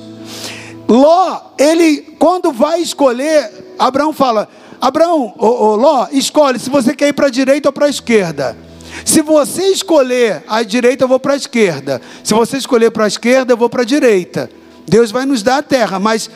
Ló, 0.87 1.41
ele 1.57 2.15
quando 2.17 2.51
vai 2.51 2.81
escolher, 2.81 3.75
Abraão 3.77 4.11
fala: 4.11 4.49
Abraão, 4.81 5.33
Ló, 5.37 6.07
escolhe 6.11 6.59
se 6.59 6.69
você 6.69 6.95
quer 6.95 7.09
ir 7.09 7.13
para 7.13 7.27
a 7.27 7.31
direita 7.31 7.69
ou 7.69 7.73
para 7.73 7.85
a 7.85 7.89
esquerda. 7.89 8.68
Se 9.05 9.21
você 9.21 9.69
escolher 9.69 10.43
a 10.47 10.63
direita, 10.63 11.03
eu 11.03 11.07
vou 11.07 11.19
para 11.19 11.33
a 11.33 11.37
esquerda. 11.37 12.01
Se 12.23 12.33
você 12.33 12.57
escolher 12.57 12.91
para 12.91 13.05
a 13.05 13.07
esquerda, 13.07 13.53
eu 13.53 13.57
vou 13.57 13.69
para 13.69 13.81
a 13.81 13.85
direita. 13.85 14.49
Deus 14.87 15.11
vai 15.11 15.25
nos 15.25 15.43
dar 15.43 15.57
a 15.57 15.63
terra, 15.63 15.99
mas 15.99 16.29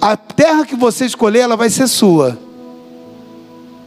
a 0.00 0.16
terra 0.16 0.64
que 0.64 0.76
você 0.76 1.04
escolher, 1.04 1.40
ela 1.40 1.56
vai 1.56 1.70
ser 1.70 1.86
sua. 1.88 2.38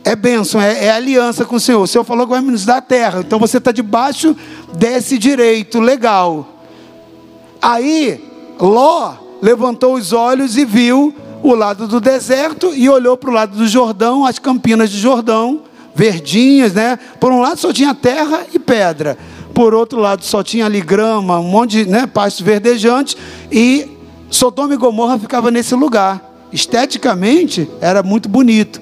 É 0.03 0.15
bênção, 0.15 0.61
é, 0.61 0.85
é 0.85 0.91
aliança 0.91 1.45
com 1.45 1.55
o 1.55 1.59
Senhor. 1.59 1.81
O 1.81 1.87
Senhor 1.87 2.03
falou 2.03 2.25
que 2.25 2.31
vai 2.31 2.41
nos 2.41 2.65
dar 2.65 2.77
a 2.77 2.81
terra. 2.81 3.19
Então 3.19 3.37
você 3.37 3.57
está 3.57 3.71
debaixo 3.71 4.35
desse 4.73 5.17
direito, 5.17 5.79
legal. 5.79 6.47
Aí, 7.61 8.23
Ló 8.59 9.13
levantou 9.41 9.95
os 9.95 10.11
olhos 10.11 10.57
e 10.57 10.65
viu 10.65 11.13
o 11.41 11.53
lado 11.53 11.87
do 11.87 12.01
deserto 12.01 12.73
e 12.73 12.89
olhou 12.89 13.15
para 13.15 13.29
o 13.29 13.33
lado 13.33 13.57
do 13.57 13.67
Jordão, 13.67 14.25
as 14.25 14.39
campinas 14.39 14.89
de 14.89 14.97
Jordão, 14.97 15.61
verdinhas, 15.99 16.71
né? 16.71 16.97
Por 17.19 17.29
um 17.29 17.41
lado 17.41 17.59
só 17.59 17.73
tinha 17.73 17.93
terra 17.93 18.45
e 18.53 18.57
pedra, 18.57 19.17
por 19.53 19.73
outro 19.73 19.99
lado 19.99 20.23
só 20.23 20.41
tinha 20.41 20.65
ali 20.65 20.79
grama, 20.79 21.37
um 21.39 21.49
monte 21.49 21.83
de 21.83 21.91
né, 21.91 22.07
pastos 22.07 22.39
verdejantes 22.39 23.17
e 23.51 23.97
Sodoma 24.29 24.73
e 24.73 24.77
Gomorra 24.77 25.19
ficava 25.19 25.51
nesse 25.51 25.75
lugar. 25.75 26.23
Esteticamente 26.53 27.69
era 27.81 28.01
muito 28.01 28.29
bonito, 28.29 28.81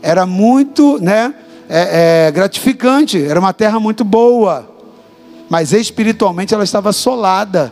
era 0.00 0.24
muito, 0.24 0.98
né? 1.02 1.34
É, 1.68 2.28
é, 2.28 2.32
gratificante, 2.32 3.22
era 3.22 3.38
uma 3.38 3.52
terra 3.52 3.78
muito 3.78 4.02
boa, 4.02 4.66
mas 5.50 5.74
espiritualmente 5.74 6.54
ela 6.54 6.64
estava 6.64 6.88
assolada 6.88 7.70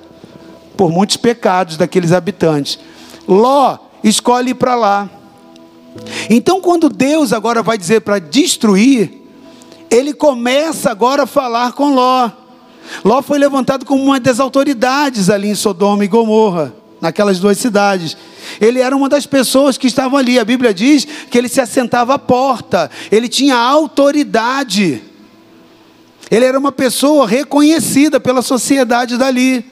por 0.76 0.92
muitos 0.92 1.16
pecados 1.16 1.78
daqueles 1.78 2.12
habitantes. 2.12 2.78
Ló 3.26 3.78
escolhe 4.04 4.50
ir 4.50 4.54
para 4.54 4.74
lá. 4.74 5.08
Então, 6.28 6.60
quando 6.60 6.88
Deus 6.88 7.32
agora 7.32 7.62
vai 7.62 7.78
dizer 7.78 8.00
para 8.00 8.18
destruir, 8.18 9.12
ele 9.90 10.12
começa 10.12 10.90
agora 10.90 11.22
a 11.22 11.26
falar 11.26 11.72
com 11.72 11.94
Ló. 11.94 12.30
Ló 13.04 13.22
foi 13.22 13.38
levantado 13.38 13.84
como 13.84 14.02
uma 14.02 14.20
das 14.20 14.40
autoridades 14.40 15.30
ali 15.30 15.48
em 15.48 15.54
Sodoma 15.54 16.04
e 16.04 16.08
Gomorra, 16.08 16.74
naquelas 17.00 17.38
duas 17.38 17.58
cidades. 17.58 18.16
Ele 18.60 18.80
era 18.80 18.96
uma 18.96 19.08
das 19.08 19.26
pessoas 19.26 19.76
que 19.76 19.86
estavam 19.86 20.18
ali. 20.18 20.38
A 20.38 20.44
Bíblia 20.44 20.72
diz 20.72 21.06
que 21.30 21.36
ele 21.36 21.48
se 21.48 21.60
assentava 21.60 22.14
à 22.14 22.18
porta, 22.18 22.90
ele 23.10 23.28
tinha 23.28 23.56
autoridade. 23.56 25.02
Ele 26.30 26.44
era 26.44 26.58
uma 26.58 26.72
pessoa 26.72 27.26
reconhecida 27.26 28.18
pela 28.18 28.42
sociedade 28.42 29.16
dali. 29.16 29.64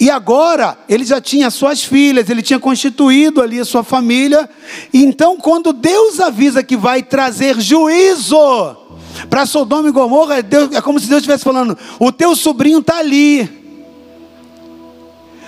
E 0.00 0.08
agora 0.08 0.78
ele 0.88 1.04
já 1.04 1.20
tinha 1.20 1.50
suas 1.50 1.84
filhas, 1.84 2.30
ele 2.30 2.40
tinha 2.40 2.58
constituído 2.58 3.42
ali 3.42 3.60
a 3.60 3.66
sua 3.66 3.84
família. 3.84 4.48
Então, 4.94 5.36
quando 5.36 5.74
Deus 5.74 6.18
avisa 6.18 6.62
que 6.62 6.74
vai 6.74 7.02
trazer 7.02 7.60
juízo 7.60 8.78
para 9.28 9.44
Sodoma 9.44 9.90
e 9.90 9.92
Gomorra, 9.92 10.42
Deus, 10.42 10.74
é 10.74 10.80
como 10.80 10.98
se 10.98 11.06
Deus 11.06 11.18
estivesse 11.18 11.44
falando: 11.44 11.76
o 11.98 12.10
teu 12.10 12.34
sobrinho 12.34 12.78
está 12.78 12.96
ali. 12.96 13.60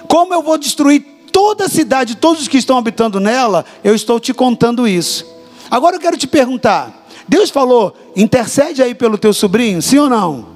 Como 0.07 0.35
eu 0.35 0.43
vou 0.43 0.59
destruir 0.59 1.01
toda 1.33 1.65
a 1.65 1.69
cidade, 1.71 2.17
todos 2.17 2.43
os 2.43 2.49
que 2.49 2.59
estão 2.59 2.77
habitando 2.77 3.19
nela, 3.19 3.65
eu 3.83 3.95
estou 3.95 4.21
te 4.21 4.35
contando 4.35 4.87
isso. 4.87 5.25
Agora 5.71 5.97
eu 5.97 6.01
quero 6.01 6.19
te 6.19 6.27
perguntar: 6.27 7.07
Deus 7.27 7.49
falou, 7.49 7.97
intercede 8.15 8.83
aí 8.83 8.95
pelo 8.95 9.17
teu 9.17 9.33
sobrinho, 9.33 9.81
sim 9.81 9.97
ou 9.97 10.11
não? 10.11 10.47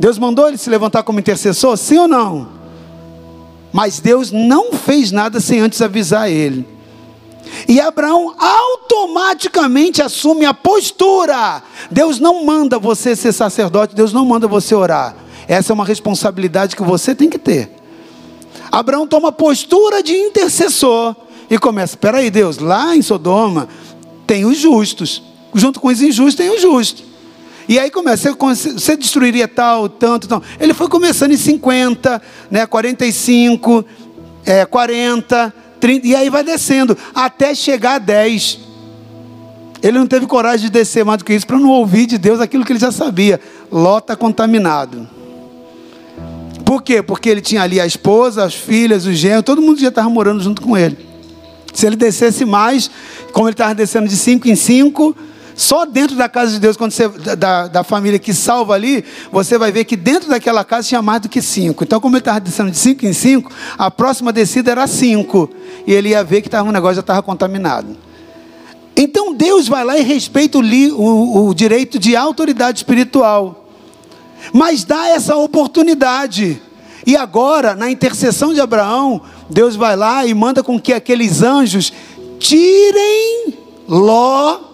Deus 0.00 0.16
mandou 0.16 0.48
ele 0.48 0.56
se 0.56 0.70
levantar 0.70 1.02
como 1.02 1.20
intercessor, 1.20 1.76
sim 1.76 1.98
ou 1.98 2.08
não? 2.08 2.57
Mas 3.72 4.00
Deus 4.00 4.30
não 4.32 4.72
fez 4.72 5.12
nada 5.12 5.40
sem 5.40 5.60
antes 5.60 5.80
avisar 5.82 6.30
ele. 6.30 6.66
E 7.66 7.80
Abraão 7.80 8.34
automaticamente 8.38 10.02
assume 10.02 10.44
a 10.44 10.54
postura. 10.54 11.62
Deus 11.90 12.18
não 12.18 12.44
manda 12.44 12.78
você 12.78 13.14
ser 13.16 13.32
sacerdote, 13.32 13.94
Deus 13.94 14.12
não 14.12 14.24
manda 14.24 14.46
você 14.46 14.74
orar. 14.74 15.16
Essa 15.46 15.72
é 15.72 15.74
uma 15.74 15.84
responsabilidade 15.84 16.76
que 16.76 16.82
você 16.82 17.14
tem 17.14 17.28
que 17.28 17.38
ter. 17.38 17.70
Abraão 18.70 19.06
toma 19.06 19.32
postura 19.32 20.02
de 20.02 20.12
intercessor 20.12 21.16
e 21.50 21.58
começa: 21.58 21.94
espera 21.94 22.18
aí, 22.18 22.30
Deus, 22.30 22.58
lá 22.58 22.94
em 22.94 23.02
Sodoma 23.02 23.68
tem 24.26 24.44
os 24.44 24.58
justos, 24.58 25.22
junto 25.54 25.80
com 25.80 25.88
os 25.88 26.02
injustos 26.02 26.34
tem 26.34 26.50
os 26.50 26.60
justos. 26.60 27.07
E 27.68 27.78
aí 27.78 27.90
começa, 27.90 28.32
você 28.32 28.96
destruiria 28.96 29.46
tal, 29.46 29.90
tanto, 29.90 30.26
tal. 30.26 30.42
Ele 30.58 30.72
foi 30.72 30.88
começando 30.88 31.32
em 31.32 31.36
50, 31.36 32.22
né, 32.50 32.64
45, 32.64 33.84
é, 34.46 34.64
40, 34.64 35.54
30, 35.78 36.06
e 36.06 36.16
aí 36.16 36.30
vai 36.30 36.42
descendo, 36.42 36.96
até 37.14 37.54
chegar 37.54 37.96
a 37.96 37.98
10. 37.98 38.60
Ele 39.82 39.98
não 39.98 40.06
teve 40.06 40.26
coragem 40.26 40.66
de 40.66 40.72
descer 40.72 41.04
mais 41.04 41.18
do 41.18 41.26
que 41.26 41.34
isso, 41.34 41.46
para 41.46 41.58
não 41.58 41.68
ouvir 41.68 42.06
de 42.06 42.16
Deus 42.16 42.40
aquilo 42.40 42.64
que 42.64 42.72
ele 42.72 42.80
já 42.80 42.90
sabia. 42.90 43.38
Ló 43.70 43.98
está 43.98 44.16
contaminado. 44.16 45.06
Por 46.64 46.82
quê? 46.82 47.02
Porque 47.02 47.28
ele 47.28 47.42
tinha 47.42 47.62
ali 47.62 47.78
a 47.78 47.86
esposa, 47.86 48.44
as 48.44 48.54
filhas, 48.54 49.04
os 49.04 49.16
genros, 49.16 49.44
todo 49.44 49.60
mundo 49.60 49.78
já 49.78 49.88
estava 49.88 50.08
morando 50.08 50.42
junto 50.42 50.62
com 50.62 50.76
ele. 50.76 50.98
Se 51.74 51.86
ele 51.86 51.96
descesse 51.96 52.46
mais, 52.46 52.90
como 53.32 53.46
ele 53.46 53.52
estava 53.52 53.74
descendo 53.74 54.08
de 54.08 54.16
5 54.16 54.48
em 54.48 54.56
5, 54.56 55.16
só 55.58 55.84
dentro 55.84 56.14
da 56.14 56.28
casa 56.28 56.52
de 56.52 56.60
Deus, 56.60 56.76
quando 56.76 56.92
você, 56.92 57.08
da, 57.36 57.66
da 57.66 57.82
família 57.82 58.16
que 58.16 58.32
salva 58.32 58.74
ali, 58.74 59.04
você 59.32 59.58
vai 59.58 59.72
ver 59.72 59.84
que 59.84 59.96
dentro 59.96 60.28
daquela 60.28 60.64
casa 60.64 60.86
tinha 60.86 61.02
mais 61.02 61.20
do 61.20 61.28
que 61.28 61.42
cinco. 61.42 61.82
Então, 61.82 62.00
como 62.00 62.14
ele 62.14 62.20
estava 62.20 62.38
descendo 62.38 62.70
de 62.70 62.78
cinco 62.78 63.04
em 63.04 63.12
cinco, 63.12 63.50
a 63.76 63.90
próxima 63.90 64.32
descida 64.32 64.70
era 64.70 64.86
cinco. 64.86 65.50
E 65.84 65.92
ele 65.92 66.10
ia 66.10 66.22
ver 66.22 66.42
que 66.42 66.48
tava, 66.48 66.68
um 66.68 66.70
negócio 66.70 66.94
já 66.94 67.00
estava 67.00 67.24
contaminado. 67.24 67.96
Então 68.96 69.34
Deus 69.34 69.66
vai 69.66 69.84
lá 69.84 69.98
e 69.98 70.02
respeita 70.02 70.58
o, 70.58 70.62
o, 70.62 71.48
o 71.48 71.54
direito 71.54 71.98
de 71.98 72.14
autoridade 72.14 72.78
espiritual. 72.78 73.68
Mas 74.52 74.84
dá 74.84 75.08
essa 75.08 75.36
oportunidade. 75.36 76.62
E 77.04 77.16
agora, 77.16 77.74
na 77.74 77.90
intercessão 77.90 78.54
de 78.54 78.60
Abraão, 78.60 79.20
Deus 79.50 79.74
vai 79.74 79.96
lá 79.96 80.24
e 80.24 80.32
manda 80.34 80.62
com 80.62 80.80
que 80.80 80.92
aqueles 80.92 81.42
anjos 81.42 81.92
tirem 82.38 83.54
Ló 83.88 84.67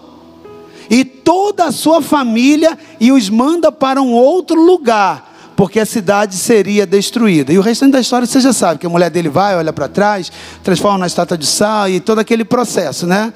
e 0.89 1.03
toda 1.03 1.65
a 1.65 1.71
sua 1.71 2.01
família 2.01 2.77
e 2.99 3.11
os 3.11 3.29
manda 3.29 3.71
para 3.71 4.01
um 4.01 4.13
outro 4.13 4.61
lugar, 4.61 5.53
porque 5.55 5.79
a 5.79 5.85
cidade 5.85 6.35
seria 6.35 6.85
destruída. 6.85 7.51
E 7.51 7.57
o 7.57 7.61
restante 7.61 7.93
da 7.93 7.99
história 7.99 8.27
você 8.27 8.39
já 8.39 8.53
sabe, 8.53 8.79
que 8.79 8.85
a 8.85 8.89
mulher 8.89 9.09
dele 9.09 9.29
vai, 9.29 9.55
olha 9.55 9.73
para 9.73 9.87
trás, 9.87 10.31
transforma 10.63 10.99
na 10.99 11.07
estátua 11.07 11.37
de 11.37 11.45
sal 11.45 11.89
e 11.89 11.99
todo 11.99 12.19
aquele 12.19 12.45
processo, 12.45 13.07
né? 13.07 13.33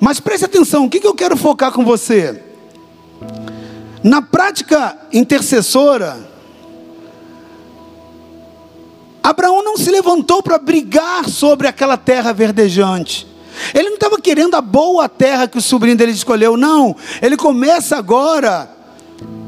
Mas 0.00 0.20
preste 0.20 0.44
atenção, 0.44 0.84
o 0.84 0.90
que 0.90 1.06
eu 1.06 1.14
quero 1.14 1.36
focar 1.36 1.72
com 1.72 1.84
você? 1.84 2.42
Na 4.02 4.20
prática 4.20 4.96
intercessora, 5.12 6.32
Abraão 9.22 9.62
não 9.62 9.76
se 9.76 9.88
levantou 9.90 10.42
para 10.42 10.58
brigar 10.58 11.28
sobre 11.28 11.68
aquela 11.68 11.96
terra 11.96 12.32
verdejante. 12.32 13.31
Ele 13.74 13.88
não 13.88 13.94
estava 13.94 14.20
querendo 14.20 14.54
a 14.54 14.60
boa 14.60 15.08
terra 15.08 15.48
que 15.48 15.58
o 15.58 15.62
sobrinho 15.62 15.96
dele 15.96 16.12
escolheu, 16.12 16.56
não. 16.56 16.94
Ele 17.20 17.36
começa 17.36 17.96
agora 17.96 18.70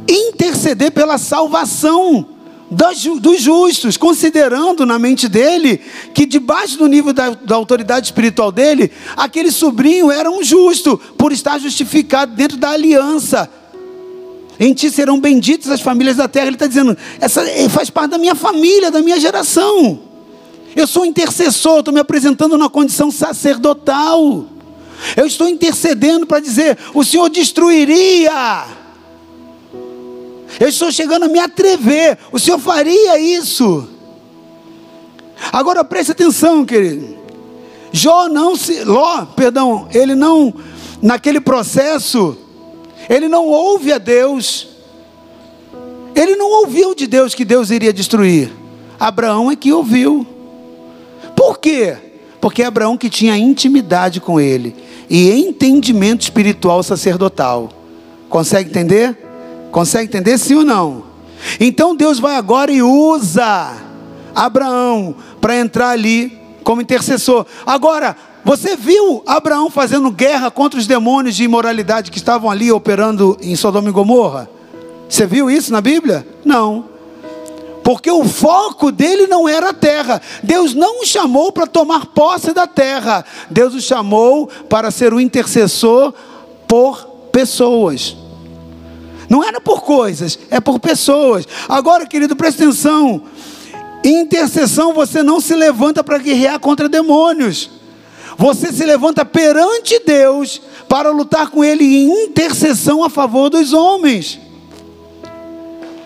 a 0.09 0.13
interceder 0.13 0.93
pela 0.93 1.19
salvação 1.19 2.35
dos 2.71 3.41
justos, 3.41 3.97
considerando 3.97 4.85
na 4.85 4.99
mente 4.99 5.29
dele 5.29 5.81
que 6.13 6.27
debaixo 6.27 6.79
do 6.79 6.87
nível 6.87 7.13
da, 7.13 7.31
da, 7.31 7.55
autoridade 7.55 8.07
espiritual 8.07 8.51
dele, 8.51 8.91
aquele 9.17 9.51
sobrinho 9.51 10.11
era 10.11 10.31
um 10.31 10.43
justo, 10.43 10.99
por 11.17 11.33
estar 11.33 11.59
justificado 11.59 12.35
dentro 12.35 12.57
da 12.57 12.71
aliança. 12.71 13.49
Em 14.59 14.73
ti 14.73 14.91
serão 14.91 15.21
benditas 15.21 15.71
as 15.71 15.81
famílias 15.81 16.17
da 16.17 16.29
terra. 16.29 16.47
Ele 16.47 16.57
está 16.57 16.67
dizendo, 16.67 16.97
essa 17.21 17.43
faz 17.71 17.91
parte 17.91 18.13
da 18.13 18.19
minha 18.19 18.35
família, 18.35 18.91
da 18.91 19.03
minha 19.03 19.19
geração. 19.19 20.14
Eu 20.77 20.87
sou 20.87 21.05
intercessor, 21.05 21.79
estou 21.79 21.95
me 21.95 22.01
apresentando 22.01 22.59
na 22.59 22.69
condição 22.69 23.11
sacerdotal. 23.11 24.47
Eu 25.17 25.27
estou 25.27 25.49
intercedendo 25.49 26.27
para 26.27 26.41
dizer: 26.41 26.79
o 26.93 27.05
Senhor 27.05 27.29
destruiria. 27.29 28.65
Eu 30.59 30.69
estou 30.69 30.91
chegando 30.91 31.25
a 31.25 31.29
me 31.29 31.39
atrever. 31.39 32.19
O 32.33 32.39
Senhor 32.39 32.59
faria 32.59 33.19
isso. 33.19 33.89
Agora 35.53 35.85
preste 35.85 36.13
atenção, 36.13 36.65
querido. 36.65 37.17
Jó 37.93 38.29
não 38.29 38.57
se. 38.57 38.83
Ló, 38.85 39.25
perdão, 39.27 39.89
ele 39.93 40.15
não. 40.15 40.55
Naquele 41.03 41.41
processo, 41.41 42.37
ele 43.09 43.29
não 43.29 43.47
ouve 43.47 43.93
a 43.93 43.99
Deus. 43.99 44.69
Ele 46.15 46.37
não 46.37 46.51
ouviu 46.61 46.95
de 46.95 47.07
Deus 47.07 47.35
que 47.35 47.45
Deus 47.45 47.71
iria 47.71 47.93
destruir. 47.93 48.51
Abraão 48.99 49.51
é 49.51 49.57
que 49.57 49.73
ouviu. 49.73 50.34
Por 51.45 51.59
quê? 51.59 51.95
Porque 52.41 52.63
é 52.63 52.67
Abraão 52.67 52.97
que 52.97 53.11
tinha 53.11 53.37
intimidade 53.37 54.19
com 54.19 54.41
ele 54.41 54.75
e 55.11 55.31
entendimento 55.31 56.23
espiritual 56.23 56.83
sacerdotal. 56.83 57.69
Consegue 58.31 58.71
entender? 58.71 59.15
Consegue 59.71 60.09
entender 60.09 60.39
sim 60.39 60.55
ou 60.55 60.65
não? 60.65 61.05
Então 61.61 61.95
Deus 61.95 62.19
vai 62.19 62.37
agora 62.37 62.73
e 62.73 62.81
usa 62.81 63.75
Abraão 64.35 65.15
para 65.39 65.59
entrar 65.59 65.91
ali 65.91 66.33
como 66.63 66.81
intercessor. 66.81 67.45
Agora, 67.67 68.17
você 68.43 68.75
viu 68.75 69.23
Abraão 69.27 69.69
fazendo 69.69 70.11
guerra 70.11 70.51
contra 70.51 70.81
os 70.81 70.87
demônios 70.87 71.37
de 71.37 71.45
imoralidade 71.45 72.11
que 72.11 72.17
estavam 72.17 72.51
ali 72.51 72.73
operando 72.73 73.37
em 73.43 73.55
Sodoma 73.55 73.91
e 73.91 73.93
Gomorra? 73.93 74.49
Você 75.11 75.27
viu 75.27 75.51
isso 75.51 75.71
na 75.71 75.83
Bíblia? 75.83 76.27
Não 76.43 76.94
porque 77.85 78.11
o 78.11 78.25
foco 78.25 78.91
dele 78.91 79.27
não 79.27 79.47
era 79.47 79.69
a 79.69 79.75
terra. 79.75 80.21
Deus 80.43 80.75
não 80.75 81.03
o 81.03 81.07
chamou 81.07 81.53
para 81.53 81.67
tomar 81.67 82.07
posse 82.07 82.55
da 82.55 82.67
terra, 82.67 83.25
Deus 83.51 83.75
o 83.75 83.81
chamou 83.81 84.49
para 84.69 84.91
ser 84.91 85.13
o 85.13 85.21
intercessor 85.21 86.15
por 86.67 87.07
pessoas. 87.31 88.17
Não 89.29 89.45
era 89.45 89.61
por 89.61 89.83
coisas, 89.83 90.39
é 90.51 90.61
por 90.61 90.81
pessoas. 90.81 91.47
Agora, 91.69 92.07
querido, 92.07 92.35
presta 92.35 92.65
atenção. 92.65 93.23
Em 94.03 94.21
intercessão 94.21 94.95
você 94.95 95.23
não 95.23 95.41
se 95.41 95.55
levanta 95.55 96.03
para 96.03 96.19
guerrear 96.19 96.59
contra 96.59 96.89
demônios. 96.89 97.71
Você 98.37 98.73
se 98.73 98.85
levanta 98.85 99.25
perante 99.25 100.01
Deus 100.05 100.61
para 100.89 101.11
lutar 101.11 101.51
com 101.51 101.63
Ele 101.63 101.85
em 101.85 102.25
intercessão 102.25 103.05
a 103.05 103.11
favor 103.11 103.51
dos 103.51 103.73
homens. 103.73 104.41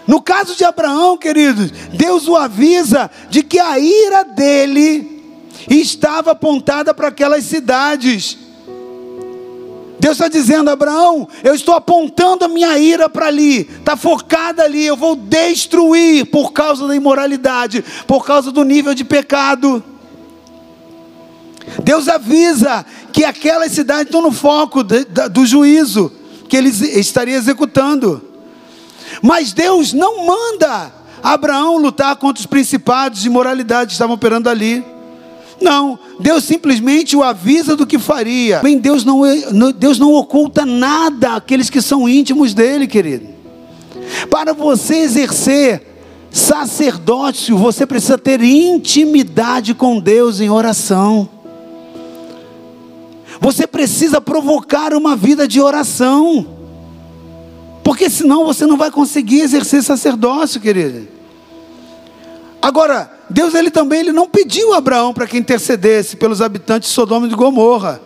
No 0.08 0.22
caso 0.22 0.56
de 0.56 0.64
Abraão, 0.64 1.18
queridos, 1.18 1.70
Deus 1.92 2.26
o 2.26 2.34
avisa 2.34 3.10
de 3.28 3.42
que 3.42 3.58
a 3.58 3.78
ira 3.78 4.24
dele 4.24 5.22
estava 5.68 6.30
apontada 6.30 6.94
para 6.94 7.08
aquelas 7.08 7.44
cidades. 7.44 8.38
Deus 10.00 10.14
está 10.14 10.26
dizendo, 10.26 10.70
Abraão, 10.70 11.28
eu 11.44 11.54
estou 11.54 11.74
apontando 11.74 12.46
a 12.46 12.48
minha 12.48 12.78
ira 12.78 13.06
para 13.10 13.26
ali, 13.26 13.68
está 13.80 13.98
focada 13.98 14.62
ali, 14.62 14.86
eu 14.86 14.96
vou 14.96 15.14
destruir 15.14 16.24
por 16.30 16.54
causa 16.54 16.88
da 16.88 16.96
imoralidade, 16.96 17.84
por 18.06 18.24
causa 18.24 18.50
do 18.50 18.64
nível 18.64 18.94
de 18.94 19.04
pecado. 19.04 19.84
Deus 21.84 22.08
avisa 22.08 22.86
que 23.12 23.26
aquelas 23.26 23.72
cidades 23.72 24.06
estão 24.06 24.22
no 24.22 24.32
foco 24.32 24.82
do 24.82 25.44
juízo 25.44 26.10
que 26.48 26.56
ele 26.56 26.70
estaria 26.70 27.36
executando. 27.36 28.27
Mas 29.22 29.52
Deus 29.52 29.92
não 29.92 30.26
manda 30.26 30.92
Abraão 31.22 31.78
lutar 31.78 32.16
contra 32.16 32.40
os 32.40 32.46
principados 32.46 33.20
de 33.20 33.30
moralidade 33.30 33.88
que 33.88 33.92
estavam 33.92 34.14
operando 34.14 34.48
ali. 34.48 34.84
Não, 35.60 35.98
Deus 36.20 36.44
simplesmente 36.44 37.16
o 37.16 37.22
avisa 37.22 37.74
do 37.74 37.86
que 37.86 37.98
faria. 37.98 38.60
Bem, 38.60 38.78
Deus 38.78 39.04
não, 39.04 39.22
Deus 39.76 39.98
não 39.98 40.14
oculta 40.14 40.64
nada 40.64 41.34
àqueles 41.34 41.68
que 41.68 41.82
são 41.82 42.08
íntimos 42.08 42.54
dele, 42.54 42.86
querido. 42.86 43.26
Para 44.30 44.52
você 44.52 44.98
exercer 44.98 45.82
sacerdócio, 46.30 47.56
você 47.56 47.84
precisa 47.84 48.16
ter 48.16 48.42
intimidade 48.42 49.74
com 49.74 49.98
Deus 49.98 50.40
em 50.40 50.48
oração. 50.48 51.28
Você 53.40 53.66
precisa 53.66 54.20
provocar 54.20 54.94
uma 54.94 55.16
vida 55.16 55.46
de 55.46 55.60
oração. 55.60 56.57
Porque 57.88 58.10
senão 58.10 58.44
você 58.44 58.66
não 58.66 58.76
vai 58.76 58.90
conseguir 58.90 59.40
exercer 59.40 59.82
sacerdócio, 59.82 60.60
querido. 60.60 61.08
Agora, 62.60 63.10
Deus 63.30 63.54
ele 63.54 63.70
também 63.70 64.00
ele 64.00 64.12
não 64.12 64.28
pediu 64.28 64.74
a 64.74 64.76
Abraão 64.76 65.14
para 65.14 65.26
que 65.26 65.38
intercedesse 65.38 66.14
pelos 66.14 66.42
habitantes 66.42 66.90
de 66.90 66.94
Sodoma 66.94 67.24
e 67.24 67.30
de 67.30 67.34
Gomorra. 67.34 67.98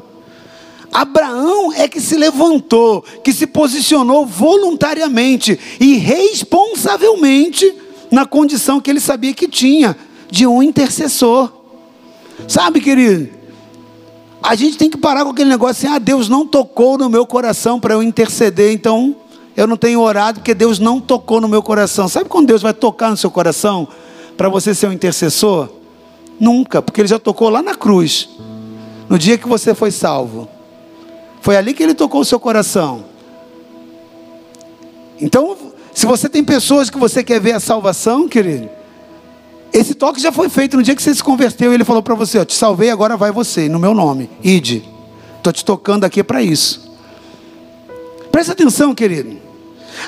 Abraão 0.92 1.72
é 1.72 1.88
que 1.88 2.00
se 2.00 2.16
levantou, 2.16 3.04
que 3.24 3.32
se 3.32 3.44
posicionou 3.44 4.24
voluntariamente 4.24 5.58
e 5.80 5.96
responsavelmente 5.96 7.74
na 8.08 8.24
condição 8.24 8.80
que 8.80 8.88
ele 8.88 9.00
sabia 9.00 9.34
que 9.34 9.48
tinha 9.48 9.96
de 10.30 10.46
um 10.46 10.62
intercessor. 10.62 11.52
Sabe, 12.46 12.80
querido? 12.80 13.30
A 14.40 14.54
gente 14.54 14.78
tem 14.78 14.88
que 14.88 14.96
parar 14.96 15.24
com 15.24 15.30
aquele 15.30 15.50
negócio 15.50 15.88
assim: 15.88 15.96
ah, 15.96 15.98
Deus 15.98 16.28
não 16.28 16.46
tocou 16.46 16.96
no 16.96 17.10
meu 17.10 17.26
coração 17.26 17.80
para 17.80 17.94
eu 17.94 18.02
interceder, 18.02 18.72
então 18.72 19.16
eu 19.56 19.66
não 19.66 19.76
tenho 19.76 20.00
orado 20.00 20.40
porque 20.40 20.54
Deus 20.54 20.78
não 20.78 21.00
tocou 21.00 21.40
no 21.40 21.48
meu 21.48 21.62
coração. 21.62 22.08
Sabe 22.08 22.28
quando 22.28 22.46
Deus 22.46 22.62
vai 22.62 22.72
tocar 22.72 23.10
no 23.10 23.16
seu 23.16 23.30
coração 23.30 23.86
para 24.36 24.48
você 24.48 24.74
ser 24.74 24.86
um 24.86 24.92
intercessor? 24.92 25.68
Nunca, 26.40 26.80
porque 26.80 27.00
Ele 27.00 27.08
já 27.08 27.18
tocou 27.18 27.48
lá 27.48 27.62
na 27.62 27.74
cruz, 27.74 28.28
no 29.08 29.18
dia 29.18 29.36
que 29.36 29.46
você 29.46 29.74
foi 29.74 29.90
salvo. 29.90 30.48
Foi 31.40 31.56
ali 31.56 31.74
que 31.74 31.82
Ele 31.82 31.94
tocou 31.94 32.20
o 32.20 32.24
seu 32.24 32.40
coração. 32.40 33.04
Então, 35.20 35.56
se 35.92 36.06
você 36.06 36.28
tem 36.28 36.42
pessoas 36.42 36.88
que 36.88 36.98
você 36.98 37.22
quer 37.22 37.40
ver 37.40 37.52
a 37.52 37.60
salvação, 37.60 38.26
querido, 38.26 38.68
esse 39.72 39.94
toque 39.94 40.20
já 40.20 40.32
foi 40.32 40.48
feito 40.48 40.76
no 40.76 40.82
dia 40.82 40.94
que 40.94 41.02
você 41.02 41.14
se 41.14 41.22
converteu. 41.22 41.72
Ele 41.72 41.84
falou 41.84 42.02
para 42.02 42.14
você: 42.14 42.38
ó, 42.38 42.44
Te 42.44 42.54
salvei, 42.54 42.90
agora 42.90 43.16
vai 43.16 43.30
você, 43.30 43.68
no 43.68 43.78
meu 43.78 43.94
nome. 43.94 44.28
Ide. 44.42 44.84
Estou 45.38 45.52
te 45.52 45.64
tocando 45.64 46.04
aqui 46.04 46.22
para 46.22 46.42
isso. 46.42 46.92
Presta 48.30 48.52
atenção, 48.52 48.94
querido. 48.94 49.41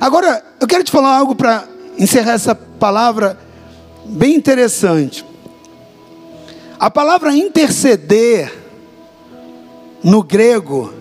Agora, 0.00 0.44
eu 0.60 0.66
quero 0.66 0.84
te 0.84 0.90
falar 0.90 1.16
algo 1.16 1.34
para 1.34 1.64
encerrar 1.98 2.32
essa 2.32 2.54
palavra 2.54 3.38
bem 4.04 4.34
interessante. 4.34 5.24
A 6.78 6.90
palavra 6.90 7.34
interceder 7.34 8.52
no 10.02 10.22
grego, 10.22 10.92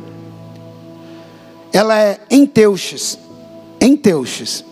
ela 1.71 1.99
é 1.99 2.19
enteuxes. 2.29 3.17
Enteuxes. 3.81 4.63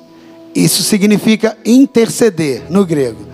Isso 0.54 0.84
significa 0.84 1.58
interceder 1.66 2.64
no 2.70 2.86
grego. 2.86 3.26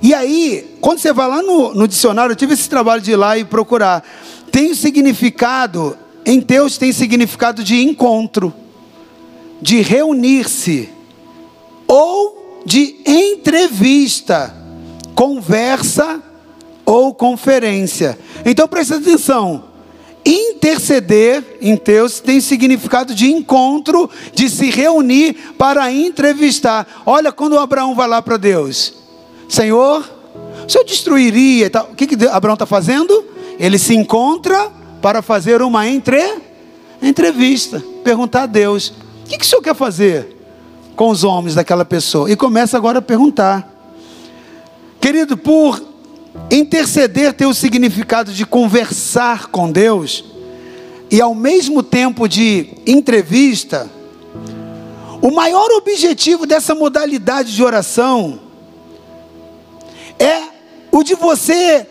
E 0.00 0.14
aí, 0.14 0.76
quando 0.80 1.00
você 1.00 1.12
vai 1.12 1.28
lá 1.28 1.42
no, 1.42 1.74
no 1.74 1.88
dicionário, 1.88 2.32
eu 2.32 2.36
tive 2.36 2.54
esse 2.54 2.68
trabalho 2.68 3.02
de 3.02 3.12
ir 3.12 3.16
lá 3.16 3.36
e 3.36 3.44
procurar. 3.44 4.04
Tem 4.50 4.70
o 4.70 4.74
significado 4.74 5.96
em 6.28 6.40
Deus 6.40 6.76
tem 6.76 6.92
significado 6.92 7.64
de 7.64 7.82
encontro, 7.82 8.52
de 9.60 9.80
reunir-se, 9.80 10.88
ou 11.86 12.62
de 12.64 12.96
entrevista, 13.06 14.54
conversa 15.14 16.22
ou 16.84 17.14
conferência. 17.14 18.18
Então 18.44 18.68
presta 18.68 18.96
atenção. 18.96 19.64
Interceder 20.24 21.42
em 21.60 21.80
Deus 21.82 22.20
tem 22.20 22.40
significado 22.40 23.14
de 23.14 23.30
encontro, 23.32 24.10
de 24.34 24.50
se 24.50 24.70
reunir 24.70 25.34
para 25.56 25.90
entrevistar. 25.90 26.86
Olha 27.06 27.32
quando 27.32 27.58
Abraão 27.58 27.94
vai 27.94 28.06
lá 28.06 28.20
para 28.20 28.36
Deus: 28.36 28.94
Senhor, 29.48 30.04
o 30.66 30.70
senhor 30.70 30.84
destruiria. 30.84 31.70
O 31.90 31.94
que, 31.94 32.06
que 32.06 32.26
Abraão 32.26 32.54
está 32.54 32.66
fazendo? 32.66 33.24
Ele 33.58 33.78
se 33.78 33.94
encontra 33.94 34.70
para 35.00 35.22
fazer 35.22 35.62
uma 35.62 35.88
entre, 35.88 36.22
entrevista, 37.00 37.82
perguntar 38.04 38.42
a 38.42 38.46
Deus: 38.46 38.92
o 39.28 39.30
que, 39.30 39.36
que 39.36 39.44
o 39.44 39.46
senhor 39.46 39.60
quer 39.60 39.74
fazer 39.74 40.34
com 40.96 41.10
os 41.10 41.22
homens 41.22 41.54
daquela 41.54 41.84
pessoa? 41.84 42.30
E 42.30 42.34
começa 42.34 42.78
agora 42.78 43.00
a 43.00 43.02
perguntar. 43.02 43.70
Querido, 44.98 45.36
por 45.36 45.82
interceder 46.50 47.34
ter 47.34 47.44
o 47.44 47.52
significado 47.52 48.32
de 48.32 48.46
conversar 48.46 49.48
com 49.48 49.70
Deus 49.70 50.24
e 51.10 51.20
ao 51.20 51.34
mesmo 51.34 51.82
tempo 51.82 52.26
de 52.26 52.70
entrevista, 52.86 53.90
o 55.20 55.30
maior 55.30 55.68
objetivo 55.72 56.46
dessa 56.46 56.74
modalidade 56.74 57.54
de 57.54 57.62
oração 57.62 58.40
é 60.18 60.40
o 60.90 61.02
de 61.02 61.14
você 61.14 61.86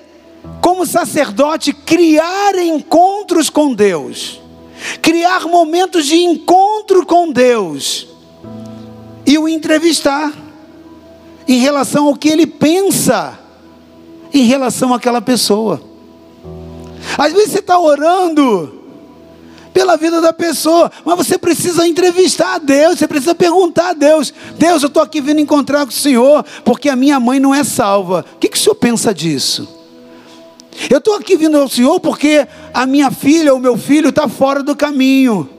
como 0.60 0.88
sacerdote, 0.88 1.72
criar 1.72 2.56
encontros 2.56 3.48
com 3.48 3.76
Deus, 3.76 4.42
criar 5.02 5.42
momentos 5.42 6.06
de 6.06 6.18
encontro 6.18 7.06
com 7.06 7.32
Deus 7.32 8.08
e 9.26 9.38
o 9.38 9.48
entrevistar 9.48 10.34
em 11.48 11.60
relação 11.60 12.08
ao 12.08 12.16
que 12.16 12.30
ele 12.30 12.46
pensa 12.46 13.40
em 14.34 14.44
relação 14.44 14.94
àquela 14.94 15.22
pessoa. 15.22 15.82
Às 17.18 17.34
vezes 17.34 17.52
você 17.52 17.60
está 17.60 17.80
orando 17.80 18.78
pela 19.74 19.96
vida 19.96 20.20
da 20.20 20.34
pessoa, 20.34 20.92
mas 21.06 21.18
você 21.18 21.38
precisa 21.38 21.88
entrevistar 21.88 22.56
a 22.56 22.58
Deus, 22.58 22.98
você 22.98 23.08
precisa 23.08 23.36
perguntar 23.36 23.90
a 23.90 23.94
Deus: 23.94 24.34
Deus, 24.58 24.82
eu 24.82 24.88
estou 24.88 25.04
aqui 25.04 25.22
vindo 25.22 25.40
encontrar 25.40 25.86
com 25.86 25.92
o 25.92 25.96
Senhor, 25.96 26.44
porque 26.66 26.90
a 26.90 26.96
minha 26.96 27.20
mãe 27.20 27.40
não 27.40 27.54
é 27.54 27.64
salva. 27.64 28.26
O 28.36 28.40
que, 28.40 28.50
que 28.50 28.58
o 28.58 28.60
Senhor 28.60 28.76
pensa 28.76 29.14
disso? 29.14 29.77
Eu 30.90 31.00
estou 31.00 31.16
aqui 31.16 31.36
vindo 31.36 31.58
ao 31.58 31.68
Senhor 31.68 32.00
porque 32.00 32.48
a 32.74 32.86
minha 32.86 33.10
filha 33.10 33.54
ou 33.54 33.60
meu 33.60 33.78
filho 33.78 34.10
está 34.10 34.28
fora 34.28 34.62
do 34.62 34.76
caminho. 34.76 35.50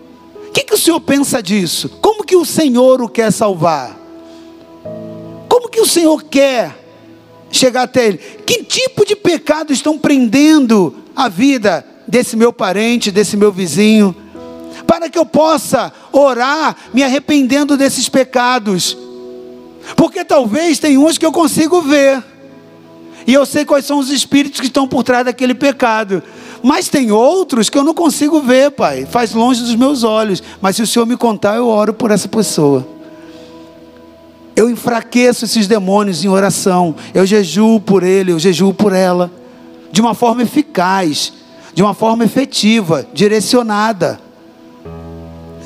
O 0.47 0.51
que, 0.53 0.65
que 0.65 0.75
o 0.75 0.79
Senhor 0.79 1.01
pensa 1.01 1.43
disso? 1.43 1.89
Como 2.01 2.25
que 2.25 2.37
o 2.37 2.45
Senhor 2.45 3.03
o 3.03 3.09
quer 3.09 3.33
salvar? 3.33 3.99
Como 5.49 5.69
que 5.69 5.81
o 5.81 5.87
Senhor 5.87 6.23
quer 6.23 6.77
chegar 7.51 7.83
até 7.83 8.07
Ele? 8.07 8.19
Que 8.19 8.63
tipo 8.63 9.05
de 9.05 9.17
pecado 9.17 9.73
estão 9.73 9.99
prendendo 9.99 10.95
a 11.15 11.29
vida 11.29 11.85
desse 12.07 12.37
meu 12.37 12.53
parente, 12.53 13.11
desse 13.11 13.37
meu 13.37 13.51
vizinho? 13.51 14.15
Para 14.87 15.11
que 15.11 15.19
eu 15.19 15.27
possa 15.27 15.93
orar 16.13 16.77
me 16.95 17.03
arrependendo 17.03 17.77
desses 17.77 18.09
pecados. 18.09 18.97
Porque 19.97 20.25
talvez 20.25 20.79
tem 20.79 20.97
uns 20.97 21.19
que 21.19 21.27
eu 21.27 21.33
consigo 21.33 21.83
ver 21.83 22.23
e 23.29 23.35
eu 23.35 23.45
sei 23.45 23.63
quais 23.63 23.85
são 23.85 23.99
os 23.99 24.11
espíritos 24.11 24.59
que 24.59 24.69
estão 24.69 24.89
por 24.89 25.03
trás 25.03 25.23
daquele 25.23 25.55
pecado. 25.55 26.23
Mas 26.63 26.89
tem 26.89 27.13
outros 27.13 27.69
que 27.69 27.77
eu 27.77 27.85
não 27.85 27.93
consigo 27.93 28.41
ver, 28.41 28.71
Pai. 28.71 29.05
Faz 29.05 29.35
longe 29.35 29.61
dos 29.61 29.75
meus 29.75 30.03
olhos. 30.03 30.43
Mas 30.63 30.77
se 30.77 30.83
o 30.83 30.87
Senhor 30.87 31.05
me 31.05 31.15
contar, 31.15 31.57
eu 31.57 31.69
oro 31.69 31.93
por 31.93 32.11
essa 32.11 32.27
pessoa. 32.27 32.89
Eu 34.57 34.71
enfraqueço 34.71 35.45
esses 35.45 35.67
demônios 35.67 36.25
em 36.25 36.29
oração. 36.29 36.95
Eu 37.13 37.27
jejuo 37.27 37.79
por 37.79 38.03
ele, 38.03 38.33
eu 38.33 38.39
jejuo 38.39 38.73
por 38.73 38.95
ela. 38.95 39.31
De 39.93 40.01
uma 40.01 40.15
forma 40.15 40.43
eficaz, 40.43 41.35
de 41.75 41.83
uma 41.83 41.93
forma 41.93 42.25
efetiva, 42.25 43.07
direcionada. 43.13 44.19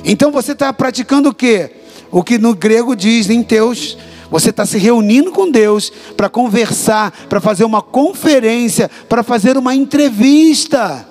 Então 0.05 0.33
você 0.33 0.51
está 0.51 0.73
praticando 0.73 1.29
o 1.29 1.35
quê? 1.35 1.77
O 2.11 2.25
que 2.25 2.39
no 2.39 2.57
grego 2.57 2.97
diz 2.97 3.31
em 3.31 3.41
teus 3.41 3.97
você 4.33 4.49
está 4.49 4.65
se 4.65 4.79
reunindo 4.79 5.31
com 5.31 5.51
Deus 5.51 5.93
para 6.17 6.27
conversar, 6.27 7.11
para 7.29 7.39
fazer 7.39 7.65
uma 7.65 7.83
conferência, 7.83 8.91
para 9.07 9.23
fazer 9.23 9.59
uma 9.59 9.75
entrevista. 9.75 11.07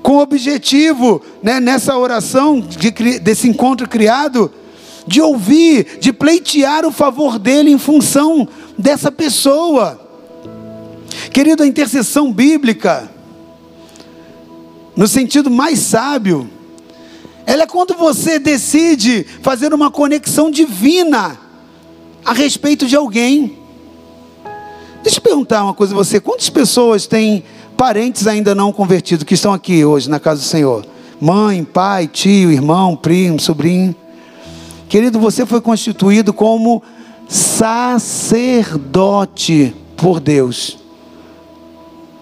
Com 0.00 0.18
o 0.18 0.20
objetivo, 0.20 1.20
né, 1.42 1.58
nessa 1.58 1.98
oração, 1.98 2.60
de, 2.60 2.92
desse 3.18 3.48
encontro 3.48 3.88
criado, 3.88 4.52
de 5.04 5.20
ouvir, 5.20 5.98
de 5.98 6.12
pleitear 6.12 6.86
o 6.86 6.92
favor 6.92 7.40
dele 7.40 7.72
em 7.72 7.78
função 7.78 8.46
dessa 8.78 9.10
pessoa. 9.10 10.00
Querido, 11.32 11.64
a 11.64 11.66
intercessão 11.66 12.32
bíblica, 12.32 13.10
no 14.94 15.08
sentido 15.08 15.50
mais 15.50 15.80
sábio, 15.80 16.48
ela 17.44 17.64
é 17.64 17.66
quando 17.66 17.94
você 17.94 18.38
decide 18.38 19.26
fazer 19.42 19.74
uma 19.74 19.90
conexão 19.90 20.52
divina 20.52 21.47
a 22.28 22.32
respeito 22.34 22.86
de 22.86 22.94
alguém. 22.94 23.56
Deixa 25.02 25.18
eu 25.18 25.22
perguntar 25.22 25.64
uma 25.64 25.72
coisa 25.72 25.94
a 25.94 25.96
você: 25.96 26.20
quantas 26.20 26.50
pessoas 26.50 27.06
têm 27.06 27.42
parentes 27.74 28.26
ainda 28.26 28.54
não 28.54 28.70
convertidos 28.70 29.24
que 29.24 29.32
estão 29.32 29.54
aqui 29.54 29.82
hoje 29.82 30.10
na 30.10 30.20
casa 30.20 30.42
do 30.42 30.46
Senhor? 30.46 30.84
Mãe, 31.18 31.64
pai, 31.64 32.06
tio, 32.06 32.52
irmão, 32.52 32.94
primo, 32.94 33.40
sobrinho. 33.40 33.96
Querido, 34.90 35.18
você 35.18 35.46
foi 35.46 35.62
constituído 35.62 36.34
como 36.34 36.82
sacerdote 37.26 37.74
por 39.96 40.20
Deus. 40.20 40.76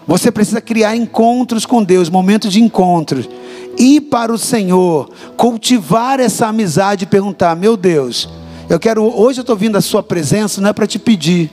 Você 0.06 0.30
precisa 0.30 0.60
criar 0.60 0.94
encontros 0.94 1.66
com 1.66 1.82
Deus, 1.82 2.08
momentos 2.08 2.52
de 2.52 2.62
encontros. 2.62 3.28
Ir 3.76 4.02
para 4.02 4.32
o 4.32 4.38
Senhor, 4.38 5.10
cultivar 5.36 6.20
essa 6.20 6.46
amizade 6.46 7.02
e 7.02 7.08
perguntar: 7.08 7.56
meu 7.56 7.76
Deus, 7.76 8.28
eu 8.68 8.78
quero, 8.80 9.04
hoje 9.04 9.40
eu 9.40 9.42
estou 9.42 9.56
vindo 9.56 9.76
à 9.76 9.80
sua 9.80 10.02
presença, 10.02 10.60
não 10.60 10.70
é 10.70 10.72
para 10.72 10.86
te 10.86 10.98
pedir. 10.98 11.50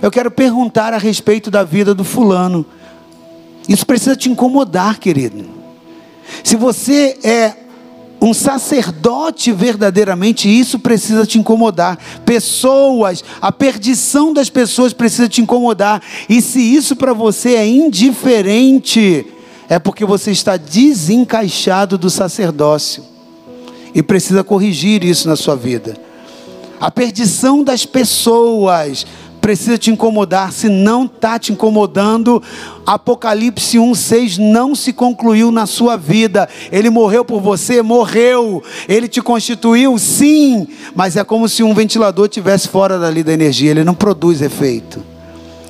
Eu 0.00 0.10
quero 0.10 0.30
perguntar 0.30 0.94
a 0.94 0.98
respeito 0.98 1.50
da 1.50 1.62
vida 1.62 1.94
do 1.94 2.04
fulano. 2.04 2.64
Isso 3.68 3.84
precisa 3.84 4.16
te 4.16 4.30
incomodar, 4.30 4.98
querido. 4.98 5.44
Se 6.42 6.56
você 6.56 7.18
é 7.22 7.54
um 8.22 8.34
sacerdote 8.34 9.52
verdadeiramente, 9.52 10.48
isso 10.48 10.78
precisa 10.78 11.26
te 11.26 11.38
incomodar. 11.38 11.98
Pessoas, 12.24 13.24
a 13.40 13.50
perdição 13.50 14.32
das 14.32 14.50
pessoas 14.50 14.92
precisa 14.92 15.28
te 15.28 15.40
incomodar. 15.40 16.02
E 16.28 16.40
se 16.40 16.60
isso 16.60 16.94
para 16.96 17.12
você 17.12 17.54
é 17.54 17.66
indiferente, 17.66 19.26
é 19.68 19.78
porque 19.78 20.04
você 20.04 20.30
está 20.30 20.56
desencaixado 20.56 21.96
do 21.96 22.10
sacerdócio 22.10 23.04
e 23.94 24.02
precisa 24.02 24.44
corrigir 24.44 25.04
isso 25.04 25.28
na 25.28 25.36
sua 25.36 25.56
vida. 25.56 26.09
A 26.80 26.90
perdição 26.90 27.62
das 27.62 27.84
pessoas 27.84 29.06
precisa 29.40 29.76
te 29.76 29.90
incomodar. 29.90 30.50
Se 30.50 30.68
não 30.68 31.04
está 31.04 31.38
te 31.38 31.52
incomodando, 31.52 32.42
Apocalipse 32.86 33.76
1,6 33.76 34.38
não 34.38 34.74
se 34.74 34.92
concluiu 34.92 35.50
na 35.50 35.66
sua 35.66 35.96
vida. 35.96 36.48
Ele 36.72 36.88
morreu 36.88 37.24
por 37.24 37.40
você, 37.40 37.82
morreu. 37.82 38.62
Ele 38.88 39.08
te 39.08 39.20
constituiu, 39.20 39.98
sim. 39.98 40.66
Mas 40.94 41.16
é 41.16 41.24
como 41.24 41.48
se 41.48 41.62
um 41.62 41.74
ventilador 41.74 42.28
tivesse 42.28 42.68
fora 42.68 42.98
dali 42.98 43.22
da 43.22 43.32
energia. 43.32 43.70
Ele 43.70 43.84
não 43.84 43.94
produz 43.94 44.40
efeito. 44.40 45.04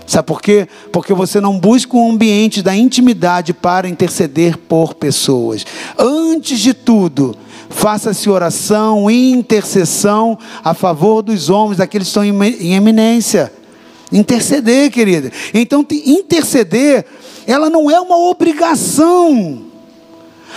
Sabe 0.06 0.26
por 0.26 0.42
quê? 0.42 0.66
Porque 0.92 1.14
você 1.14 1.40
não 1.40 1.56
busca 1.56 1.96
um 1.96 2.10
ambiente 2.10 2.62
da 2.62 2.74
intimidade 2.74 3.52
para 3.54 3.88
interceder 3.88 4.56
por 4.56 4.94
pessoas. 4.94 5.64
Antes 5.96 6.58
de 6.58 6.74
tudo, 6.74 7.36
faça-se 7.70 8.28
oração, 8.28 9.10
intercessão 9.10 10.38
a 10.62 10.74
favor 10.74 11.22
dos 11.22 11.48
homens, 11.48 11.78
daqueles 11.78 12.08
que 12.08 12.10
estão 12.10 12.24
em 12.24 12.74
eminência. 12.74 13.50
Interceder, 14.12 14.90
querida. 14.90 15.32
Então, 15.54 15.86
interceder, 16.04 17.06
ela 17.46 17.70
não 17.70 17.90
é 17.90 17.98
uma 18.00 18.18
obrigação. 18.18 19.70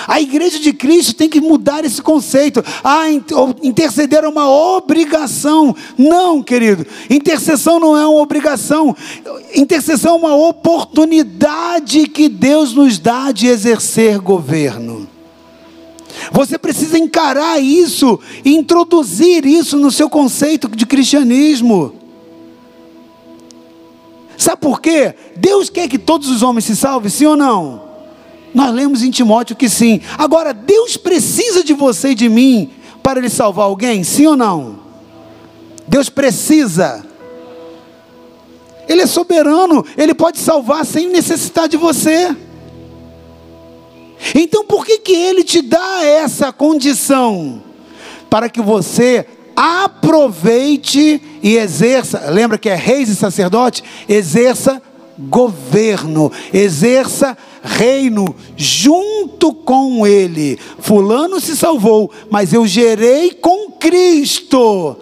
A 0.08 0.20
igreja 0.20 0.58
de 0.60 0.74
Cristo 0.74 1.14
tem 1.14 1.30
que 1.30 1.40
mudar 1.40 1.86
esse 1.86 2.02
conceito. 2.02 2.66
Ah, 2.84 3.06
interceder 3.62 4.24
é 4.24 4.28
uma 4.28 4.50
obrigação. 4.50 5.76
Não, 5.96 6.42
querido. 6.42 6.86
Intercessão 7.12 7.80
não 7.80 7.96
é 7.96 8.06
uma 8.08 8.22
obrigação. 8.22 8.96
Intercessão 9.56 10.16
é 10.16 10.18
uma 10.18 10.36
oportunidade 10.36 12.08
que 12.08 12.28
Deus 12.28 12.74
nos 12.74 12.98
dá 12.98 13.32
de 13.32 13.46
exercer 13.46 14.20
governo. 14.20 15.13
Você 16.32 16.58
precisa 16.58 16.98
encarar 16.98 17.60
isso 17.60 18.20
e 18.44 18.56
introduzir 18.56 19.46
isso 19.46 19.78
no 19.78 19.92
seu 19.92 20.10
conceito 20.10 20.68
de 20.70 20.86
cristianismo. 20.86 21.96
Sabe 24.38 24.62
por 24.62 24.82
quê? 24.82 25.16
Deus 25.36 25.70
quer 25.70 25.88
que 25.88 25.98
todos 25.98 26.30
os 26.30 26.42
homens 26.42 26.66
se 26.66 26.76
salvem, 26.76 27.10
sim 27.10 27.26
ou 27.26 27.38
não? 27.38 27.84
Nós 28.54 28.72
lemos 28.74 29.04
em 29.04 29.10
Timóteo 29.10 29.56
que 29.56 29.70
sim. 29.70 30.02
Agora, 30.18 30.54
Deus 30.54 30.98
precisa 30.98 31.64
de 31.64 31.74
você 31.74 32.10
e 32.10 32.16
de 32.16 32.30
mim 32.30 32.70
para 33.02 33.20
ele 33.20 33.30
salvar 33.30 33.66
alguém, 33.66 34.04
sim 34.04 34.28
ou 34.28 34.36
não? 34.36 34.80
Deus 35.88 36.10
precisa. 36.10 37.06
Ele 38.88 39.02
é 39.02 39.08
soberano, 39.08 39.86
ele 39.98 40.14
pode 40.14 40.40
salvar 40.40 40.86
sem 40.86 41.08
necessitar 41.08 41.68
de 41.68 41.78
você. 41.78 42.36
Então 44.36 44.64
por 44.66 44.86
que 44.86 45.00
que 45.00 45.14
ele 45.14 45.44
te 45.44 45.62
dá 45.62 46.04
essa 46.04 46.52
condição? 46.52 47.62
Para 48.30 48.50
que 48.50 48.62
você 48.62 49.26
aproveite 49.56 51.22
e 51.42 51.58
exerça, 51.58 52.30
lembra 52.30 52.58
que 52.58 52.70
é 52.70 52.76
reis 52.76 53.10
e 53.10 53.16
sacerdote? 53.16 53.84
Exerça 54.08 54.82
governo, 55.18 56.32
exerça 56.52 57.38
reino 57.64 58.36
junto 58.58 59.54
com 59.54 60.08
ele. 60.08 60.58
Fulano 60.80 61.40
se 61.40 61.56
salvou, 61.56 62.12
mas 62.32 62.52
eu 62.52 62.66
gerei 62.66 63.32
com 63.32 63.72
Cristo 63.72 64.98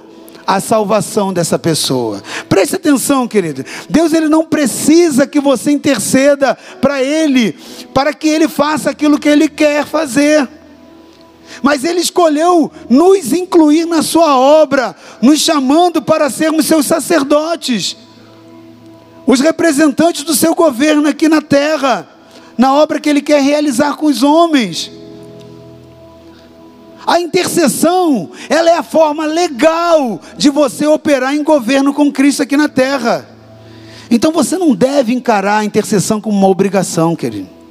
a 0.51 0.59
salvação 0.59 1.31
dessa 1.31 1.57
pessoa. 1.57 2.21
Preste 2.49 2.75
atenção, 2.75 3.25
querido. 3.25 3.63
Deus 3.89 4.11
ele 4.11 4.27
não 4.27 4.43
precisa 4.43 5.25
que 5.25 5.39
você 5.39 5.71
interceda 5.71 6.57
para 6.81 7.01
ele, 7.01 7.57
para 7.93 8.13
que 8.13 8.27
ele 8.27 8.49
faça 8.49 8.89
aquilo 8.89 9.17
que 9.17 9.29
ele 9.29 9.47
quer 9.47 9.85
fazer. 9.85 10.45
Mas 11.63 11.85
ele 11.85 12.01
escolheu 12.01 12.69
nos 12.89 13.31
incluir 13.31 13.85
na 13.85 14.01
sua 14.01 14.37
obra, 14.37 14.93
nos 15.21 15.39
chamando 15.39 16.01
para 16.01 16.29
sermos 16.29 16.65
seus 16.65 16.85
sacerdotes, 16.85 17.95
os 19.25 19.39
representantes 19.39 20.23
do 20.23 20.35
seu 20.35 20.53
governo 20.53 21.07
aqui 21.07 21.29
na 21.29 21.41
terra, 21.41 22.09
na 22.57 22.73
obra 22.73 22.99
que 22.99 23.09
ele 23.09 23.21
quer 23.21 23.41
realizar 23.41 23.95
com 23.95 24.07
os 24.07 24.21
homens. 24.21 24.91
A 27.05 27.19
intercessão, 27.19 28.29
ela 28.49 28.69
é 28.69 28.77
a 28.77 28.83
forma 28.83 29.25
legal 29.25 30.21
de 30.37 30.49
você 30.49 30.85
operar 30.85 31.35
em 31.35 31.43
governo 31.43 31.93
com 31.93 32.11
Cristo 32.11 32.43
aqui 32.43 32.55
na 32.55 32.69
terra. 32.69 33.27
Então 34.09 34.31
você 34.31 34.57
não 34.57 34.75
deve 34.75 35.13
encarar 35.13 35.59
a 35.59 35.65
intercessão 35.65 36.19
como 36.19 36.37
uma 36.37 36.47
obrigação, 36.47 37.15
querido. 37.15 37.61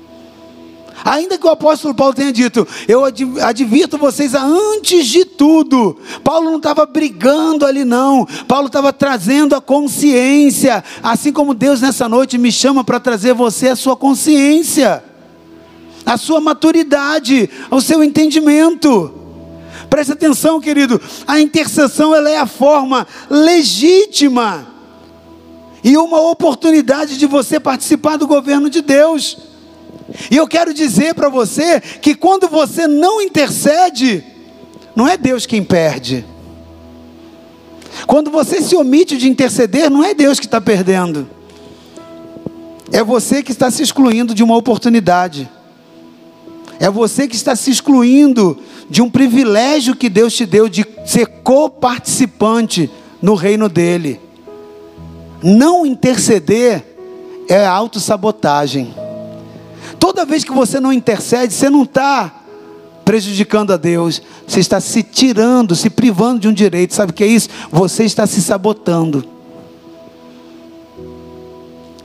Ainda 1.04 1.38
que 1.38 1.46
o 1.46 1.50
apóstolo 1.50 1.94
Paulo 1.94 2.12
tenha 2.12 2.32
dito, 2.32 2.66
eu 2.86 3.02
advirto 3.04 3.96
vocês 3.96 4.34
antes 4.34 5.06
de 5.06 5.24
tudo. 5.24 5.96
Paulo 6.22 6.50
não 6.50 6.58
estava 6.58 6.84
brigando 6.84 7.64
ali, 7.64 7.84
não. 7.84 8.26
Paulo 8.46 8.66
estava 8.66 8.92
trazendo 8.92 9.54
a 9.54 9.60
consciência, 9.60 10.84
assim 11.02 11.32
como 11.32 11.54
Deus 11.54 11.80
nessa 11.80 12.08
noite 12.08 12.36
me 12.36 12.52
chama 12.52 12.84
para 12.84 13.00
trazer 13.00 13.32
você 13.32 13.68
a 13.68 13.76
sua 13.76 13.96
consciência, 13.96 15.02
a 16.04 16.16
sua 16.16 16.40
maturidade, 16.40 17.48
o 17.70 17.80
seu 17.80 18.04
entendimento. 18.04 19.19
Preste 19.90 20.12
atenção, 20.12 20.60
querido. 20.60 21.00
A 21.26 21.40
intercessão 21.40 22.14
ela 22.14 22.30
é 22.30 22.38
a 22.38 22.46
forma 22.46 23.06
legítima 23.28 24.68
e 25.82 25.96
uma 25.96 26.20
oportunidade 26.20 27.18
de 27.18 27.26
você 27.26 27.58
participar 27.58 28.16
do 28.16 28.26
governo 28.26 28.70
de 28.70 28.80
Deus. 28.80 29.36
E 30.30 30.36
eu 30.36 30.46
quero 30.46 30.72
dizer 30.72 31.14
para 31.14 31.28
você 31.28 31.80
que 31.80 32.14
quando 32.14 32.48
você 32.48 32.86
não 32.86 33.20
intercede, 33.20 34.24
não 34.94 35.08
é 35.08 35.16
Deus 35.16 35.44
quem 35.44 35.64
perde. 35.64 36.24
Quando 38.06 38.30
você 38.30 38.62
se 38.62 38.76
omite 38.76 39.16
de 39.16 39.28
interceder, 39.28 39.90
não 39.90 40.04
é 40.04 40.14
Deus 40.14 40.38
que 40.38 40.46
está 40.46 40.60
perdendo. 40.60 41.28
É 42.92 43.02
você 43.02 43.42
que 43.42 43.52
está 43.52 43.70
se 43.70 43.82
excluindo 43.82 44.34
de 44.34 44.42
uma 44.42 44.56
oportunidade. 44.56 45.48
É 46.80 46.88
você 46.88 47.28
que 47.28 47.36
está 47.36 47.54
se 47.54 47.70
excluindo 47.70 48.56
de 48.88 49.02
um 49.02 49.10
privilégio 49.10 49.94
que 49.94 50.08
Deus 50.08 50.32
te 50.32 50.46
deu 50.46 50.66
de 50.66 50.84
ser 51.04 51.26
coparticipante 51.26 52.90
no 53.20 53.34
reino 53.34 53.68
dele. 53.68 54.18
Não 55.42 55.84
interceder 55.84 56.82
é 57.46 57.66
autossabotagem. 57.66 58.94
Toda 59.98 60.24
vez 60.24 60.42
que 60.42 60.52
você 60.52 60.80
não 60.80 60.90
intercede, 60.90 61.52
você 61.52 61.68
não 61.68 61.82
está 61.82 62.44
prejudicando 63.04 63.72
a 63.72 63.76
Deus, 63.76 64.22
você 64.46 64.60
está 64.60 64.80
se 64.80 65.02
tirando, 65.02 65.76
se 65.76 65.90
privando 65.90 66.40
de 66.40 66.48
um 66.48 66.52
direito. 66.52 66.94
Sabe 66.94 67.10
o 67.10 67.14
que 67.14 67.24
é 67.24 67.26
isso? 67.26 67.50
Você 67.70 68.04
está 68.04 68.26
se 68.26 68.40
sabotando. 68.40 69.22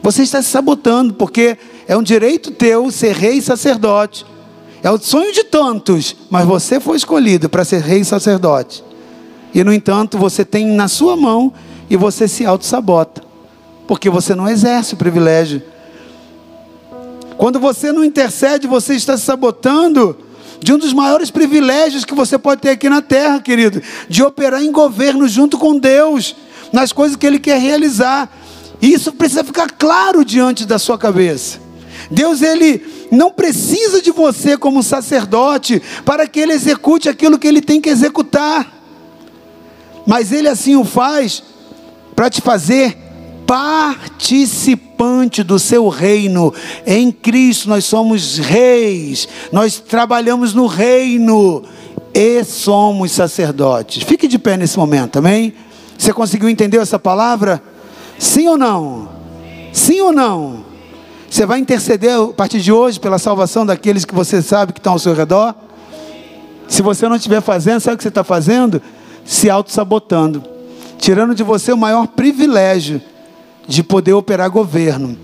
Você 0.02 0.24
está 0.24 0.42
se 0.42 0.50
sabotando, 0.50 1.14
porque 1.14 1.58
é 1.88 1.96
um 1.96 2.04
direito 2.04 2.52
teu 2.52 2.92
ser 2.92 3.16
rei 3.16 3.38
e 3.38 3.42
sacerdote. 3.42 4.26
É 4.86 4.92
o 4.92 5.00
sonho 5.00 5.34
de 5.34 5.44
tantos, 5.44 6.16
mas 6.30 6.46
você 6.46 6.80
foi 6.80 6.96
escolhido 6.96 7.50
para 7.50 7.66
ser 7.66 7.82
rei 7.82 8.02
e 8.02 8.06
sacerdote. 8.06 8.84
E 9.52 9.64
no 9.64 9.74
entanto, 9.74 10.16
você 10.16 10.46
tem 10.46 10.68
na 10.68 10.88
sua 10.88 11.18
mão 11.18 11.52
e 11.90 11.98
você 11.98 12.28
se 12.28 12.46
auto-sabota, 12.46 13.24
porque 13.88 14.12
você 14.12 14.36
não 14.36 14.48
exerce 14.48 14.94
o 14.94 14.98
privilégio. 14.98 15.60
Quando 17.36 17.60
você 17.60 17.92
não 17.92 18.06
intercede, 18.06 18.68
você 18.68 18.94
está 18.94 19.18
se 19.18 19.24
sabotando 19.24 20.16
de 20.60 20.72
um 20.72 20.78
dos 20.78 20.94
maiores 20.94 21.32
privilégios 21.32 22.06
que 22.06 22.14
você 22.14 22.38
pode 22.38 22.62
ter 22.62 22.70
aqui 22.70 22.88
na 22.88 23.02
terra, 23.02 23.42
querido, 23.42 23.82
de 24.08 24.22
operar 24.22 24.62
em 24.62 24.72
governo 24.72 25.28
junto 25.28 25.58
com 25.58 25.80
Deus, 25.80 26.36
nas 26.72 26.94
coisas 26.94 27.18
que 27.18 27.26
Ele 27.26 27.40
quer 27.40 27.60
realizar. 27.60 28.30
E 28.80 28.94
isso 28.94 29.12
precisa 29.14 29.44
ficar 29.44 29.68
claro 29.68 30.24
diante 30.24 30.64
da 30.64 30.78
sua 30.78 30.96
cabeça. 30.96 31.65
Deus, 32.10 32.42
Ele 32.42 32.82
não 33.12 33.32
precisa 33.32 34.02
de 34.02 34.12
você 34.12 34.58
como 34.58 34.84
sacerdote 34.84 35.82
para 36.04 36.28
que 36.28 36.40
ele 36.40 36.54
execute 36.54 37.10
aquilo 37.10 37.40
que 37.40 37.48
ele 37.48 37.62
tem 37.62 37.82
que 37.82 37.90
executar. 37.90 38.72
Mas 40.06 40.32
ele 40.32 40.48
assim 40.48 40.76
o 40.76 40.84
faz 40.84 41.44
para 42.16 42.30
te 42.30 42.42
fazer 42.42 42.98
participante 43.48 45.44
do 45.44 45.58
seu 45.60 45.88
reino. 45.88 46.54
Em 46.86 47.12
Cristo 47.12 47.70
nós 47.70 47.86
somos 47.86 48.38
reis, 48.38 49.28
nós 49.52 49.80
trabalhamos 49.80 50.54
no 50.54 50.68
reino 50.68 51.64
e 52.14 52.44
somos 52.44 53.12
sacerdotes. 53.12 54.04
Fique 54.04 54.28
de 54.28 54.38
pé 54.40 54.58
nesse 54.58 54.78
momento, 54.78 55.20
amém? 55.20 55.54
Você 55.98 56.14
conseguiu 56.14 56.50
entender 56.50 56.78
essa 56.78 57.00
palavra? 57.00 57.62
Sim 58.18 58.48
ou 58.48 58.58
não? 58.58 59.10
Sim 59.72 60.02
ou 60.02 60.12
não? 60.12 60.65
Você 61.30 61.46
vai 61.46 61.60
interceder 61.60 62.18
a 62.18 62.28
partir 62.28 62.62
de 62.62 62.72
hoje 62.72 63.00
pela 63.00 63.18
salvação 63.18 63.66
daqueles 63.66 64.06
que 64.06 64.16
você 64.16 64.42
sabe 64.42 64.74
que 64.74 64.80
estão 64.80 64.94
ao 64.94 65.00
seu 65.00 65.14
redor? 65.14 65.54
Se 66.68 66.82
você 66.82 67.08
não 67.08 67.16
estiver 67.16 67.42
fazendo, 67.42 67.80
sabe 67.80 67.96
o 67.96 67.98
que 67.98 68.04
você 68.04 68.10
está 68.10 68.24
fazendo? 68.24 68.82
Se 69.24 69.50
auto-sabotando, 69.50 70.44
tirando 70.98 71.36
de 71.36 71.44
você 71.44 71.72
o 71.72 71.78
maior 71.78 72.08
privilégio 72.08 73.02
de 73.68 73.84
poder 73.84 74.14
operar 74.14 74.50
governo. 74.50 75.18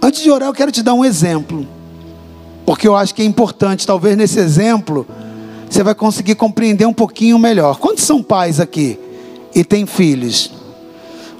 Antes 0.00 0.22
de 0.22 0.30
orar, 0.30 0.48
eu 0.48 0.54
quero 0.54 0.72
te 0.72 0.82
dar 0.82 0.94
um 0.94 1.04
exemplo, 1.04 1.66
porque 2.66 2.88
eu 2.88 2.96
acho 2.96 3.14
que 3.14 3.22
é 3.22 3.24
importante, 3.24 3.86
talvez 3.86 4.16
nesse 4.16 4.38
exemplo, 4.38 5.06
você 5.68 5.82
vai 5.82 5.94
conseguir 5.94 6.34
compreender 6.34 6.86
um 6.86 6.92
pouquinho 6.92 7.38
melhor. 7.38 7.78
Quantos 7.78 8.04
são 8.04 8.22
pais 8.22 8.60
aqui 8.60 8.98
e 9.54 9.64
têm 9.64 9.86
filhos? 9.86 10.61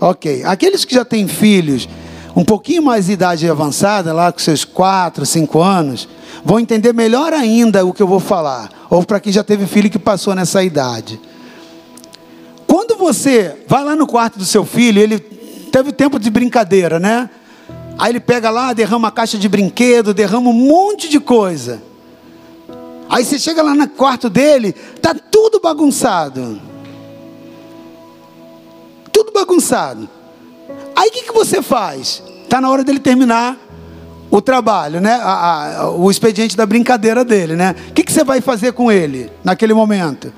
Ok, 0.04 0.42
aqueles 0.44 0.84
que 0.84 0.96
já 0.96 1.04
têm 1.04 1.28
filhos, 1.28 1.88
um 2.34 2.44
pouquinho 2.44 2.82
mais 2.82 3.06
de 3.06 3.12
idade 3.12 3.48
avançada, 3.48 4.12
lá 4.12 4.32
com 4.32 4.40
seus 4.40 4.64
4, 4.64 5.24
5 5.24 5.60
anos, 5.62 6.08
vão 6.44 6.58
entender 6.58 6.92
melhor 6.92 7.32
ainda 7.32 7.86
o 7.86 7.92
que 7.92 8.02
eu 8.02 8.08
vou 8.08 8.18
falar. 8.18 8.68
Ou 8.90 9.04
para 9.04 9.20
quem 9.20 9.32
já 9.32 9.44
teve 9.44 9.64
filho 9.64 9.88
que 9.88 10.00
passou 10.00 10.34
nessa 10.34 10.60
idade. 10.64 11.20
Quando 12.66 12.96
você 12.96 13.64
vai 13.68 13.84
lá 13.84 13.94
no 13.94 14.04
quarto 14.04 14.40
do 14.40 14.44
seu 14.44 14.64
filho, 14.64 15.00
ele 15.00 15.20
teve 15.20 15.92
tempo 15.92 16.18
de 16.18 16.30
brincadeira, 16.30 16.98
né? 16.98 17.30
Aí 17.96 18.10
ele 18.10 18.18
pega 18.18 18.50
lá, 18.50 18.72
derrama 18.72 19.06
a 19.06 19.12
caixa 19.12 19.38
de 19.38 19.48
brinquedo, 19.48 20.12
derrama 20.12 20.50
um 20.50 20.52
monte 20.52 21.08
de 21.08 21.20
coisa. 21.20 21.80
Aí 23.08 23.24
você 23.24 23.38
chega 23.38 23.62
lá 23.62 23.72
no 23.72 23.88
quarto 23.88 24.28
dele, 24.28 24.72
tá 25.00 25.14
tudo 25.14 25.60
bagunçado. 25.60 26.71
Tudo 29.22 29.32
bagunçado. 29.32 30.08
Aí 30.96 31.08
o 31.08 31.12
que, 31.12 31.22
que 31.22 31.32
você 31.32 31.62
faz? 31.62 32.20
Está 32.42 32.60
na 32.60 32.68
hora 32.68 32.82
dele 32.82 32.98
terminar 32.98 33.56
o 34.28 34.42
trabalho, 34.42 35.00
né? 35.00 35.12
A, 35.12 35.82
a, 35.82 35.90
o 35.92 36.10
expediente 36.10 36.56
da 36.56 36.66
brincadeira 36.66 37.24
dele, 37.24 37.54
né? 37.54 37.76
O 37.90 37.92
que, 37.92 38.02
que 38.02 38.12
você 38.12 38.24
vai 38.24 38.40
fazer 38.40 38.72
com 38.72 38.90
ele 38.90 39.30
naquele 39.44 39.72
momento? 39.74 40.32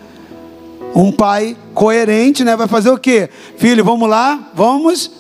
Um 0.94 1.10
pai 1.10 1.56
coerente, 1.72 2.44
né? 2.44 2.54
Vai 2.56 2.68
fazer 2.68 2.90
o 2.90 2.98
quê? 2.98 3.30
Filho, 3.56 3.82
vamos 3.82 4.06
lá, 4.06 4.50
vamos 4.54 5.10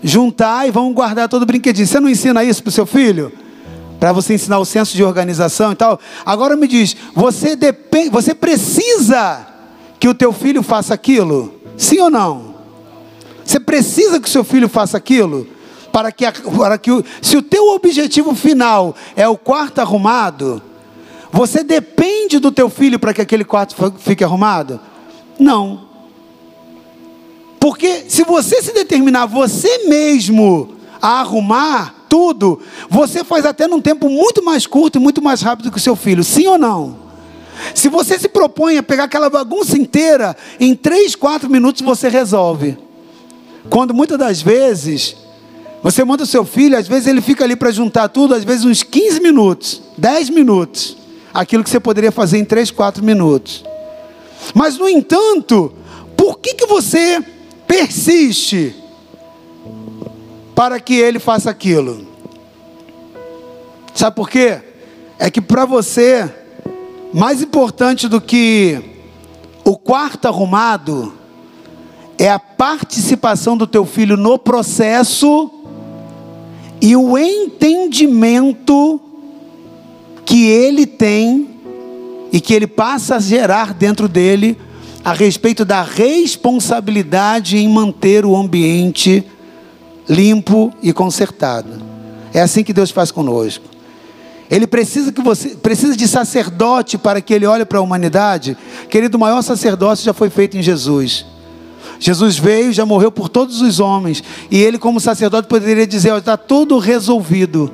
juntar 0.00 0.68
e 0.68 0.70
vamos 0.70 0.94
guardar 0.94 1.28
todo 1.28 1.42
o 1.42 1.46
brinquedinho. 1.46 1.88
Você 1.88 1.98
não 1.98 2.08
ensina 2.08 2.44
isso 2.44 2.62
para 2.62 2.70
o 2.70 2.72
seu 2.72 2.86
filho? 2.86 3.32
Para 3.98 4.12
você 4.12 4.34
ensinar 4.34 4.60
o 4.60 4.64
senso 4.64 4.94
de 4.94 5.02
organização 5.02 5.72
e 5.72 5.74
tal? 5.74 5.98
Agora 6.24 6.54
me 6.54 6.68
diz, 6.68 6.96
você 7.16 7.56
depende, 7.56 8.10
você 8.10 8.32
precisa 8.32 9.44
que 9.98 10.06
o 10.06 10.14
teu 10.14 10.32
filho 10.32 10.62
faça 10.62 10.94
aquilo? 10.94 11.52
Sim 11.76 11.98
ou 11.98 12.10
não? 12.10 12.47
Você 13.48 13.58
precisa 13.58 14.20
que 14.20 14.28
o 14.28 14.30
seu 14.30 14.44
filho 14.44 14.68
faça 14.68 14.98
aquilo? 14.98 15.48
Para 15.90 16.12
que, 16.12 16.30
para 16.30 16.76
que 16.76 16.90
se 17.22 17.34
o 17.34 17.40
teu 17.40 17.70
objetivo 17.70 18.34
final 18.34 18.94
é 19.16 19.26
o 19.26 19.38
quarto 19.38 19.78
arrumado, 19.78 20.60
você 21.32 21.64
depende 21.64 22.38
do 22.38 22.52
teu 22.52 22.68
filho 22.68 22.98
para 22.98 23.14
que 23.14 23.22
aquele 23.22 23.46
quarto 23.46 23.74
fique 24.00 24.22
arrumado? 24.22 24.78
Não. 25.40 25.88
Porque 27.58 28.04
se 28.06 28.22
você 28.22 28.60
se 28.60 28.74
determinar 28.74 29.24
você 29.24 29.86
mesmo 29.88 30.74
a 31.00 31.20
arrumar 31.20 32.04
tudo, 32.06 32.60
você 32.90 33.24
faz 33.24 33.46
até 33.46 33.66
num 33.66 33.80
tempo 33.80 34.10
muito 34.10 34.44
mais 34.44 34.66
curto 34.66 34.98
e 34.98 35.00
muito 35.00 35.22
mais 35.22 35.40
rápido 35.40 35.70
que 35.70 35.78
o 35.78 35.80
seu 35.80 35.96
filho, 35.96 36.22
sim 36.22 36.46
ou 36.46 36.58
não? 36.58 36.98
Se 37.74 37.88
você 37.88 38.18
se 38.18 38.28
propõe 38.28 38.76
a 38.76 38.82
pegar 38.82 39.04
aquela 39.04 39.30
bagunça 39.30 39.78
inteira, 39.78 40.36
em 40.60 40.74
3, 40.74 41.16
4 41.16 41.48
minutos 41.48 41.80
você 41.80 42.10
resolve. 42.10 42.87
Quando 43.70 43.94
muitas 43.94 44.18
das 44.18 44.42
vezes 44.42 45.16
você 45.82 46.04
manda 46.04 46.22
o 46.22 46.26
seu 46.26 46.44
filho, 46.44 46.76
às 46.76 46.88
vezes 46.88 47.06
ele 47.06 47.20
fica 47.20 47.44
ali 47.44 47.54
para 47.54 47.70
juntar 47.70 48.08
tudo, 48.08 48.34
às 48.34 48.44
vezes 48.44 48.64
uns 48.64 48.82
15 48.82 49.20
minutos, 49.20 49.82
10 49.96 50.30
minutos, 50.30 50.96
aquilo 51.32 51.62
que 51.62 51.70
você 51.70 51.78
poderia 51.78 52.10
fazer 52.10 52.38
em 52.38 52.44
3, 52.44 52.70
4 52.70 53.04
minutos. 53.04 53.64
Mas 54.54 54.76
no 54.78 54.88
entanto, 54.88 55.72
por 56.16 56.38
que, 56.38 56.54
que 56.54 56.66
você 56.66 57.22
persiste 57.68 58.74
para 60.58 60.80
que 60.80 60.94
ele 60.94 61.20
faça 61.20 61.50
aquilo. 61.50 62.04
Sabe 63.94 64.16
por 64.16 64.28
quê? 64.28 64.60
É 65.18 65.30
que 65.30 65.40
para 65.40 65.64
você, 65.64 66.28
mais 67.12 67.42
importante 67.42 68.08
do 68.08 68.20
que 68.20 68.82
o 69.64 69.76
quarto 69.76 70.26
arrumado, 70.26 71.12
é 72.18 72.28
a 72.28 72.38
participação 72.38 73.56
do 73.56 73.66
teu 73.66 73.86
filho 73.86 74.16
no 74.16 74.38
processo 74.38 75.50
e 76.80 76.96
o 76.96 77.16
entendimento 77.16 79.00
que 80.24 80.46
ele 80.48 80.84
tem 80.84 81.48
e 82.32 82.40
que 82.40 82.52
ele 82.52 82.66
passa 82.66 83.16
a 83.16 83.20
gerar 83.20 83.72
dentro 83.72 84.08
dele 84.08 84.58
a 85.04 85.12
respeito 85.12 85.64
da 85.64 85.82
responsabilidade 85.82 87.56
em 87.56 87.68
manter 87.68 88.26
o 88.26 88.36
ambiente 88.36 89.24
limpo 90.08 90.72
e 90.82 90.92
consertado. 90.92 91.80
É 92.34 92.40
assim 92.40 92.64
que 92.64 92.72
Deus 92.72 92.90
faz 92.90 93.10
conosco. 93.10 93.64
Ele 94.50 94.66
precisa 94.66 95.12
que 95.12 95.22
você 95.22 95.50
precisa 95.50 95.96
de 95.96 96.08
sacerdote 96.08 96.98
para 96.98 97.20
que 97.20 97.32
ele 97.32 97.46
olhe 97.46 97.64
para 97.64 97.78
a 97.78 97.82
humanidade. 97.82 98.56
Querido, 98.90 99.16
o 99.16 99.20
maior 99.20 99.42
sacerdócio 99.42 100.04
já 100.04 100.12
foi 100.12 100.30
feito 100.30 100.56
em 100.56 100.62
Jesus. 100.62 101.24
Jesus 101.98 102.38
veio, 102.38 102.72
já 102.72 102.86
morreu 102.86 103.10
por 103.10 103.28
todos 103.28 103.60
os 103.60 103.80
homens, 103.80 104.22
e 104.50 104.62
ele, 104.62 104.78
como 104.78 105.00
sacerdote, 105.00 105.48
poderia 105.48 105.86
dizer: 105.86 106.16
está 106.16 106.36
tudo 106.36 106.78
resolvido. 106.78 107.72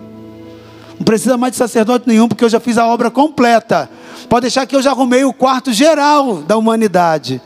Não 0.99 1.05
precisa 1.05 1.37
mais 1.37 1.53
de 1.53 1.59
sacerdote 1.59 2.09
nenhum, 2.09 2.29
porque 2.29 2.45
eu 2.45 2.49
já 2.49 2.61
fiz 2.61 2.79
a 2.79 2.87
obra 2.87 3.11
completa. 3.11 3.91
Pode 4.29 4.43
deixar 4.43 4.67
que 4.67 4.75
eu 4.75 4.83
já 4.83 4.91
arrumei 4.91 5.25
o 5.25 5.33
quarto 5.33 5.73
geral 5.73 6.37
da 6.43 6.57
humanidade. 6.57 7.41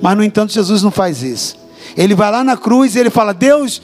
Mas, 0.00 0.16
no 0.16 0.24
entanto, 0.24 0.52
Jesus 0.52 0.82
não 0.82 0.90
faz 0.90 1.22
isso. 1.22 1.56
Ele 1.96 2.14
vai 2.14 2.30
lá 2.30 2.42
na 2.42 2.56
cruz 2.56 2.94
e 2.94 2.98
ele 2.98 3.10
fala: 3.10 3.32
Deus, 3.32 3.82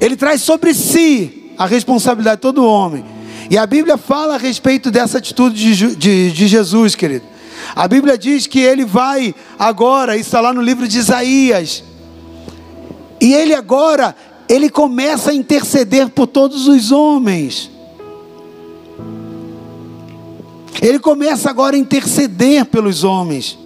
ele 0.00 0.16
traz 0.16 0.42
sobre 0.42 0.74
si 0.74 1.52
a 1.56 1.66
responsabilidade 1.66 2.36
de 2.36 2.42
todo 2.42 2.64
homem. 2.64 3.04
E 3.50 3.58
a 3.58 3.66
Bíblia 3.66 3.96
fala 3.96 4.34
a 4.34 4.38
respeito 4.38 4.90
dessa 4.90 5.18
atitude 5.18 5.76
de, 5.76 5.96
de, 5.96 6.32
de 6.32 6.46
Jesus, 6.46 6.94
querido. 6.94 7.31
A 7.74 7.88
Bíblia 7.88 8.18
diz 8.18 8.46
que 8.46 8.60
ele 8.60 8.84
vai 8.84 9.34
agora, 9.58 10.16
está 10.16 10.40
lá 10.40 10.52
no 10.52 10.60
livro 10.60 10.86
de 10.86 10.98
Isaías. 10.98 11.82
E 13.20 13.32
ele 13.32 13.54
agora, 13.54 14.14
ele 14.48 14.68
começa 14.68 15.30
a 15.30 15.34
interceder 15.34 16.08
por 16.10 16.26
todos 16.26 16.66
os 16.66 16.92
homens. 16.92 17.70
Ele 20.80 20.98
começa 20.98 21.48
agora 21.48 21.76
a 21.76 21.78
interceder 21.78 22.64
pelos 22.66 23.04
homens. 23.04 23.58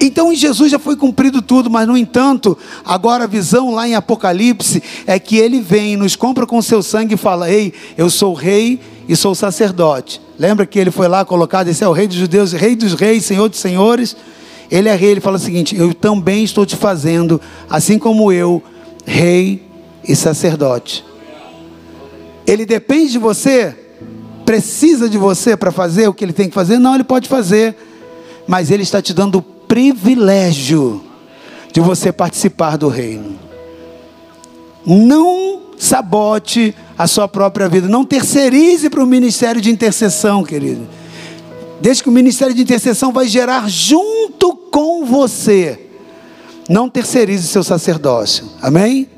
Então 0.00 0.32
em 0.32 0.36
Jesus 0.36 0.70
já 0.70 0.78
foi 0.78 0.96
cumprido 0.96 1.40
tudo, 1.40 1.70
mas 1.70 1.86
no 1.86 1.96
entanto, 1.96 2.56
agora 2.84 3.24
a 3.24 3.26
visão 3.26 3.74
lá 3.74 3.86
em 3.86 3.94
Apocalipse 3.94 4.82
é 5.06 5.18
que 5.18 5.36
ele 5.36 5.60
vem, 5.60 5.96
nos 5.96 6.16
compra 6.16 6.46
com 6.46 6.60
seu 6.60 6.82
sangue 6.82 7.14
e 7.14 7.18
fala: 7.18 7.50
Ei, 7.50 7.72
eu 7.96 8.10
sou 8.10 8.34
rei 8.34 8.80
e 9.08 9.14
sou 9.14 9.34
sacerdote. 9.34 10.23
Lembra 10.38 10.66
que 10.66 10.78
ele 10.78 10.90
foi 10.90 11.06
lá 11.06 11.24
colocado, 11.24 11.68
esse 11.68 11.84
é 11.84 11.88
o 11.88 11.92
rei 11.92 12.06
dos 12.06 12.16
judeus, 12.16 12.52
rei 12.52 12.74
dos 12.74 12.94
reis, 12.94 13.24
senhor 13.24 13.48
dos 13.48 13.60
senhores. 13.60 14.16
Ele 14.70 14.88
é 14.88 14.94
rei, 14.94 15.10
ele 15.10 15.20
fala 15.20 15.36
o 15.36 15.40
seguinte: 15.40 15.76
Eu 15.76 15.94
também 15.94 16.42
estou 16.42 16.66
te 16.66 16.76
fazendo, 16.76 17.40
assim 17.68 17.98
como 17.98 18.32
eu, 18.32 18.62
rei 19.06 19.62
e 20.06 20.16
sacerdote. 20.16 21.04
Ele 22.46 22.66
depende 22.66 23.12
de 23.12 23.18
você? 23.18 23.76
Precisa 24.44 25.08
de 25.08 25.16
você 25.16 25.56
para 25.56 25.70
fazer 25.70 26.08
o 26.08 26.12
que 26.12 26.24
ele 26.24 26.32
tem 26.32 26.48
que 26.48 26.54
fazer? 26.54 26.78
Não, 26.78 26.94
ele 26.94 27.04
pode 27.04 27.28
fazer, 27.28 27.76
mas 28.46 28.70
ele 28.70 28.82
está 28.82 29.00
te 29.00 29.14
dando 29.14 29.38
o 29.38 29.42
privilégio 29.42 31.02
de 31.72 31.80
você 31.80 32.12
participar 32.12 32.76
do 32.76 32.88
reino. 32.88 33.38
Não 34.84 35.62
sabote 35.78 36.74
a 36.96 37.06
sua 37.06 37.26
própria 37.26 37.68
vida, 37.68 37.88
não 37.88 38.04
terceirize 38.04 38.88
para 38.88 39.02
o 39.02 39.06
ministério 39.06 39.60
de 39.60 39.70
intercessão, 39.70 40.44
querido. 40.44 40.86
Desde 41.80 42.02
que 42.02 42.08
o 42.08 42.12
ministério 42.12 42.54
de 42.54 42.62
intercessão 42.62 43.12
vai 43.12 43.26
gerar 43.26 43.68
junto 43.68 44.54
com 44.70 45.04
você. 45.04 45.80
Não 46.68 46.88
terceirize 46.88 47.46
seu 47.48 47.62
sacerdócio. 47.62 48.46
Amém? 48.62 49.08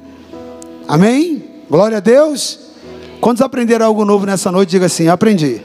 Amém? 0.89 1.45
Glória 1.70 1.99
a 1.99 2.01
Deus. 2.01 2.59
Quantos 3.20 3.43
aprenderam 3.43 3.87
algo 3.87 4.05
novo 4.05 4.27
nessa 4.27 4.51
noite? 4.51 4.70
Diga 4.70 4.87
assim: 4.87 5.09
aprendi. 5.09 5.61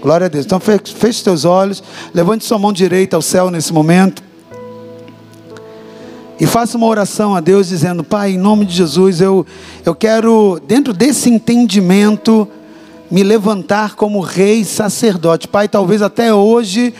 Glória 0.00 0.26
a 0.26 0.28
Deus. 0.28 0.44
Então 0.44 0.58
feche 0.60 0.92
os 1.08 1.22
teus 1.22 1.44
olhos, 1.44 1.82
levante 2.12 2.44
sua 2.44 2.58
mão 2.58 2.72
direita 2.72 3.16
ao 3.16 3.22
céu 3.22 3.50
nesse 3.50 3.72
momento. 3.72 4.22
E 6.40 6.46
faça 6.46 6.76
uma 6.76 6.86
oração 6.86 7.34
a 7.34 7.40
Deus 7.40 7.68
dizendo: 7.68 8.02
Pai, 8.02 8.32
em 8.32 8.38
nome 8.38 8.64
de 8.64 8.74
Jesus, 8.74 9.20
eu, 9.20 9.46
eu 9.84 9.94
quero, 9.94 10.60
dentro 10.66 10.92
desse 10.92 11.30
entendimento, 11.30 12.48
me 13.10 13.22
levantar 13.22 13.94
como 13.94 14.20
rei 14.20 14.64
sacerdote. 14.64 15.46
Pai, 15.46 15.68
talvez 15.68 16.02
até 16.02 16.34
hoje 16.34 16.92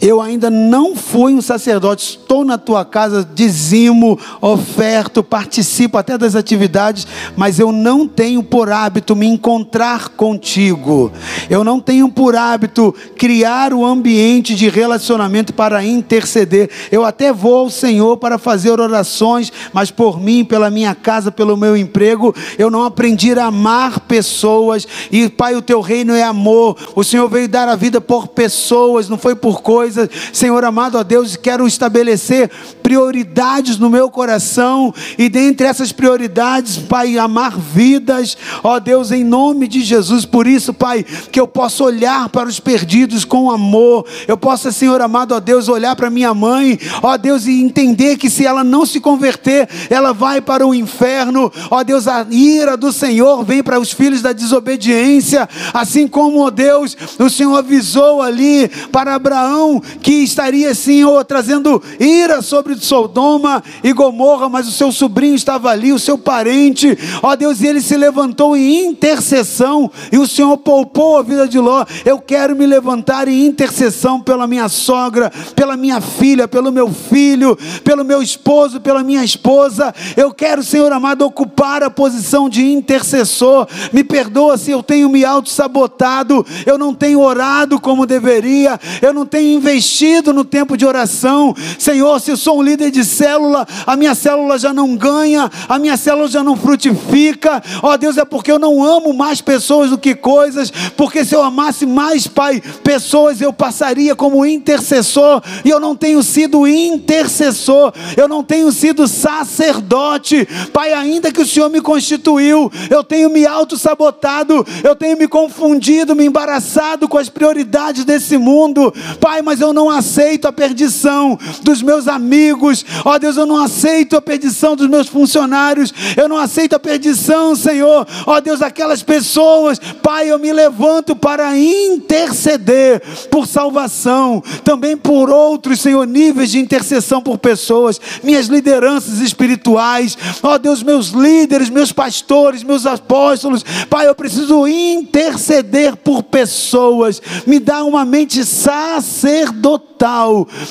eu 0.00 0.20
ainda 0.20 0.50
não 0.50 0.94
fui 0.94 1.34
um 1.34 1.40
sacerdote, 1.40 2.18
estou 2.20 2.44
na 2.44 2.58
tua 2.58 2.84
casa, 2.84 3.26
dizimo, 3.34 4.18
oferto, 4.40 5.22
participo 5.22 5.96
até 5.96 6.18
das 6.18 6.34
atividades, 6.34 7.06
mas 7.36 7.58
eu 7.58 7.72
não 7.72 8.06
tenho 8.06 8.42
por 8.42 8.70
hábito 8.70 9.16
me 9.16 9.26
encontrar 9.26 10.10
contigo. 10.10 11.10
Eu 11.48 11.64
não 11.64 11.80
tenho 11.80 12.08
por 12.08 12.36
hábito 12.36 12.94
criar 13.16 13.72
o 13.72 13.84
ambiente 13.84 14.54
de 14.54 14.68
relacionamento 14.68 15.52
para 15.52 15.84
interceder. 15.84 16.70
Eu 16.90 17.04
até 17.04 17.32
vou 17.32 17.56
ao 17.56 17.70
Senhor 17.70 18.16
para 18.18 18.38
fazer 18.38 18.78
orações, 18.78 19.52
mas 19.72 19.90
por 19.90 20.20
mim, 20.20 20.44
pela 20.44 20.70
minha 20.70 20.94
casa, 20.94 21.32
pelo 21.32 21.56
meu 21.56 21.76
emprego, 21.76 22.34
eu 22.58 22.70
não 22.70 22.84
aprendi 22.84 23.32
a 23.32 23.46
amar 23.46 24.00
pessoas. 24.00 24.86
E 25.10 25.28
Pai, 25.28 25.54
o 25.54 25.62
teu 25.62 25.80
reino 25.80 26.14
é 26.14 26.22
amor. 26.22 26.76
O 26.94 27.02
Senhor 27.02 27.28
veio 27.28 27.48
dar 27.48 27.68
a 27.68 27.76
vida 27.76 28.00
por 28.00 28.28
pessoas, 28.28 29.08
não 29.08 29.18
foi 29.18 29.34
por 29.34 29.62
coisas 29.62 29.85
coisas. 29.86 30.08
Senhor 30.32 30.64
amado, 30.64 30.98
ó 30.98 31.04
Deus, 31.04 31.36
quero 31.36 31.66
estabelecer 31.66 32.50
prioridades 32.82 33.78
no 33.78 33.88
meu 33.88 34.10
coração 34.10 34.92
e 35.16 35.28
dentre 35.28 35.66
essas 35.66 35.92
prioridades, 35.92 36.76
Pai, 36.76 37.18
amar 37.18 37.56
vidas, 37.56 38.36
ó 38.62 38.78
Deus, 38.80 39.12
em 39.12 39.24
nome 39.24 39.68
de 39.68 39.82
Jesus. 39.82 40.24
Por 40.24 40.46
isso, 40.46 40.74
Pai, 40.74 41.04
que 41.30 41.38
eu 41.38 41.46
possa 41.46 41.84
olhar 41.84 42.28
para 42.28 42.48
os 42.48 42.58
perdidos 42.58 43.24
com 43.24 43.50
amor. 43.50 44.06
Eu 44.26 44.36
possa, 44.36 44.72
Senhor 44.72 45.00
amado, 45.00 45.34
ó 45.34 45.40
Deus, 45.40 45.68
olhar 45.68 45.94
para 45.94 46.10
minha 46.10 46.34
mãe, 46.34 46.78
ó 47.02 47.16
Deus, 47.16 47.46
e 47.46 47.60
entender 47.60 48.16
que 48.16 48.28
se 48.28 48.44
ela 48.44 48.64
não 48.64 48.84
se 48.84 48.98
converter, 49.00 49.68
ela 49.88 50.12
vai 50.12 50.40
para 50.40 50.66
o 50.66 50.74
inferno. 50.74 51.52
Ó 51.70 51.82
Deus, 51.84 52.08
a 52.08 52.26
ira 52.28 52.76
do 52.76 52.92
Senhor 52.92 53.44
vem 53.44 53.62
para 53.62 53.78
os 53.78 53.92
filhos 53.92 54.22
da 54.22 54.32
desobediência, 54.32 55.48
assim 55.72 56.08
como, 56.08 56.40
ó 56.40 56.50
Deus, 56.50 56.96
o 57.18 57.30
Senhor 57.30 57.56
avisou 57.56 58.20
ali 58.20 58.68
para 58.90 59.14
Abraão 59.14 59.75
que 60.00 60.12
estaria 60.12 60.66
ou 61.06 61.24
trazendo 61.24 61.82
ira 61.98 62.42
sobre 62.42 62.76
Sodoma 62.76 63.62
e 63.82 63.92
Gomorra, 63.92 64.48
mas 64.48 64.68
o 64.68 64.72
seu 64.72 64.90
sobrinho 64.90 65.34
estava 65.34 65.70
ali, 65.70 65.92
o 65.92 65.98
seu 65.98 66.18
parente, 66.18 66.96
ó 67.22 67.34
Deus, 67.36 67.60
e 67.60 67.66
ele 67.66 67.80
se 67.80 67.96
levantou 67.96 68.56
em 68.56 68.86
intercessão, 68.86 69.90
e 70.10 70.18
o 70.18 70.26
Senhor 70.26 70.56
poupou 70.58 71.18
a 71.18 71.22
vida 71.22 71.46
de 71.46 71.58
Ló. 71.58 71.84
Eu 72.04 72.18
quero 72.18 72.56
me 72.56 72.66
levantar 72.66 73.28
em 73.28 73.46
intercessão 73.46 74.20
pela 74.20 74.46
minha 74.46 74.68
sogra, 74.68 75.32
pela 75.54 75.76
minha 75.76 76.00
filha, 76.00 76.48
pelo 76.48 76.72
meu 76.72 76.92
filho, 76.92 77.56
pelo 77.84 78.04
meu 78.04 78.22
esposo, 78.22 78.80
pela 78.80 79.02
minha 79.02 79.24
esposa. 79.24 79.94
Eu 80.16 80.32
quero, 80.32 80.62
Senhor 80.62 80.92
amado, 80.92 81.22
ocupar 81.22 81.82
a 81.82 81.90
posição 81.90 82.48
de 82.48 82.64
intercessor. 82.64 83.66
Me 83.92 84.02
perdoa 84.02 84.56
se 84.56 84.70
eu 84.70 84.82
tenho 84.82 85.08
me 85.08 85.24
auto-sabotado, 85.24 86.44
eu 86.64 86.76
não 86.76 86.94
tenho 86.94 87.20
orado 87.20 87.80
como 87.80 88.06
deveria, 88.06 88.78
eu 89.00 89.12
não 89.12 89.24
tenho 89.24 89.58
investido 89.66 90.32
no 90.32 90.44
tempo 90.44 90.76
de 90.76 90.86
oração. 90.86 91.54
Senhor, 91.78 92.20
se 92.20 92.30
eu 92.30 92.36
sou 92.36 92.58
um 92.58 92.62
líder 92.62 92.90
de 92.90 93.04
célula, 93.04 93.66
a 93.86 93.96
minha 93.96 94.14
célula 94.14 94.58
já 94.58 94.72
não 94.72 94.96
ganha, 94.96 95.50
a 95.68 95.78
minha 95.78 95.96
célula 95.96 96.28
já 96.28 96.42
não 96.42 96.56
frutifica. 96.56 97.62
Ó 97.82 97.96
Deus, 97.96 98.16
é 98.16 98.24
porque 98.24 98.50
eu 98.50 98.58
não 98.58 98.82
amo 98.82 99.12
mais 99.12 99.40
pessoas 99.40 99.90
do 99.90 99.98
que 99.98 100.14
coisas, 100.14 100.70
porque 100.96 101.24
se 101.24 101.34
eu 101.34 101.42
amasse 101.42 101.84
mais, 101.84 102.26
Pai, 102.26 102.62
pessoas, 102.82 103.40
eu 103.40 103.52
passaria 103.52 104.14
como 104.14 104.46
intercessor, 104.46 105.42
e 105.64 105.70
eu 105.70 105.80
não 105.80 105.96
tenho 105.96 106.22
sido 106.22 106.66
intercessor, 106.66 107.92
eu 108.16 108.28
não 108.28 108.42
tenho 108.42 108.70
sido 108.70 109.08
sacerdote. 109.08 110.46
Pai, 110.72 110.92
ainda 110.92 111.32
que 111.32 111.40
o 111.40 111.46
Senhor 111.46 111.68
me 111.68 111.80
constituiu, 111.80 112.70
eu 112.88 113.02
tenho 113.02 113.30
me 113.30 113.46
auto-sabotado, 113.46 114.66
eu 114.84 114.94
tenho 114.94 115.16
me 115.16 115.26
confundido, 115.26 116.14
me 116.14 116.24
embaraçado 116.24 117.08
com 117.08 117.18
as 117.18 117.28
prioridades 117.28 118.04
desse 118.04 118.38
mundo. 118.38 118.92
Pai, 119.20 119.42
mas 119.42 119.55
eu 119.60 119.72
não 119.72 119.90
aceito 119.90 120.46
a 120.46 120.52
perdição 120.52 121.38
dos 121.62 121.82
meus 121.82 122.08
amigos. 122.08 122.84
Ó 123.04 123.18
Deus, 123.18 123.36
eu 123.36 123.46
não 123.46 123.62
aceito 123.62 124.16
a 124.16 124.22
perdição 124.22 124.76
dos 124.76 124.88
meus 124.88 125.08
funcionários. 125.08 125.92
Eu 126.16 126.28
não 126.28 126.36
aceito 126.36 126.74
a 126.74 126.78
perdição, 126.78 127.54
Senhor. 127.54 128.06
Ó 128.26 128.40
Deus, 128.40 128.62
aquelas 128.62 129.02
pessoas. 129.02 129.78
Pai, 130.02 130.30
eu 130.30 130.38
me 130.38 130.52
levanto 130.52 131.14
para 131.14 131.56
interceder 131.56 133.02
por 133.30 133.46
salvação, 133.46 134.42
também 134.64 134.96
por 134.96 135.30
outros, 135.30 135.80
Senhor, 135.80 136.06
níveis 136.06 136.50
de 136.50 136.58
intercessão 136.58 137.22
por 137.22 137.38
pessoas, 137.38 138.00
minhas 138.22 138.46
lideranças 138.46 139.20
espirituais. 139.20 140.16
Ó 140.42 140.58
Deus, 140.58 140.82
meus 140.82 141.08
líderes, 141.08 141.70
meus 141.70 141.92
pastores, 141.92 142.62
meus 142.62 142.86
apóstolos. 142.86 143.64
Pai, 143.88 144.08
eu 144.08 144.14
preciso 144.14 144.66
interceder 144.66 145.96
por 145.96 146.22
pessoas. 146.22 147.20
Me 147.46 147.58
dá 147.58 147.84
uma 147.84 148.04
mente 148.04 148.44
sacerdotal 148.44 149.45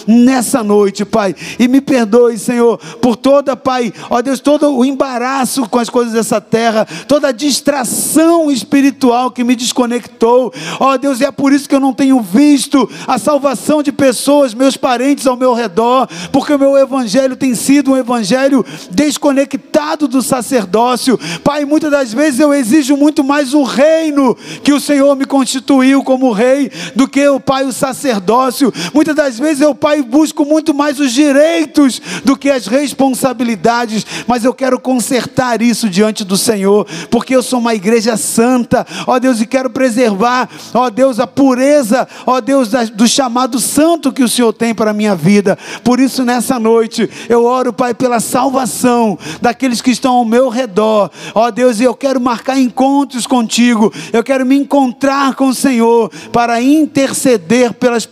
nessa 0.08 0.64
noite, 0.64 1.04
Pai. 1.04 1.36
E 1.60 1.68
me 1.68 1.82
perdoe, 1.82 2.38
Senhor, 2.38 2.78
por 3.02 3.16
toda, 3.16 3.56
Pai, 3.56 3.94
ó 4.10 4.22
Deus, 4.22 4.40
todo 4.40 4.76
o 4.76 4.86
embaraço 4.86 5.68
com 5.70 5.80
as 5.80 5.90
coisas 5.90 6.14
dessa 6.14 6.40
terra, 6.40 6.88
toda 7.08 7.30
a 7.30 7.32
distração 7.32 8.52
espiritual 8.52 9.32
que 9.32 9.44
me 9.44 9.56
desconectou. 9.56 10.54
Ó 10.80 10.98
Deus, 10.98 11.22
é 11.22 11.32
por 11.32 11.52
isso 11.52 11.68
que 11.68 11.76
eu 11.76 11.80
não 11.80 11.94
tenho 11.94 12.22
visto 12.22 12.90
a 13.08 13.18
salvação 13.18 13.82
de 13.82 13.92
pessoas, 13.92 14.54
meus 14.54 14.78
parentes 14.78 15.28
ao 15.28 15.38
meu 15.38 15.54
redor, 15.54 16.08
porque 16.32 16.54
o 16.54 16.60
meu 16.60 16.78
evangelho 16.78 17.36
tem 17.36 17.56
sido 17.56 17.92
um 17.92 17.98
evangelho 17.98 18.66
desconectado 18.92 20.08
do 20.08 20.22
sacerdócio. 20.22 21.20
Pai, 21.44 21.66
muitas 21.66 21.92
das 21.92 22.14
vezes 22.14 22.40
eu 22.40 22.54
exijo 22.54 22.96
muito 22.96 23.24
mais 23.24 23.54
o 23.54 23.64
reino 23.64 24.36
que 24.64 24.74
o 24.74 24.80
Senhor 24.80 25.16
me 25.16 25.26
constituiu 25.26 26.04
como 26.04 26.32
rei 26.32 26.72
do 26.96 27.08
que 27.08 27.28
o 27.28 27.40
Pai 27.40 27.66
o 27.66 27.74
sacerdócio. 27.74 28.65
Muitas 28.94 29.16
das 29.16 29.40
vezes 29.40 29.62
eu, 29.62 29.74
Pai, 29.74 30.02
busco 30.02 30.46
muito 30.46 30.74
mais 30.74 31.00
os 31.00 31.12
direitos 31.12 32.02
do 32.24 32.38
que 32.38 32.50
as 32.50 32.68
responsabilidades, 32.68 34.06
mas 34.28 34.44
eu 34.44 34.54
quero 34.54 34.80
consertar 34.80 35.62
isso 35.62 35.90
diante 35.90 36.24
do 36.24 36.38
Senhor, 36.38 36.88
porque 37.10 37.36
eu 37.36 37.44
sou 37.44 37.60
uma 37.60 37.76
igreja 37.76 38.18
santa, 38.18 38.86
ó 39.08 39.20
Deus, 39.20 39.42
e 39.42 39.46
quero 39.46 39.70
preservar, 39.70 40.50
ó 40.74 40.90
Deus, 40.90 41.20
a 41.20 41.28
pureza, 41.28 42.08
ó 42.26 42.40
Deus, 42.42 42.70
do 42.94 43.08
chamado 43.08 43.60
santo 43.60 44.12
que 44.12 44.24
o 44.24 44.30
Senhor 44.30 44.54
tem 44.54 44.74
para 44.74 44.92
a 44.92 44.94
minha 44.94 45.16
vida. 45.16 45.58
Por 45.84 46.00
isso, 46.00 46.24
nessa 46.24 46.60
noite, 46.60 47.10
eu 47.30 47.44
oro, 47.46 47.74
Pai, 47.74 47.94
pela 47.94 48.20
salvação 48.20 49.18
daqueles 49.42 49.82
que 49.82 49.92
estão 49.92 50.14
ao 50.14 50.26
meu 50.26 50.50
redor, 50.50 51.10
ó 51.34 51.52
Deus, 51.52 51.80
e 51.80 51.84
eu 51.84 51.94
quero 51.94 52.20
marcar 52.20 52.60
encontros 52.60 53.28
contigo, 53.28 53.92
eu 54.12 54.24
quero 54.24 54.46
me 54.46 54.56
encontrar 54.56 55.36
com 55.36 55.48
o 55.48 55.54
Senhor 55.54 56.12
para 56.32 56.62
interceder 56.62 57.74
pelas 57.74 58.06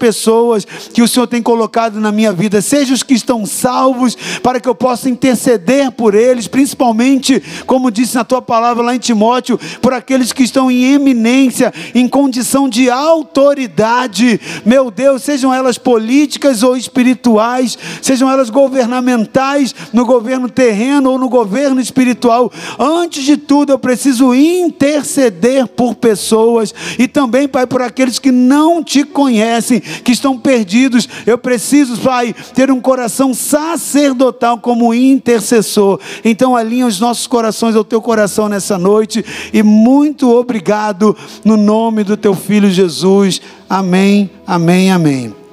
pessoas 0.43 0.65
que 0.93 1.01
o 1.01 1.07
Senhor 1.07 1.27
tem 1.27 1.41
colocado 1.41 1.99
na 1.99 2.11
minha 2.11 2.33
vida, 2.33 2.61
seja 2.61 2.93
os 2.93 3.03
que 3.03 3.13
estão 3.13 3.45
salvos, 3.45 4.17
para 4.41 4.59
que 4.59 4.67
eu 4.67 4.75
possa 4.75 5.09
interceder 5.09 5.91
por 5.91 6.13
eles, 6.13 6.47
principalmente, 6.47 7.41
como 7.65 7.91
disse 7.91 8.15
na 8.15 8.23
tua 8.23 8.41
palavra 8.41 8.83
lá 8.83 8.95
em 8.95 8.99
Timóteo, 8.99 9.59
por 9.81 9.93
aqueles 9.93 10.33
que 10.33 10.43
estão 10.43 10.69
em 10.69 10.93
eminência, 10.93 11.73
em 11.95 12.07
condição 12.07 12.67
de 12.67 12.89
autoridade, 12.89 14.39
meu 14.65 14.91
Deus, 14.91 15.23
sejam 15.23 15.53
elas 15.53 15.77
políticas 15.77 16.63
ou 16.63 16.75
espirituais, 16.75 17.77
sejam 18.01 18.29
elas 18.29 18.49
governamentais, 18.49 19.73
no 19.93 20.05
governo 20.05 20.49
terreno 20.49 21.11
ou 21.11 21.17
no 21.17 21.29
governo 21.29 21.79
espiritual, 21.79 22.51
antes 22.77 23.23
de 23.23 23.37
tudo 23.37 23.71
eu 23.71 23.79
preciso 23.79 24.33
interceder 24.33 25.67
por 25.67 25.95
pessoas 25.95 26.73
e 26.99 27.07
também, 27.07 27.47
Pai, 27.47 27.65
por 27.65 27.81
aqueles 27.81 28.19
que 28.19 28.31
não 28.31 28.83
te 28.83 29.03
conhecem, 29.03 29.79
que 29.79 30.11
estão 30.23 30.37
perdidos. 30.37 31.07
Eu 31.25 31.37
preciso, 31.37 31.97
Pai, 31.97 32.33
ter 32.55 32.71
um 32.71 32.79
coração 32.79 33.33
sacerdotal 33.33 34.57
como 34.57 34.93
intercessor. 34.93 35.99
Então, 36.23 36.55
alinha 36.55 36.87
os 36.87 36.99
nossos 36.99 37.27
corações 37.27 37.75
ao 37.75 37.83
teu 37.83 38.01
coração 38.01 38.47
nessa 38.47 38.77
noite 38.77 39.23
e 39.51 39.61
muito 39.61 40.31
obrigado 40.31 41.15
no 41.43 41.57
nome 41.57 42.05
do 42.05 42.15
teu 42.15 42.33
filho 42.33 42.71
Jesus. 42.71 43.41
Amém, 43.69 44.29
amém, 44.47 44.91
amém. 44.91 45.42